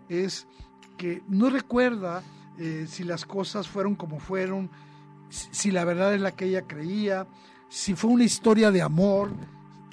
es 0.09 0.47
que 0.99 1.23
no 1.29 1.49
recuerda 1.49 2.23
si 2.87 3.05
las 3.05 3.25
cosas 3.25 3.69
fueron 3.69 3.95
como 3.95 4.19
fueron, 4.19 4.71
si 5.29 5.71
la 5.71 5.85
verdad 5.85 6.15
es 6.15 6.21
la 6.21 6.33
que 6.33 6.47
ella 6.47 6.63
creía, 6.63 7.27
si 7.69 7.95
fue 7.95 8.11
una 8.11 8.25
historia 8.25 8.71
de 8.71 8.83
amor 8.83 9.31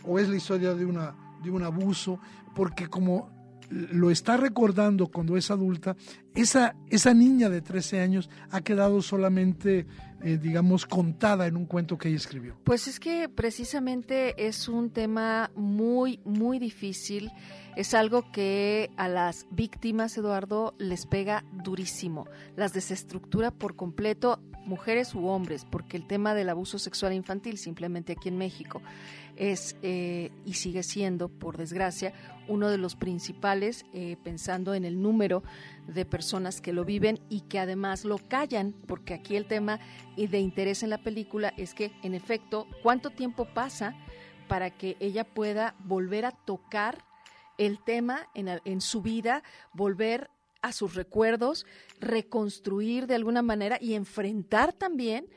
o 0.05 0.19
es 0.19 0.29
la 0.29 0.35
historia 0.35 0.73
de, 0.73 0.85
una, 0.85 1.15
de 1.43 1.49
un 1.49 1.63
abuso, 1.63 2.19
porque 2.55 2.87
como 2.87 3.29
lo 3.69 4.11
está 4.11 4.37
recordando 4.37 5.07
cuando 5.07 5.37
es 5.37 5.49
adulta, 5.49 5.95
esa, 6.35 6.75
esa 6.89 7.13
niña 7.13 7.49
de 7.49 7.61
13 7.61 8.01
años 8.01 8.29
ha 8.51 8.61
quedado 8.61 9.01
solamente, 9.01 9.87
eh, 10.23 10.37
digamos, 10.37 10.85
contada 10.85 11.47
en 11.47 11.57
un 11.57 11.65
cuento 11.65 11.97
que 11.97 12.07
ella 12.07 12.17
escribió? 12.17 12.55
Pues 12.63 12.87
es 12.87 12.99
que 12.99 13.27
precisamente 13.27 14.47
es 14.47 14.69
un 14.69 14.89
tema 14.89 15.51
muy, 15.55 16.19
muy 16.23 16.59
difícil. 16.59 17.31
Es 17.75 17.93
algo 17.93 18.31
que 18.31 18.89
a 18.95 19.07
las 19.07 19.47
víctimas, 19.51 20.17
Eduardo, 20.17 20.75
les 20.77 21.05
pega 21.05 21.43
durísimo. 21.51 22.27
Las 22.55 22.71
desestructura 22.71 23.51
por 23.51 23.75
completo, 23.75 24.39
mujeres 24.65 25.13
u 25.13 25.27
hombres, 25.27 25.65
porque 25.69 25.97
el 25.97 26.07
tema 26.07 26.33
del 26.33 26.49
abuso 26.49 26.79
sexual 26.79 27.13
infantil, 27.13 27.57
simplemente 27.57 28.13
aquí 28.13 28.29
en 28.29 28.37
México, 28.37 28.81
es 29.35 29.75
eh, 29.81 30.31
y 30.45 30.53
sigue 30.53 30.83
siendo, 30.83 31.27
por 31.27 31.57
desgracia, 31.57 32.13
uno 32.47 32.69
de 32.69 32.77
los 32.77 32.95
principales, 32.95 33.85
eh, 33.93 34.17
pensando 34.23 34.73
en 34.73 34.85
el 34.85 35.01
número 35.01 35.43
de 35.87 36.05
personas 36.05 36.61
que 36.61 36.73
lo 36.73 36.85
viven 36.85 37.19
y 37.29 37.41
que 37.41 37.59
además 37.59 38.05
lo 38.05 38.17
callan, 38.17 38.73
porque 38.87 39.13
aquí 39.13 39.35
el 39.35 39.45
tema 39.45 39.79
de 40.15 40.39
interés 40.39 40.83
en 40.83 40.89
la 40.89 40.97
película 40.97 41.53
es 41.57 41.73
que, 41.73 41.91
en 42.03 42.13
efecto, 42.13 42.67
¿cuánto 42.81 43.09
tiempo 43.09 43.45
pasa 43.53 43.95
para 44.47 44.71
que 44.71 44.97
ella 44.99 45.23
pueda 45.23 45.75
volver 45.79 46.25
a 46.25 46.31
tocar 46.31 47.05
el 47.57 47.79
tema 47.83 48.27
en, 48.33 48.49
en 48.65 48.81
su 48.81 49.01
vida, 49.01 49.43
volver 49.73 50.29
a 50.61 50.71
sus 50.71 50.95
recuerdos, 50.95 51.65
reconstruir 51.99 53.05
de 53.05 53.15
alguna 53.15 53.41
manera 53.41 53.77
y 53.79 53.93
enfrentar 53.93 54.73
también 54.73 55.27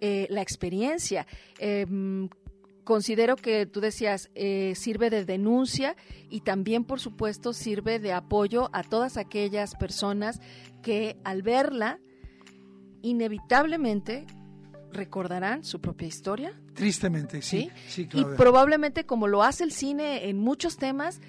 eh, 0.00 0.26
la 0.28 0.42
experiencia. 0.42 1.26
Em, 1.58 2.28
considero 2.84 3.36
que 3.36 3.66
tú 3.66 3.80
decías, 3.80 4.30
eh, 4.34 4.74
sirve 4.76 5.10
de 5.10 5.24
denuncia 5.24 5.96
y 6.30 6.40
también, 6.40 6.84
por 6.84 7.00
supuesto, 7.00 7.52
sirve 7.52 7.98
de 7.98 8.12
apoyo 8.12 8.70
a 8.72 8.82
todas 8.82 9.16
aquellas 9.16 9.74
personas 9.74 10.40
que 10.82 11.16
al 11.24 11.42
verla, 11.42 11.98
inevitablemente 13.02 14.26
recordarán 14.92 15.64
su 15.64 15.80
propia 15.80 16.08
historia. 16.08 16.52
Tristemente, 16.74 17.42
sí. 17.42 17.70
¿Sí? 17.88 18.08
y 18.12 18.24
probablemente, 18.36 19.04
como 19.04 19.26
lo 19.26 19.42
hace 19.42 19.64
el 19.64 19.72
cine 19.72 20.28
en 20.28 20.38
muchos 20.38 20.76
temas, 20.76 21.20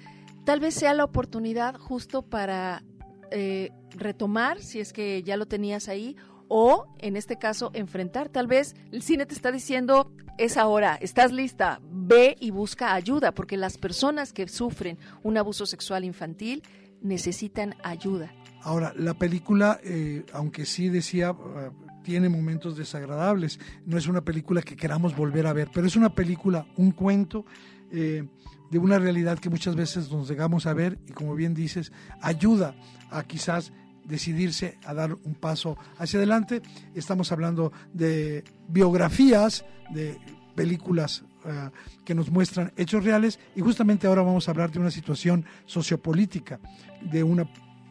tal 0.44 0.60
vez 0.60 0.74
sea 0.74 0.94
la 0.94 1.04
oportunidad 1.04 1.76
justo 1.76 2.22
para 2.22 2.82
eh, 3.30 3.70
retomar, 3.90 4.60
si 4.62 4.80
es 4.80 4.92
que 4.92 5.22
ya 5.22 5.36
lo 5.36 5.46
tenías 5.46 5.88
ahí, 5.88 6.16
o 6.48 6.86
en 6.98 7.16
este 7.16 7.36
caso 7.38 7.70
enfrentar. 7.74 8.28
Tal 8.28 8.46
vez 8.46 8.74
el 8.92 9.02
cine 9.02 9.26
te 9.26 9.34
está 9.34 9.50
diciendo, 9.50 10.12
es 10.38 10.56
ahora, 10.56 10.96
estás 11.00 11.32
lista, 11.32 11.80
ve 11.90 12.36
y 12.40 12.50
busca 12.50 12.94
ayuda, 12.94 13.32
porque 13.32 13.56
las 13.56 13.78
personas 13.78 14.32
que 14.32 14.48
sufren 14.48 14.98
un 15.22 15.36
abuso 15.36 15.66
sexual 15.66 16.04
infantil 16.04 16.62
necesitan 17.02 17.74
ayuda. 17.82 18.32
Ahora, 18.62 18.92
la 18.96 19.14
película, 19.14 19.80
eh, 19.84 20.24
aunque 20.32 20.66
sí 20.66 20.88
decía, 20.88 21.32
uh, 21.32 21.72
tiene 22.02 22.28
momentos 22.28 22.76
desagradables, 22.76 23.60
no 23.84 23.96
es 23.96 24.06
una 24.06 24.22
película 24.22 24.62
que 24.62 24.76
queramos 24.76 25.16
volver 25.16 25.46
a 25.46 25.52
ver, 25.52 25.68
pero 25.72 25.86
es 25.86 25.96
una 25.96 26.14
película, 26.14 26.66
un 26.76 26.90
cuento. 26.92 27.44
Eh, 27.92 28.26
de 28.70 28.78
una 28.80 28.98
realidad 28.98 29.38
que 29.38 29.48
muchas 29.48 29.76
veces 29.76 30.10
nos 30.10 30.28
llegamos 30.28 30.66
a 30.66 30.74
ver 30.74 30.98
y 31.06 31.12
como 31.12 31.36
bien 31.36 31.54
dices, 31.54 31.92
ayuda 32.20 32.74
a 33.10 33.22
quizás 33.22 33.72
decidirse 34.06 34.78
a 34.84 34.94
dar 34.94 35.12
un 35.12 35.34
paso 35.34 35.76
hacia 35.98 36.18
adelante. 36.18 36.62
Estamos 36.94 37.32
hablando 37.32 37.72
de 37.92 38.44
biografías, 38.68 39.64
de 39.90 40.18
películas 40.54 41.22
uh, 41.44 41.70
que 42.04 42.14
nos 42.14 42.30
muestran 42.30 42.72
hechos 42.76 43.04
reales 43.04 43.38
y 43.54 43.60
justamente 43.60 44.06
ahora 44.06 44.22
vamos 44.22 44.48
a 44.48 44.50
hablar 44.52 44.70
de 44.70 44.78
una 44.78 44.90
situación 44.90 45.44
sociopolítica, 45.66 46.58
de 47.02 47.22
una 47.22 47.46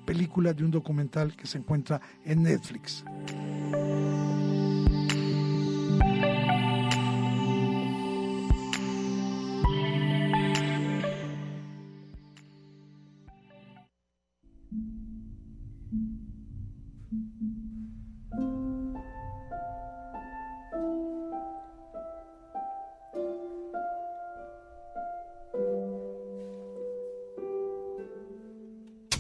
película, 0.06 0.54
de 0.54 0.64
un 0.64 0.72
documental 0.72 1.36
que 1.36 1.48
se 1.48 1.58
encuentra 1.58 2.02
en 2.24 2.44
Netflix. 2.44 3.04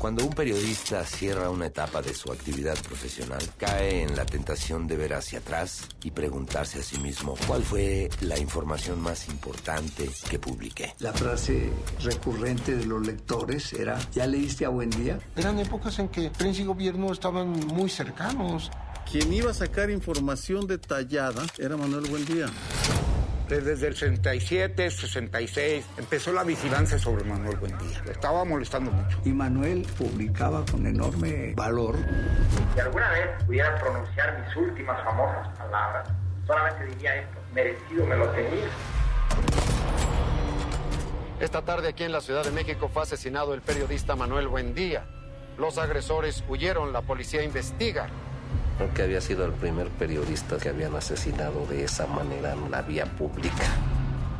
Cuando 0.05 0.23
un 0.23 0.33
periodista 0.33 1.03
cierra 1.03 1.49
una 1.49 1.65
etapa 1.65 1.99
de 1.99 2.13
su 2.13 2.31
actividad 2.31 2.77
profesional, 2.77 3.41
cae 3.57 4.03
en 4.03 4.15
la 4.15 4.23
tentación 4.23 4.85
de 4.85 4.97
ver 4.97 5.15
hacia 5.15 5.39
atrás 5.39 5.87
y 6.03 6.11
preguntarse 6.11 6.77
a 6.77 6.83
sí 6.83 6.99
mismo 6.99 7.33
cuál 7.47 7.63
fue 7.63 8.11
la 8.21 8.37
información 8.37 9.01
más 9.01 9.27
importante 9.29 10.07
que 10.29 10.37
publiqué. 10.37 10.93
La 10.99 11.11
frase 11.11 11.71
recurrente 12.03 12.75
de 12.75 12.85
los 12.85 13.03
lectores 13.03 13.73
era, 13.73 13.97
¿ya 14.11 14.27
leíste 14.27 14.63
a 14.65 14.69
Buen 14.69 14.91
Día? 14.91 15.17
Eran 15.35 15.57
épocas 15.57 15.97
en 15.97 16.09
que 16.09 16.29
prensa 16.29 16.61
y 16.61 16.65
gobierno 16.65 17.11
estaban 17.11 17.49
muy 17.49 17.89
cercanos. 17.89 18.69
Quien 19.11 19.33
iba 19.33 19.49
a 19.49 19.55
sacar 19.55 19.89
información 19.89 20.67
detallada 20.67 21.47
era 21.57 21.77
Manuel 21.77 22.05
Buendía. 22.11 22.45
Desde 23.47 23.87
el 23.87 23.95
67, 23.95 24.89
66, 24.89 25.85
empezó 25.97 26.33
la 26.33 26.43
vigilancia 26.43 26.97
sobre 26.97 27.23
Manuel 27.25 27.57
Buendía. 27.57 28.01
Le 28.03 28.13
estaba 28.13 28.43
molestando 28.43 28.89
mucho. 28.89 29.19
Y 29.23 29.29
Manuel 29.29 29.85
publicaba 29.99 30.65
con 30.65 30.87
enorme 30.87 31.53
valor. 31.55 31.95
Si 32.73 32.79
alguna 32.79 33.07
vez 33.11 33.43
pudiera 33.45 33.75
pronunciar 33.75 34.43
mis 34.43 34.55
últimas 34.55 35.03
famosas 35.03 35.47
palabras, 35.59 36.09
solamente 36.47 36.85
diría 36.87 37.17
esto, 37.17 37.37
merecido 37.53 38.05
me 38.07 38.15
lo 38.17 38.29
tenía. 38.31 38.67
Esta 41.39 41.61
tarde 41.61 41.89
aquí 41.89 42.03
en 42.03 42.13
la 42.13 42.21
Ciudad 42.21 42.43
de 42.43 42.51
México 42.51 42.89
fue 42.91 43.03
asesinado 43.03 43.53
el 43.53 43.61
periodista 43.61 44.15
Manuel 44.15 44.47
Buendía. 44.47 45.05
Los 45.59 45.77
agresores 45.77 46.43
huyeron, 46.49 46.91
la 46.93 47.03
policía 47.03 47.43
investiga 47.43 48.09
que 48.93 49.01
había 49.01 49.21
sido 49.21 49.45
el 49.45 49.53
primer 49.53 49.89
periodista 49.89 50.57
que 50.57 50.69
habían 50.69 50.95
asesinado 50.95 51.65
de 51.67 51.83
esa 51.83 52.07
manera 52.07 52.53
en 52.53 52.69
la 52.69 52.81
vía 52.81 53.05
pública. 53.05 53.65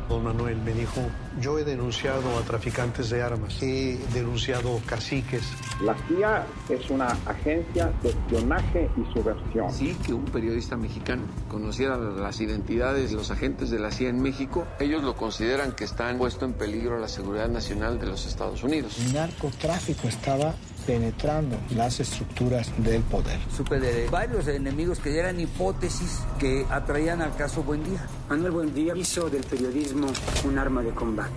Don 0.08 0.22
Manuel 0.22 0.58
me 0.58 0.72
dijo, 0.72 1.00
yo 1.40 1.58
he 1.58 1.64
denunciado 1.64 2.38
a 2.38 2.42
traficantes 2.42 3.10
de 3.10 3.22
armas, 3.22 3.60
he 3.60 3.98
denunciado 4.14 4.80
caciques. 4.86 5.42
La 5.82 5.96
CIA 6.06 6.46
es 6.68 6.88
una 6.90 7.08
agencia 7.26 7.92
de 8.02 8.10
espionaje 8.10 8.88
y 8.96 9.12
subversión. 9.12 9.72
Sí, 9.72 9.96
que 10.06 10.14
un 10.14 10.24
periodista 10.26 10.76
mexicano 10.76 11.22
conociera 11.48 11.96
las 11.96 12.40
identidades 12.40 13.10
de 13.10 13.16
los 13.16 13.32
agentes 13.32 13.70
de 13.70 13.80
la 13.80 13.90
CIA 13.90 14.10
en 14.10 14.22
México, 14.22 14.64
ellos 14.78 15.02
lo 15.02 15.16
consideran 15.16 15.72
que 15.72 15.84
están 15.84 16.18
puesto 16.18 16.44
en 16.44 16.52
peligro 16.52 17.00
la 17.00 17.08
seguridad 17.08 17.48
nacional 17.48 17.98
de 17.98 18.06
los 18.06 18.26
Estados 18.26 18.62
Unidos. 18.62 18.98
El 18.98 19.12
narcotráfico 19.12 20.06
estaba 20.06 20.54
penetrando 20.86 21.58
las 21.74 22.00
estructuras 22.00 22.72
del 22.78 23.02
poder. 23.02 23.38
Supe 23.54 23.80
de 23.80 24.08
varios 24.08 24.46
enemigos 24.48 25.00
que 25.00 25.18
eran 25.18 25.40
hipótesis 25.40 26.22
que 26.38 26.64
atraían 26.70 27.20
al 27.22 27.34
caso 27.36 27.62
Buendía. 27.62 28.06
Manuel 28.28 28.52
Buendía 28.52 28.96
hizo 28.96 29.28
del 29.28 29.44
periodismo 29.44 30.06
un 30.44 30.58
arma 30.58 30.82
de 30.82 30.90
combate. 30.90 31.32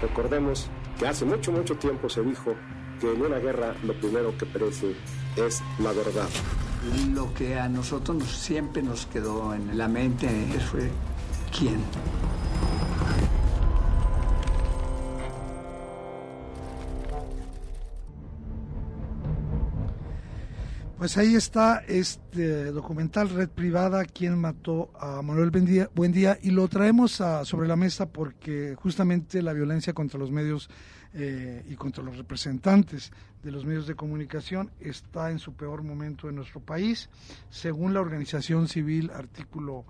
Recordemos 0.00 0.68
que 0.98 1.06
hace 1.06 1.24
mucho, 1.24 1.52
mucho 1.52 1.76
tiempo 1.76 2.08
se 2.08 2.22
dijo 2.22 2.54
que 3.00 3.12
en 3.12 3.20
una 3.20 3.38
guerra 3.38 3.74
lo 3.82 3.98
primero 3.98 4.36
que 4.38 4.46
perece 4.46 4.94
es 5.36 5.62
la 5.80 5.92
verdad. 5.92 6.28
Lo 7.12 7.34
que 7.34 7.58
a 7.58 7.68
nosotros 7.68 8.24
siempre 8.30 8.82
nos 8.82 9.06
quedó 9.06 9.52
en 9.54 9.76
la 9.76 9.88
mente 9.88 10.28
fue 10.70 10.90
quién. 11.56 11.80
Pues 20.98 21.18
ahí 21.18 21.34
está 21.34 21.84
este 21.86 22.72
documental 22.72 23.28
Red 23.28 23.50
Privada, 23.50 24.06
quien 24.06 24.38
mató 24.38 24.90
a 24.98 25.20
Manuel 25.20 25.50
Buendía, 25.50 25.90
Buendía 25.94 26.38
y 26.40 26.52
lo 26.52 26.66
traemos 26.68 27.20
a, 27.20 27.44
sobre 27.44 27.68
la 27.68 27.76
mesa 27.76 28.06
porque 28.06 28.74
justamente 28.76 29.42
la 29.42 29.52
violencia 29.52 29.92
contra 29.92 30.18
los 30.18 30.30
medios 30.30 30.70
eh, 31.12 31.62
y 31.68 31.74
contra 31.74 32.02
los 32.02 32.16
representantes 32.16 33.12
de 33.42 33.52
los 33.52 33.66
medios 33.66 33.86
de 33.86 33.94
comunicación 33.94 34.70
está 34.80 35.30
en 35.30 35.38
su 35.38 35.52
peor 35.52 35.82
momento 35.82 36.30
en 36.30 36.36
nuestro 36.36 36.60
país. 36.60 37.10
Según 37.50 37.92
la 37.92 38.00
organización 38.00 38.66
civil 38.66 39.10
artículo 39.10 39.84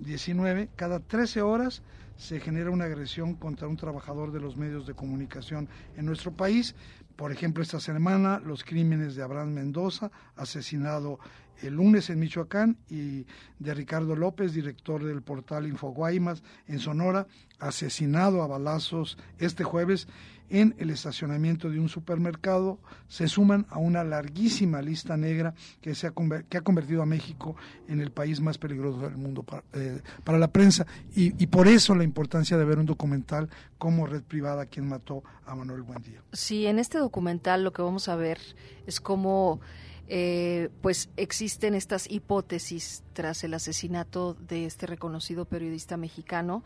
19, 0.00 0.70
cada 0.74 0.98
13 0.98 1.40
horas 1.42 1.82
se 2.16 2.40
genera 2.40 2.70
una 2.70 2.84
agresión 2.84 3.34
contra 3.34 3.68
un 3.68 3.76
trabajador 3.76 4.32
de 4.32 4.40
los 4.40 4.56
medios 4.56 4.86
de 4.86 4.94
comunicación 4.94 5.68
en 5.96 6.06
nuestro 6.06 6.32
país. 6.32 6.74
Por 7.16 7.32
ejemplo, 7.32 7.62
esta 7.62 7.80
semana 7.80 8.40
los 8.40 8.64
crímenes 8.64 9.14
de 9.14 9.22
Abraham 9.22 9.52
Mendoza, 9.52 10.10
asesinado 10.36 11.18
el 11.62 11.74
lunes 11.74 12.10
en 12.10 12.18
Michoacán 12.18 12.78
y 12.88 13.26
de 13.58 13.74
Ricardo 13.74 14.16
López, 14.16 14.52
director 14.52 15.04
del 15.04 15.22
portal 15.22 15.66
Infoguaymas 15.66 16.42
en 16.66 16.78
Sonora, 16.78 17.26
asesinado 17.58 18.42
a 18.42 18.46
balazos 18.46 19.18
este 19.38 19.62
jueves 19.62 20.08
en 20.50 20.74
el 20.78 20.90
estacionamiento 20.90 21.70
de 21.70 21.80
un 21.80 21.88
supermercado 21.88 22.78
se 23.08 23.28
suman 23.28 23.66
a 23.70 23.78
una 23.78 24.04
larguísima 24.04 24.82
lista 24.82 25.16
negra 25.16 25.54
que, 25.80 25.94
se 25.94 26.06
ha, 26.06 26.12
que 26.48 26.58
ha 26.58 26.60
convertido 26.60 27.02
a 27.02 27.06
México 27.06 27.56
en 27.88 28.00
el 28.00 28.10
país 28.10 28.40
más 28.40 28.58
peligroso 28.58 29.00
del 29.00 29.16
mundo 29.16 29.42
para, 29.42 29.64
eh, 29.72 30.00
para 30.24 30.38
la 30.38 30.48
prensa 30.48 30.86
y, 31.14 31.42
y, 31.42 31.46
por 31.46 31.68
eso 31.68 31.94
la 31.94 32.04
importancia 32.04 32.56
de 32.56 32.64
ver 32.64 32.78
un 32.78 32.86
documental 32.86 33.48
como 33.78 34.06
Red 34.06 34.22
Privada, 34.22 34.66
quien 34.66 34.88
mató 34.88 35.22
a 35.46 35.54
Manuel 35.54 35.82
Buendía. 35.82 36.22
Sí, 36.32 36.66
en 36.66 36.78
este 36.78 36.98
documental 36.98 37.64
lo 37.64 37.72
que 37.72 37.82
vamos 37.82 38.08
a 38.08 38.16
ver 38.16 38.38
es 38.86 39.00
cómo... 39.00 39.60
Eh, 40.08 40.68
pues 40.82 41.08
existen 41.16 41.74
estas 41.74 42.10
hipótesis 42.10 43.02
tras 43.14 43.44
el 43.44 43.54
asesinato 43.54 44.34
de 44.34 44.66
este 44.66 44.86
reconocido 44.86 45.46
periodista 45.46 45.96
mexicano 45.96 46.64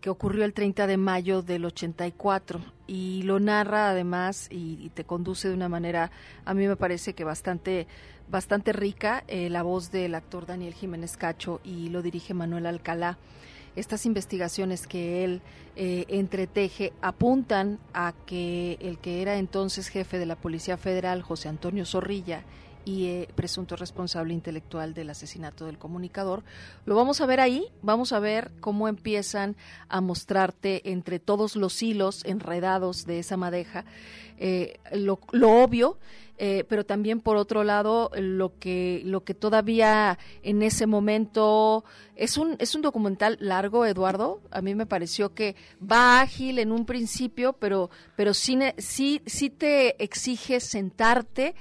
que 0.00 0.10
ocurrió 0.10 0.44
el 0.44 0.52
30 0.52 0.86
de 0.86 0.96
mayo 0.96 1.42
del 1.42 1.64
84 1.64 2.60
y 2.86 3.22
lo 3.22 3.40
narra 3.40 3.90
además 3.90 4.48
y, 4.50 4.78
y 4.80 4.90
te 4.90 5.04
conduce 5.04 5.48
de 5.48 5.54
una 5.54 5.68
manera 5.68 6.10
a 6.44 6.54
mí 6.54 6.66
me 6.68 6.76
parece 6.76 7.14
que 7.14 7.24
bastante 7.24 7.86
bastante 8.30 8.72
rica 8.72 9.24
eh, 9.26 9.48
la 9.50 9.62
voz 9.62 9.90
del 9.90 10.14
actor 10.14 10.46
Daniel 10.46 10.74
Jiménez 10.74 11.16
Cacho 11.16 11.60
y 11.64 11.88
lo 11.88 12.02
dirige 12.02 12.34
Manuel 12.34 12.66
Alcalá. 12.66 13.18
Estas 13.76 14.06
investigaciones 14.06 14.86
que 14.86 15.24
él 15.24 15.40
eh, 15.76 16.04
entreteje 16.08 16.92
apuntan 17.00 17.78
a 17.94 18.12
que 18.26 18.76
el 18.80 18.98
que 18.98 19.22
era 19.22 19.36
entonces 19.36 19.88
jefe 19.88 20.18
de 20.18 20.26
la 20.26 20.36
Policía 20.36 20.76
Federal, 20.76 21.22
José 21.22 21.48
Antonio 21.48 21.84
Zorrilla, 21.84 22.42
y 22.84 23.06
eh, 23.06 23.28
presunto 23.34 23.76
responsable 23.76 24.34
intelectual 24.34 24.94
del 24.94 25.10
asesinato 25.10 25.66
del 25.66 25.78
comunicador. 25.78 26.42
Lo 26.86 26.94
vamos 26.94 27.20
a 27.20 27.26
ver 27.26 27.40
ahí, 27.40 27.66
vamos 27.82 28.12
a 28.12 28.18
ver 28.18 28.50
cómo 28.60 28.88
empiezan 28.88 29.56
a 29.88 30.00
mostrarte 30.00 30.90
entre 30.90 31.18
todos 31.18 31.56
los 31.56 31.82
hilos 31.82 32.24
enredados 32.24 33.06
de 33.06 33.18
esa 33.18 33.36
madeja 33.36 33.84
eh, 34.38 34.78
lo, 34.92 35.20
lo, 35.32 35.62
obvio. 35.62 35.98
Eh, 36.40 36.64
pero 36.68 36.86
también 36.86 37.20
por 37.20 37.36
otro 37.36 37.64
lado 37.64 38.12
lo 38.16 38.56
que 38.60 39.02
lo 39.04 39.24
que 39.24 39.34
todavía 39.34 40.20
en 40.44 40.62
ese 40.62 40.86
momento 40.86 41.84
es 42.14 42.38
un 42.38 42.54
es 42.60 42.76
un 42.76 42.82
documental 42.82 43.36
largo 43.40 43.84
Eduardo 43.84 44.40
a 44.52 44.62
mí 44.62 44.76
me 44.76 44.86
pareció 44.86 45.34
que 45.34 45.56
va 45.82 46.20
ágil 46.20 46.60
en 46.60 46.70
un 46.70 46.86
principio 46.86 47.54
pero 47.54 47.90
pero 48.14 48.34
sí 48.34 48.56
sí 48.76 49.20
sí 49.26 49.50
te 49.50 50.00
exige 50.00 50.60
sentarte 50.60 51.56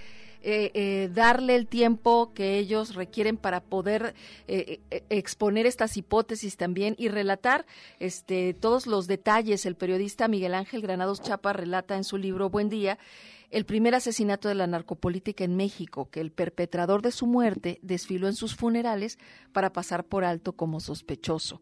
eh, 0.49 0.71
eh, 0.75 1.09
darle 1.13 1.55
el 1.55 1.67
tiempo 1.67 2.31
que 2.33 2.57
ellos 2.57 2.95
requieren 2.95 3.35
para 3.35 3.59
poder 3.59 4.15
eh, 4.47 4.79
eh, 4.91 5.03
exponer 5.09 5.65
estas 5.65 5.97
hipótesis 5.97 6.55
también 6.55 6.95
y 6.97 7.09
relatar 7.09 7.65
este, 7.99 8.53
todos 8.53 8.87
los 8.87 9.07
detalles. 9.07 9.65
El 9.65 9.75
periodista 9.75 10.29
Miguel 10.29 10.53
Ángel 10.53 10.81
Granados 10.81 11.21
Chapa 11.21 11.51
relata 11.51 11.97
en 11.97 12.05
su 12.05 12.17
libro 12.17 12.49
Buen 12.49 12.69
Día 12.69 12.97
el 13.51 13.65
primer 13.65 13.93
asesinato 13.93 14.47
de 14.47 14.55
la 14.55 14.67
narcopolítica 14.67 15.43
en 15.43 15.57
México, 15.57 16.09
que 16.09 16.21
el 16.21 16.31
perpetrador 16.31 17.01
de 17.01 17.11
su 17.11 17.27
muerte 17.27 17.79
desfiló 17.81 18.27
en 18.27 18.35
sus 18.35 18.55
funerales 18.55 19.19
para 19.51 19.73
pasar 19.73 20.05
por 20.05 20.23
alto 20.23 20.53
como 20.53 20.79
sospechoso. 20.79 21.59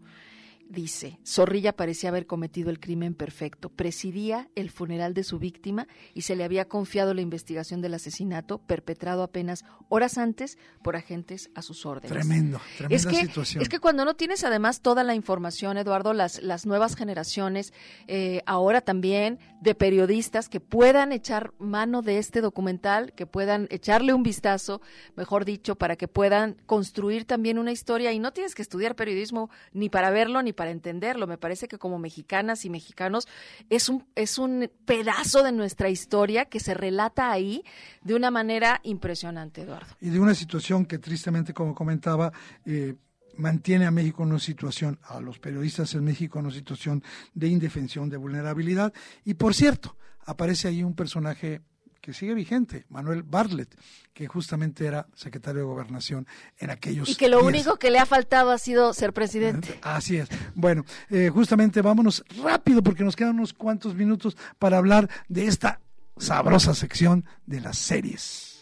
Dice, 0.67 1.19
Zorrilla 1.23 1.75
parecía 1.75 2.09
haber 2.09 2.25
cometido 2.25 2.71
el 2.71 2.79
crimen 2.79 3.13
perfecto, 3.13 3.69
presidía 3.69 4.49
el 4.55 4.71
funeral 4.71 5.13
de 5.13 5.23
su 5.23 5.37
víctima 5.37 5.87
y 6.15 6.23
se 6.23 6.35
le 6.35 6.43
había 6.43 6.65
confiado 6.65 7.13
la 7.13 7.21
investigación 7.21 7.81
del 7.81 7.93
asesinato 7.93 8.57
perpetrado 8.57 9.21
apenas 9.21 9.63
horas 9.89 10.17
antes 10.17 10.57
por 10.81 10.95
agentes 10.95 11.51
a 11.53 11.61
sus 11.61 11.85
órdenes. 11.85 12.11
Tremendo, 12.11 12.59
tremenda 12.77 12.95
es 12.95 13.05
que, 13.05 13.25
situación. 13.27 13.61
Es 13.61 13.69
que 13.69 13.79
cuando 13.79 14.05
no 14.05 14.15
tienes 14.15 14.43
además 14.43 14.81
toda 14.81 15.03
la 15.03 15.13
información, 15.13 15.77
Eduardo, 15.77 16.13
las, 16.13 16.41
las 16.41 16.65
nuevas 16.65 16.95
generaciones, 16.95 17.71
eh, 18.07 18.41
ahora 18.47 18.81
también 18.81 19.39
de 19.65 19.75
periodistas 19.75 20.47
que 20.47 20.59
puedan 20.59 21.11
echar 21.11 21.51
mano 21.57 22.03
de 22.03 22.19
este 22.19 22.39
documental, 22.39 23.13
que 23.13 23.25
puedan 23.25 23.67
echarle 23.71 24.13
un 24.13 24.21
vistazo, 24.21 24.79
mejor 25.15 25.43
dicho, 25.43 25.75
para 25.75 25.95
que 25.95 26.07
puedan 26.07 26.55
construir 26.67 27.25
también 27.25 27.57
una 27.57 27.71
historia 27.71 28.13
y 28.13 28.19
no 28.19 28.31
tienes 28.31 28.53
que 28.53 28.61
estudiar 28.61 28.95
periodismo 28.95 29.49
ni 29.73 29.89
para 29.89 30.11
verlo 30.11 30.43
ni 30.43 30.53
para 30.53 30.69
entenderlo. 30.69 31.25
Me 31.25 31.39
parece 31.39 31.67
que 31.67 31.79
como 31.79 31.97
mexicanas 31.97 32.63
y 32.63 32.69
mexicanos 32.69 33.27
es 33.71 33.89
un, 33.89 34.05
es 34.13 34.37
un 34.37 34.69
pedazo 34.85 35.41
de 35.41 35.51
nuestra 35.51 35.89
historia 35.89 36.45
que 36.45 36.59
se 36.59 36.75
relata 36.75 37.31
ahí 37.31 37.63
de 38.03 38.13
una 38.13 38.29
manera 38.29 38.81
impresionante, 38.83 39.63
Eduardo. 39.63 39.95
Y 39.99 40.09
de 40.09 40.19
una 40.19 40.35
situación 40.35 40.85
que 40.85 40.99
tristemente, 40.99 41.55
como 41.55 41.73
comentaba, 41.73 42.31
eh, 42.67 42.93
mantiene 43.37 43.85
a 43.85 43.91
México 43.91 44.23
en 44.23 44.29
una 44.29 44.39
situación, 44.39 44.99
a 45.03 45.19
los 45.19 45.39
periodistas 45.39 45.93
en 45.95 46.03
México 46.03 46.39
en 46.39 46.45
una 46.45 46.53
situación 46.55 47.03
de 47.33 47.47
indefensión, 47.47 48.09
de 48.09 48.17
vulnerabilidad. 48.17 48.93
Y 49.23 49.35
por 49.35 49.53
cierto, 49.53 49.95
aparece 50.25 50.67
ahí 50.67 50.83
un 50.83 50.95
personaje 50.95 51.61
que 52.01 52.13
sigue 52.13 52.35
vigente, 52.35 52.85
Manuel 52.89 53.23
Bartlett, 53.23 53.75
que 54.13 54.27
justamente 54.27 54.85
era 54.85 55.07
secretario 55.15 55.61
de 55.61 55.65
Gobernación 55.65 56.27
en 56.59 56.69
aquellos 56.69 57.09
Y 57.09 57.15
que 57.15 57.29
lo 57.29 57.37
días. 57.39 57.47
único 57.47 57.77
que 57.77 57.89
le 57.89 57.97
ha 57.97 58.05
faltado 58.05 58.51
ha 58.51 58.59
sido 58.59 58.93
ser 58.93 59.11
presidente. 59.11 59.79
Así 59.81 60.17
es. 60.17 60.29
Bueno, 60.53 60.85
eh, 61.09 61.29
justamente 61.33 61.81
vámonos 61.81 62.23
rápido 62.43 62.83
porque 62.83 63.03
nos 63.03 63.15
quedan 63.15 63.35
unos 63.37 63.53
cuantos 63.53 63.95
minutos 63.95 64.37
para 64.59 64.77
hablar 64.77 65.09
de 65.29 65.47
esta 65.47 65.81
sabrosa 66.17 66.75
sección 66.75 67.25
de 67.47 67.61
las 67.61 67.79
series. 67.79 68.54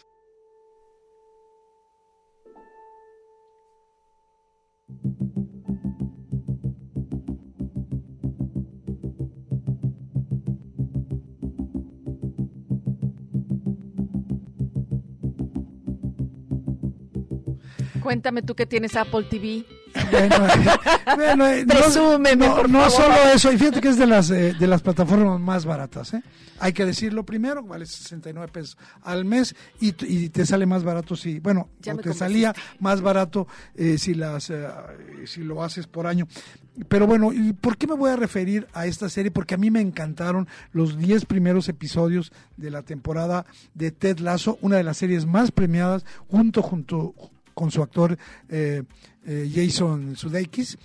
Cuéntame 18.04 18.42
tú 18.42 18.54
que 18.54 18.66
tienes 18.66 18.94
Apple 18.96 19.24
TV. 19.30 19.64
Bueno, 20.10 20.36
bueno, 21.16 21.44
Presúmeme, 21.66 22.36
no, 22.36 22.54
por 22.54 22.68
no 22.68 22.80
favor. 22.80 22.90
solo 22.90 23.32
eso, 23.34 23.50
y 23.50 23.56
fíjate 23.56 23.80
que 23.80 23.88
es 23.88 23.96
de 23.96 24.06
las 24.06 24.30
eh, 24.30 24.54
de 24.58 24.66
las 24.66 24.82
plataformas 24.82 25.40
más 25.40 25.64
baratas, 25.64 26.12
¿eh? 26.12 26.22
Hay 26.58 26.74
que 26.74 26.84
decirlo 26.84 27.24
primero, 27.24 27.62
vale 27.62 27.86
69 27.86 28.52
pesos 28.52 28.76
al 29.02 29.24
mes 29.24 29.56
y, 29.80 29.92
te 30.28 30.44
sale 30.44 30.66
más 30.66 30.84
barato 30.84 31.16
si, 31.16 31.40
bueno, 31.40 31.70
Ya 31.80 31.94
o 31.94 31.96
me 31.96 32.02
te 32.02 32.12
salía 32.12 32.54
más 32.78 33.00
barato 33.00 33.48
eh, 33.74 33.96
si 33.96 34.14
las 34.14 34.50
eh, 34.50 34.66
si 35.24 35.42
lo 35.42 35.64
haces 35.64 35.86
por 35.86 36.06
año. 36.06 36.28
Pero 36.88 37.06
bueno, 37.06 37.32
¿y 37.32 37.54
por 37.54 37.78
qué 37.78 37.86
me 37.86 37.94
voy 37.94 38.10
a 38.10 38.16
referir 38.16 38.66
a 38.74 38.86
esta 38.86 39.08
serie? 39.08 39.30
Porque 39.30 39.54
a 39.54 39.58
mí 39.58 39.70
me 39.70 39.80
encantaron 39.80 40.46
los 40.72 40.98
10 40.98 41.24
primeros 41.24 41.68
episodios 41.70 42.32
de 42.56 42.70
la 42.70 42.82
temporada 42.82 43.46
de 43.72 43.92
Ted 43.92 44.18
Lasso, 44.18 44.58
una 44.60 44.76
de 44.76 44.84
las 44.84 44.98
series 44.98 45.24
más 45.24 45.50
premiadas 45.52 46.04
junto 46.28 46.62
junto 46.62 47.14
con 47.54 47.70
su 47.70 47.82
actor 47.82 48.18
eh, 48.48 48.82
eh, 49.26 49.50
Jason 49.54 50.16
Sudeikis. 50.16 50.76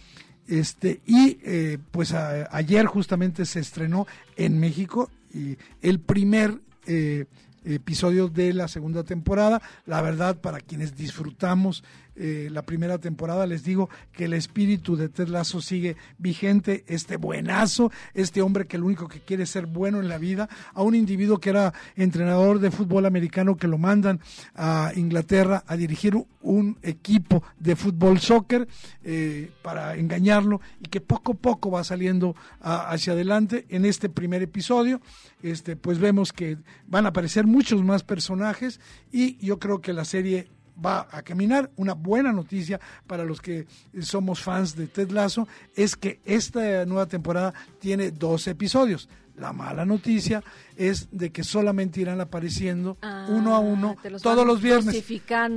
Este, 0.47 1.01
y 1.05 1.37
eh, 1.43 1.77
pues 1.91 2.13
a- 2.13 2.47
ayer 2.55 2.85
justamente 2.87 3.45
se 3.45 3.59
estrenó 3.59 4.07
en 4.35 4.59
México 4.59 5.11
y 5.33 5.57
el 5.81 5.99
primer 5.99 6.59
eh, 6.87 7.25
episodio 7.65 8.29
de 8.29 8.53
la 8.53 8.67
segunda 8.67 9.03
temporada. 9.03 9.61
La 9.85 10.01
verdad, 10.01 10.39
para 10.41 10.59
quienes 10.59 10.95
disfrutamos 10.95 11.83
eh, 12.21 12.49
la 12.51 12.63
primera 12.63 12.97
temporada, 12.97 13.47
les 13.47 13.63
digo 13.63 13.89
que 14.11 14.25
el 14.25 14.33
espíritu 14.33 14.97
de 14.97 15.07
Ted 15.07 15.29
Lasso 15.29 15.61
sigue 15.61 15.95
vigente, 16.17 16.83
este 16.87 17.15
buenazo, 17.15 17.93
este 18.13 18.41
hombre 18.41 18.67
que 18.67 18.77
lo 18.77 18.87
único 18.87 19.07
que 19.07 19.21
quiere 19.21 19.43
es 19.43 19.51
ser 19.51 19.67
bueno 19.67 20.01
en 20.01 20.09
la 20.09 20.17
vida, 20.17 20.49
a 20.73 20.83
un 20.83 20.95
individuo 20.95 21.39
que 21.39 21.51
era 21.51 21.73
entrenador 21.95 22.59
de 22.59 22.71
fútbol 22.71 23.05
americano 23.05 23.55
que 23.55 23.69
lo 23.69 23.77
mandan 23.77 24.19
a 24.53 24.91
Inglaterra 24.97 25.63
a 25.65 25.77
dirigir 25.77 26.13
un 26.41 26.77
equipo 26.81 27.41
de 27.57 27.77
fútbol 27.77 28.19
soccer 28.19 28.67
eh, 29.03 29.51
para 29.61 29.95
engañarlo 29.95 30.59
y 30.81 30.89
que 30.89 30.99
poco 30.99 31.31
a 31.31 31.35
poco 31.35 31.71
va 31.71 31.83
saliendo 31.85 32.35
hacia 32.59 33.13
adelante 33.13 33.65
en 33.69 33.85
este 33.85 34.09
primer 34.09 34.41
episodio. 34.41 35.01
Este 35.41 35.77
pues 35.77 35.99
vemos 35.99 36.33
que 36.33 36.57
van 36.85 37.05
a 37.05 37.09
aparecer 37.09 37.47
muchos 37.47 37.81
más 37.83 38.03
personajes 38.03 38.81
y 39.11 39.37
yo 39.37 39.57
creo 39.57 39.79
que 39.79 39.93
la 39.93 40.03
serie 40.03 40.49
va 40.83 41.07
a 41.11 41.21
caminar. 41.21 41.69
Una 41.75 41.93
buena 41.93 42.31
noticia 42.31 42.79
para 43.07 43.23
los 43.23 43.41
que 43.41 43.67
somos 44.01 44.41
fans 44.41 44.75
de 44.75 44.87
Ted 44.87 45.11
Lasso 45.11 45.47
es 45.75 45.95
que 45.95 46.19
esta 46.25 46.85
nueva 46.85 47.05
temporada 47.05 47.53
tiene 47.79 48.11
dos 48.11 48.47
episodios. 48.47 49.09
La 49.39 49.53
mala 49.53 49.85
noticia 49.85 50.43
es 50.75 51.07
de 51.11 51.31
que 51.31 51.43
solamente 51.43 52.01
irán 52.01 52.19
apareciendo 52.19 52.97
Ah, 53.01 53.25
uno 53.29 53.55
a 53.55 53.59
uno 53.59 53.95
los 54.03 54.21
todos 54.21 54.45
los 54.45 54.61
viernes. 54.61 55.01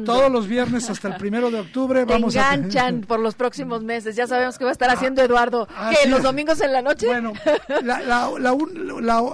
Todos 0.05 0.31
los 0.31 0.47
viernes 0.47 0.89
hasta 0.89 1.09
el 1.09 1.17
primero 1.17 1.51
de 1.51 1.61
octubre 1.61 2.05
Te 2.07 2.13
vamos 2.13 2.37
a 2.37 2.55
enganchan 2.55 3.01
por 3.03 3.19
los 3.21 3.35
próximos 3.35 3.83
meses. 3.83 4.15
Ya 4.15 4.27
sabemos 4.29 4.57
qué 4.59 4.65
va 4.65 4.71
a 4.71 4.73
estar 4.73 4.89
haciendo 4.91 5.21
Eduardo. 5.23 5.67
así 5.77 5.97
¿Qué? 6.05 6.09
¿Los 6.09 6.23
domingos 6.23 6.61
en 6.61 6.73
la 6.73 6.81
noche? 6.83 7.07
Bueno, 7.07 7.33
la, 7.83 8.01
la- 8.01 8.31
la 8.39 8.57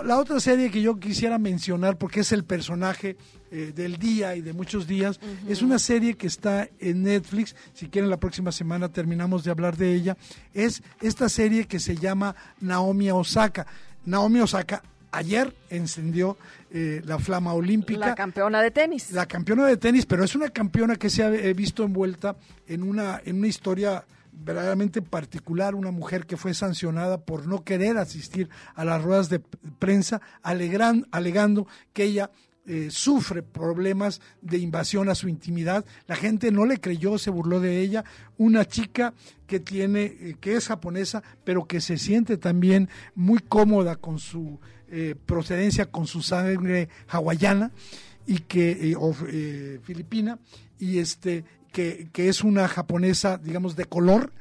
la- 0.02 0.18
otra 0.18 0.40
serie 0.40 0.70
que 0.70 0.80
yo 0.82 0.98
quisiera 0.98 1.38
mencionar, 1.38 1.96
porque 1.98 2.20
es 2.20 2.32
el 2.32 2.44
personaje 2.44 3.16
eh, 3.50 3.72
del 3.74 3.98
día 3.98 4.34
y 4.34 4.40
de 4.40 4.52
muchos 4.52 4.86
días, 4.86 5.20
es 5.48 5.62
una 5.62 5.78
serie 5.78 6.16
que 6.16 6.26
está 6.26 6.68
en 6.78 7.02
Netflix. 7.02 7.54
Si 7.74 7.88
quieren, 7.88 8.10
la 8.10 8.18
próxima 8.18 8.50
semana 8.52 8.88
terminamos 8.90 9.44
de 9.44 9.50
hablar 9.50 9.76
de 9.76 9.94
ella. 9.94 10.16
Es 10.54 10.82
esta 11.00 11.28
serie 11.28 11.66
que 11.66 11.78
se 11.80 11.96
llama 11.96 12.34
Naomi 12.60 13.10
Osaka. 13.10 13.66
Naomi 14.04 14.40
Osaka 14.40 14.82
ayer 15.10 15.54
encendió 15.70 16.36
eh, 16.70 17.00
la 17.04 17.18
flama 17.18 17.52
olímpica. 17.54 18.08
La 18.08 18.14
campeona 18.14 18.60
de 18.62 18.70
tenis. 18.70 19.10
La 19.12 19.26
campeona 19.26 19.66
de 19.66 19.76
tenis, 19.76 20.06
pero 20.06 20.24
es 20.24 20.34
una 20.34 20.48
campeona 20.50 20.96
que 20.96 21.10
se 21.10 21.22
ha 21.24 21.30
visto 21.54 21.82
envuelta 21.84 22.36
en 22.66 22.82
una, 22.82 23.20
en 23.24 23.38
una 23.38 23.46
historia 23.48 24.04
verdaderamente 24.32 25.02
particular, 25.02 25.74
una 25.74 25.90
mujer 25.90 26.24
que 26.26 26.36
fue 26.36 26.54
sancionada 26.54 27.18
por 27.18 27.46
no 27.48 27.64
querer 27.64 27.98
asistir 27.98 28.48
a 28.74 28.84
las 28.84 29.02
ruedas 29.02 29.28
de 29.28 29.40
prensa, 29.40 30.20
alegran- 30.42 31.06
alegando 31.10 31.66
que 31.92 32.04
ella 32.04 32.30
eh, 32.68 32.88
sufre 32.90 33.42
problemas 33.42 34.20
de 34.42 34.58
invasión 34.58 35.08
a 35.08 35.14
su 35.14 35.28
intimidad. 35.28 35.84
La 36.06 36.16
gente 36.16 36.52
no 36.52 36.66
le 36.66 36.78
creyó, 36.78 37.16
se 37.16 37.30
burló 37.30 37.60
de 37.60 37.80
ella. 37.80 38.04
Una 38.36 38.66
chica 38.66 39.14
que 39.46 39.58
tiene, 39.58 40.02
eh, 40.04 40.36
que 40.38 40.54
es 40.54 40.68
japonesa, 40.68 41.22
pero 41.44 41.66
que 41.66 41.80
se 41.80 41.96
siente 41.96 42.36
también 42.36 42.90
muy 43.14 43.38
cómoda 43.38 43.96
con 43.96 44.18
su 44.18 44.60
eh, 44.90 45.14
procedencia, 45.26 45.90
con 45.90 46.06
su 46.06 46.22
sangre 46.22 46.88
hawaiana 47.08 47.72
y 48.26 48.40
que 48.40 48.90
eh, 48.90 48.94
o, 48.96 49.14
filipina 49.82 50.38
y 50.78 50.98
este 50.98 51.44
que, 51.72 52.08
que 52.12 52.28
es 52.28 52.44
una 52.44 52.68
japonesa 52.68 53.38
digamos 53.38 53.76
de 53.76 53.86
color 53.86 54.32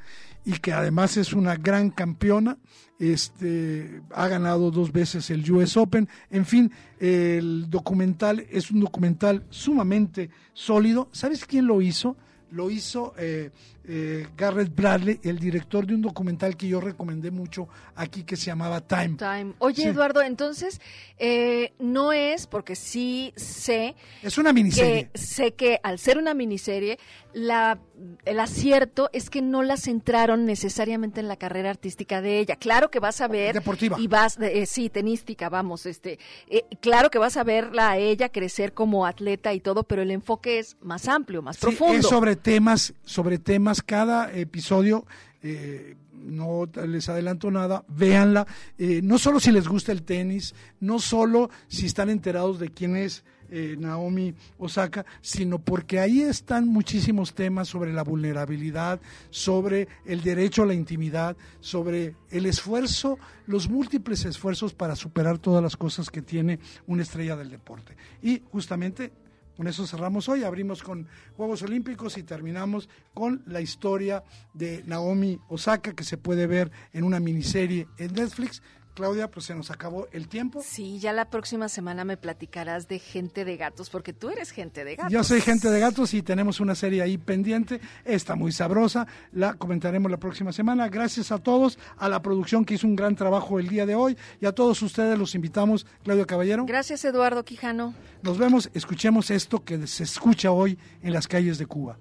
y 0.47 0.53
que 0.59 0.71
además 0.71 1.17
es 1.17 1.33
una 1.33 1.57
gran 1.57 1.89
campeona 1.89 2.57
este 2.99 4.01
ha 4.11 4.27
ganado 4.27 4.71
dos 4.71 4.91
veces 4.91 5.29
el 5.29 5.49
US 5.51 5.77
Open. 5.77 6.09
En 6.31 6.45
fin 6.45 6.71
el 6.99 7.69
documental 7.69 8.45
es 8.49 8.71
un 8.71 8.79
documental 8.79 9.45
sumamente 9.49 10.29
sólido. 10.53 11.09
Sabes 11.11 11.45
quién 11.45 11.67
lo 11.67 11.81
hizo 11.81 12.17
lo 12.49 12.69
hizo 12.69 13.13
eh, 13.17 13.51
eh, 13.88 14.27
Garrett 14.35 14.75
Bradley, 14.75 15.19
el 15.23 15.39
director 15.39 15.85
de 15.88 15.95
un 15.95 16.01
documental 16.01 16.57
que 16.57 16.67
yo 16.67 16.81
recomendé 16.81 17.31
mucho 17.31 17.67
aquí 17.95 18.23
que 18.23 18.35
se 18.35 18.47
llamaba 18.47 18.81
Time. 18.81 19.15
Time. 19.17 19.53
Oye, 19.59 19.83
Sí. 19.83 19.88
Eduardo, 19.88 20.21
entonces, 20.21 20.81
eh, 21.17 21.73
no 21.79 22.11
es, 22.13 22.47
porque 22.47 22.75
sí 22.75 23.33
sé... 23.35 23.95
Es 24.21 24.38
una 24.38 24.51
miniserie. 24.53 25.09
Que, 25.13 25.17
sé 25.17 25.53
que 25.53 25.79
al 25.83 25.99
ser 25.99 26.17
una 26.17 26.33
miniserie, 26.33 26.99
la, 27.33 27.79
el 28.25 28.39
acierto 28.39 29.09
es 29.13 29.29
que 29.29 29.41
no 29.41 29.63
la 29.63 29.77
centraron 29.77 30.45
necesariamente 30.45 31.19
en 31.19 31.27
la 31.27 31.35
carrera 31.38 31.69
artística 31.69 32.21
de 32.21 32.39
ella. 32.39 32.55
Claro 32.55 32.89
que 32.91 32.99
vas 32.99 33.21
a 33.21 33.27
ver... 33.27 33.53
Deportiva. 33.53 33.97
Y 33.99 34.07
vas, 34.07 34.38
eh, 34.41 34.65
sí, 34.65 34.89
tenística, 34.89 35.47
vamos, 35.49 35.85
este... 35.85 36.19
eh, 36.49 36.63
claro 36.81 37.09
que 37.09 37.19
vas 37.19 37.38
a 37.38 37.43
verla 37.43 37.91
a 37.91 37.97
ella 37.97 38.29
crecer 38.29 38.73
como 38.73 39.05
atleta 39.05 39.53
y 39.53 39.59
todo, 39.59 39.83
pero 39.83 40.01
el 40.01 40.11
enfoque 40.11 40.59
es 40.59 40.75
más 40.81 41.07
amplio, 41.07 41.41
más 41.41 41.57
Sí, 41.57 41.61
profundo. 41.61 41.93
es 41.99 42.07
sobre 42.07 42.35
temas, 42.35 42.93
sobre 43.05 43.38
temas, 43.38 43.76
cada 43.82 44.32
episodio, 44.34 45.05
eh, 45.41 45.95
no 46.13 46.67
les 46.86 47.09
adelanto 47.09 47.51
nada, 47.51 47.86
véanla, 47.88 48.47
eh, 48.78 49.01
no 49.03 49.17
solo 49.17 49.39
si 49.39 49.51
les 49.51 49.67
gusta 49.67 49.91
el 49.91 50.03
tenis, 50.03 50.55
no 50.80 50.99
solo 50.99 51.49
si 51.67 51.86
están 51.86 52.09
enterados 52.09 52.59
de 52.59 52.69
quién 52.69 52.95
es 52.95 53.23
eh, 53.49 53.78
Naomi 53.80 54.34
Osaka, 54.57 55.05
sino 55.21 55.59
porque 55.59 55.99
ahí 55.99 56.21
están 56.21 56.67
muchísimos 56.67 57.34
temas 57.34 57.69
sobre 57.69 57.93
la 57.93 58.03
vulnerabilidad, 58.03 58.99
sobre 59.30 59.88
el 60.05 60.21
derecho 60.21 60.63
a 60.63 60.65
la 60.65 60.73
intimidad, 60.73 61.38
sobre 61.61 62.15
el 62.30 62.45
esfuerzo, 62.45 63.17
los 63.45 63.69
múltiples 63.69 64.25
esfuerzos 64.25 64.73
para 64.73 64.97
superar 64.97 65.38
todas 65.38 65.63
las 65.63 65.78
cosas 65.78 66.09
que 66.09 66.21
tiene 66.21 66.59
una 66.88 67.03
estrella 67.03 67.38
del 67.38 67.49
deporte. 67.49 67.95
Y 68.21 68.41
justamente 68.51 69.13
con 69.57 69.67
eso 69.67 69.87
cerramos 69.87 70.29
hoy, 70.29 70.43
abrimos 70.43 70.83
con 70.83 71.07
Juegos 71.35 71.63
Olímpicos 71.63 72.17
y 72.19 72.23
terminamos 72.23 72.87
con 73.15 73.41
la 73.47 73.59
historia 73.59 74.23
de 74.53 74.83
Naomi 74.85 75.39
Osaka 75.49 75.93
que 75.93 76.03
se 76.03 76.17
puede 76.17 76.45
ver 76.45 76.71
en 76.93 77.03
una 77.03 77.19
miniserie 77.19 77.87
en 77.97 78.13
Netflix. 78.13 78.61
Claudia, 78.97 79.29
pues 79.29 79.45
se 79.45 79.53
nos 79.53 79.69
acabó 79.69 80.07
el 80.11 80.27
tiempo. 80.27 80.63
Sí, 80.65 80.97
ya 80.97 81.13
la 81.13 81.29
próxima 81.29 81.69
semana 81.69 82.03
me 82.03 82.17
platicarás 82.17 82.87
de 82.87 82.97
gente 82.97 83.45
de 83.45 83.55
gatos, 83.55 83.91
porque 83.91 84.11
tú 84.11 84.31
eres 84.31 84.49
gente 84.49 84.83
de 84.83 84.95
gatos. 84.95 85.13
Yo 85.13 85.23
soy 85.23 85.39
gente 85.39 85.69
de 85.69 85.79
gatos 85.79 86.15
y 86.15 86.23
tenemos 86.23 86.59
una 86.59 86.73
serie 86.73 87.03
ahí 87.03 87.19
pendiente. 87.19 87.79
Está 88.03 88.33
muy 88.33 88.51
sabrosa. 88.51 89.05
La 89.33 89.53
comentaremos 89.53 90.09
la 90.09 90.17
próxima 90.17 90.51
semana. 90.51 90.89
Gracias 90.89 91.31
a 91.31 91.37
todos, 91.37 91.77
a 91.95 92.09
la 92.09 92.23
producción 92.23 92.65
que 92.65 92.73
hizo 92.73 92.87
un 92.87 92.95
gran 92.95 93.15
trabajo 93.15 93.59
el 93.59 93.67
día 93.67 93.85
de 93.85 93.93
hoy 93.93 94.17
y 94.41 94.47
a 94.47 94.51
todos 94.51 94.81
ustedes 94.81 95.15
los 95.19 95.35
invitamos. 95.35 95.85
Claudio 96.03 96.25
Caballero. 96.25 96.65
Gracias, 96.65 97.05
Eduardo 97.05 97.45
Quijano. 97.45 97.93
Nos 98.23 98.39
vemos, 98.39 98.71
escuchemos 98.73 99.29
esto 99.29 99.63
que 99.63 99.85
se 99.85 100.05
escucha 100.05 100.49
hoy 100.51 100.79
en 101.03 101.13
las 101.13 101.27
calles 101.27 101.59
de 101.59 101.67
Cuba. 101.67 101.99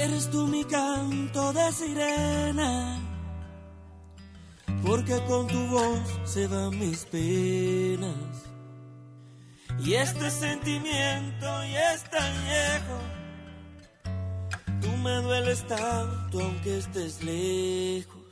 Eres 0.00 0.30
tú 0.30 0.46
mi 0.46 0.62
canto 0.62 1.52
de 1.52 1.72
sirena, 1.72 3.00
porque 4.86 5.20
con 5.26 5.48
tu 5.48 5.66
voz 5.66 5.98
se 6.24 6.46
van 6.46 6.78
mis 6.78 7.04
penas. 7.06 8.14
Y 9.80 9.94
este 9.94 10.30
sentimiento 10.30 11.46
ya 11.72 11.94
es 11.94 12.04
tan 12.10 12.32
viejo, 12.44 12.98
tú 14.82 14.96
me 14.98 15.16
dueles 15.16 15.66
tanto 15.66 16.44
aunque 16.44 16.78
estés 16.78 17.20
lejos. 17.24 18.22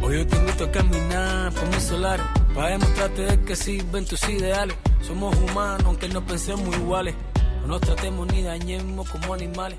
Hoy 0.00 0.16
yo 0.16 0.26
te 0.26 0.36
invito 0.36 0.64
a 0.64 0.72
caminar 0.72 1.52
por 1.52 1.68
mi 1.68 1.80
solar 1.80 2.20
para 2.54 2.68
demostrarte 2.70 3.20
de 3.20 3.44
que 3.44 3.54
sirven 3.54 4.06
tus 4.06 4.26
ideales. 4.30 4.78
Somos 5.02 5.36
humanos 5.36 5.84
aunque 5.84 6.08
no 6.08 6.24
pensemos 6.24 6.74
iguales. 6.74 7.14
No 7.60 7.66
nos 7.66 7.82
tratemos 7.82 8.26
ni 8.28 8.42
dañemos 8.42 9.10
como 9.10 9.34
animales. 9.34 9.78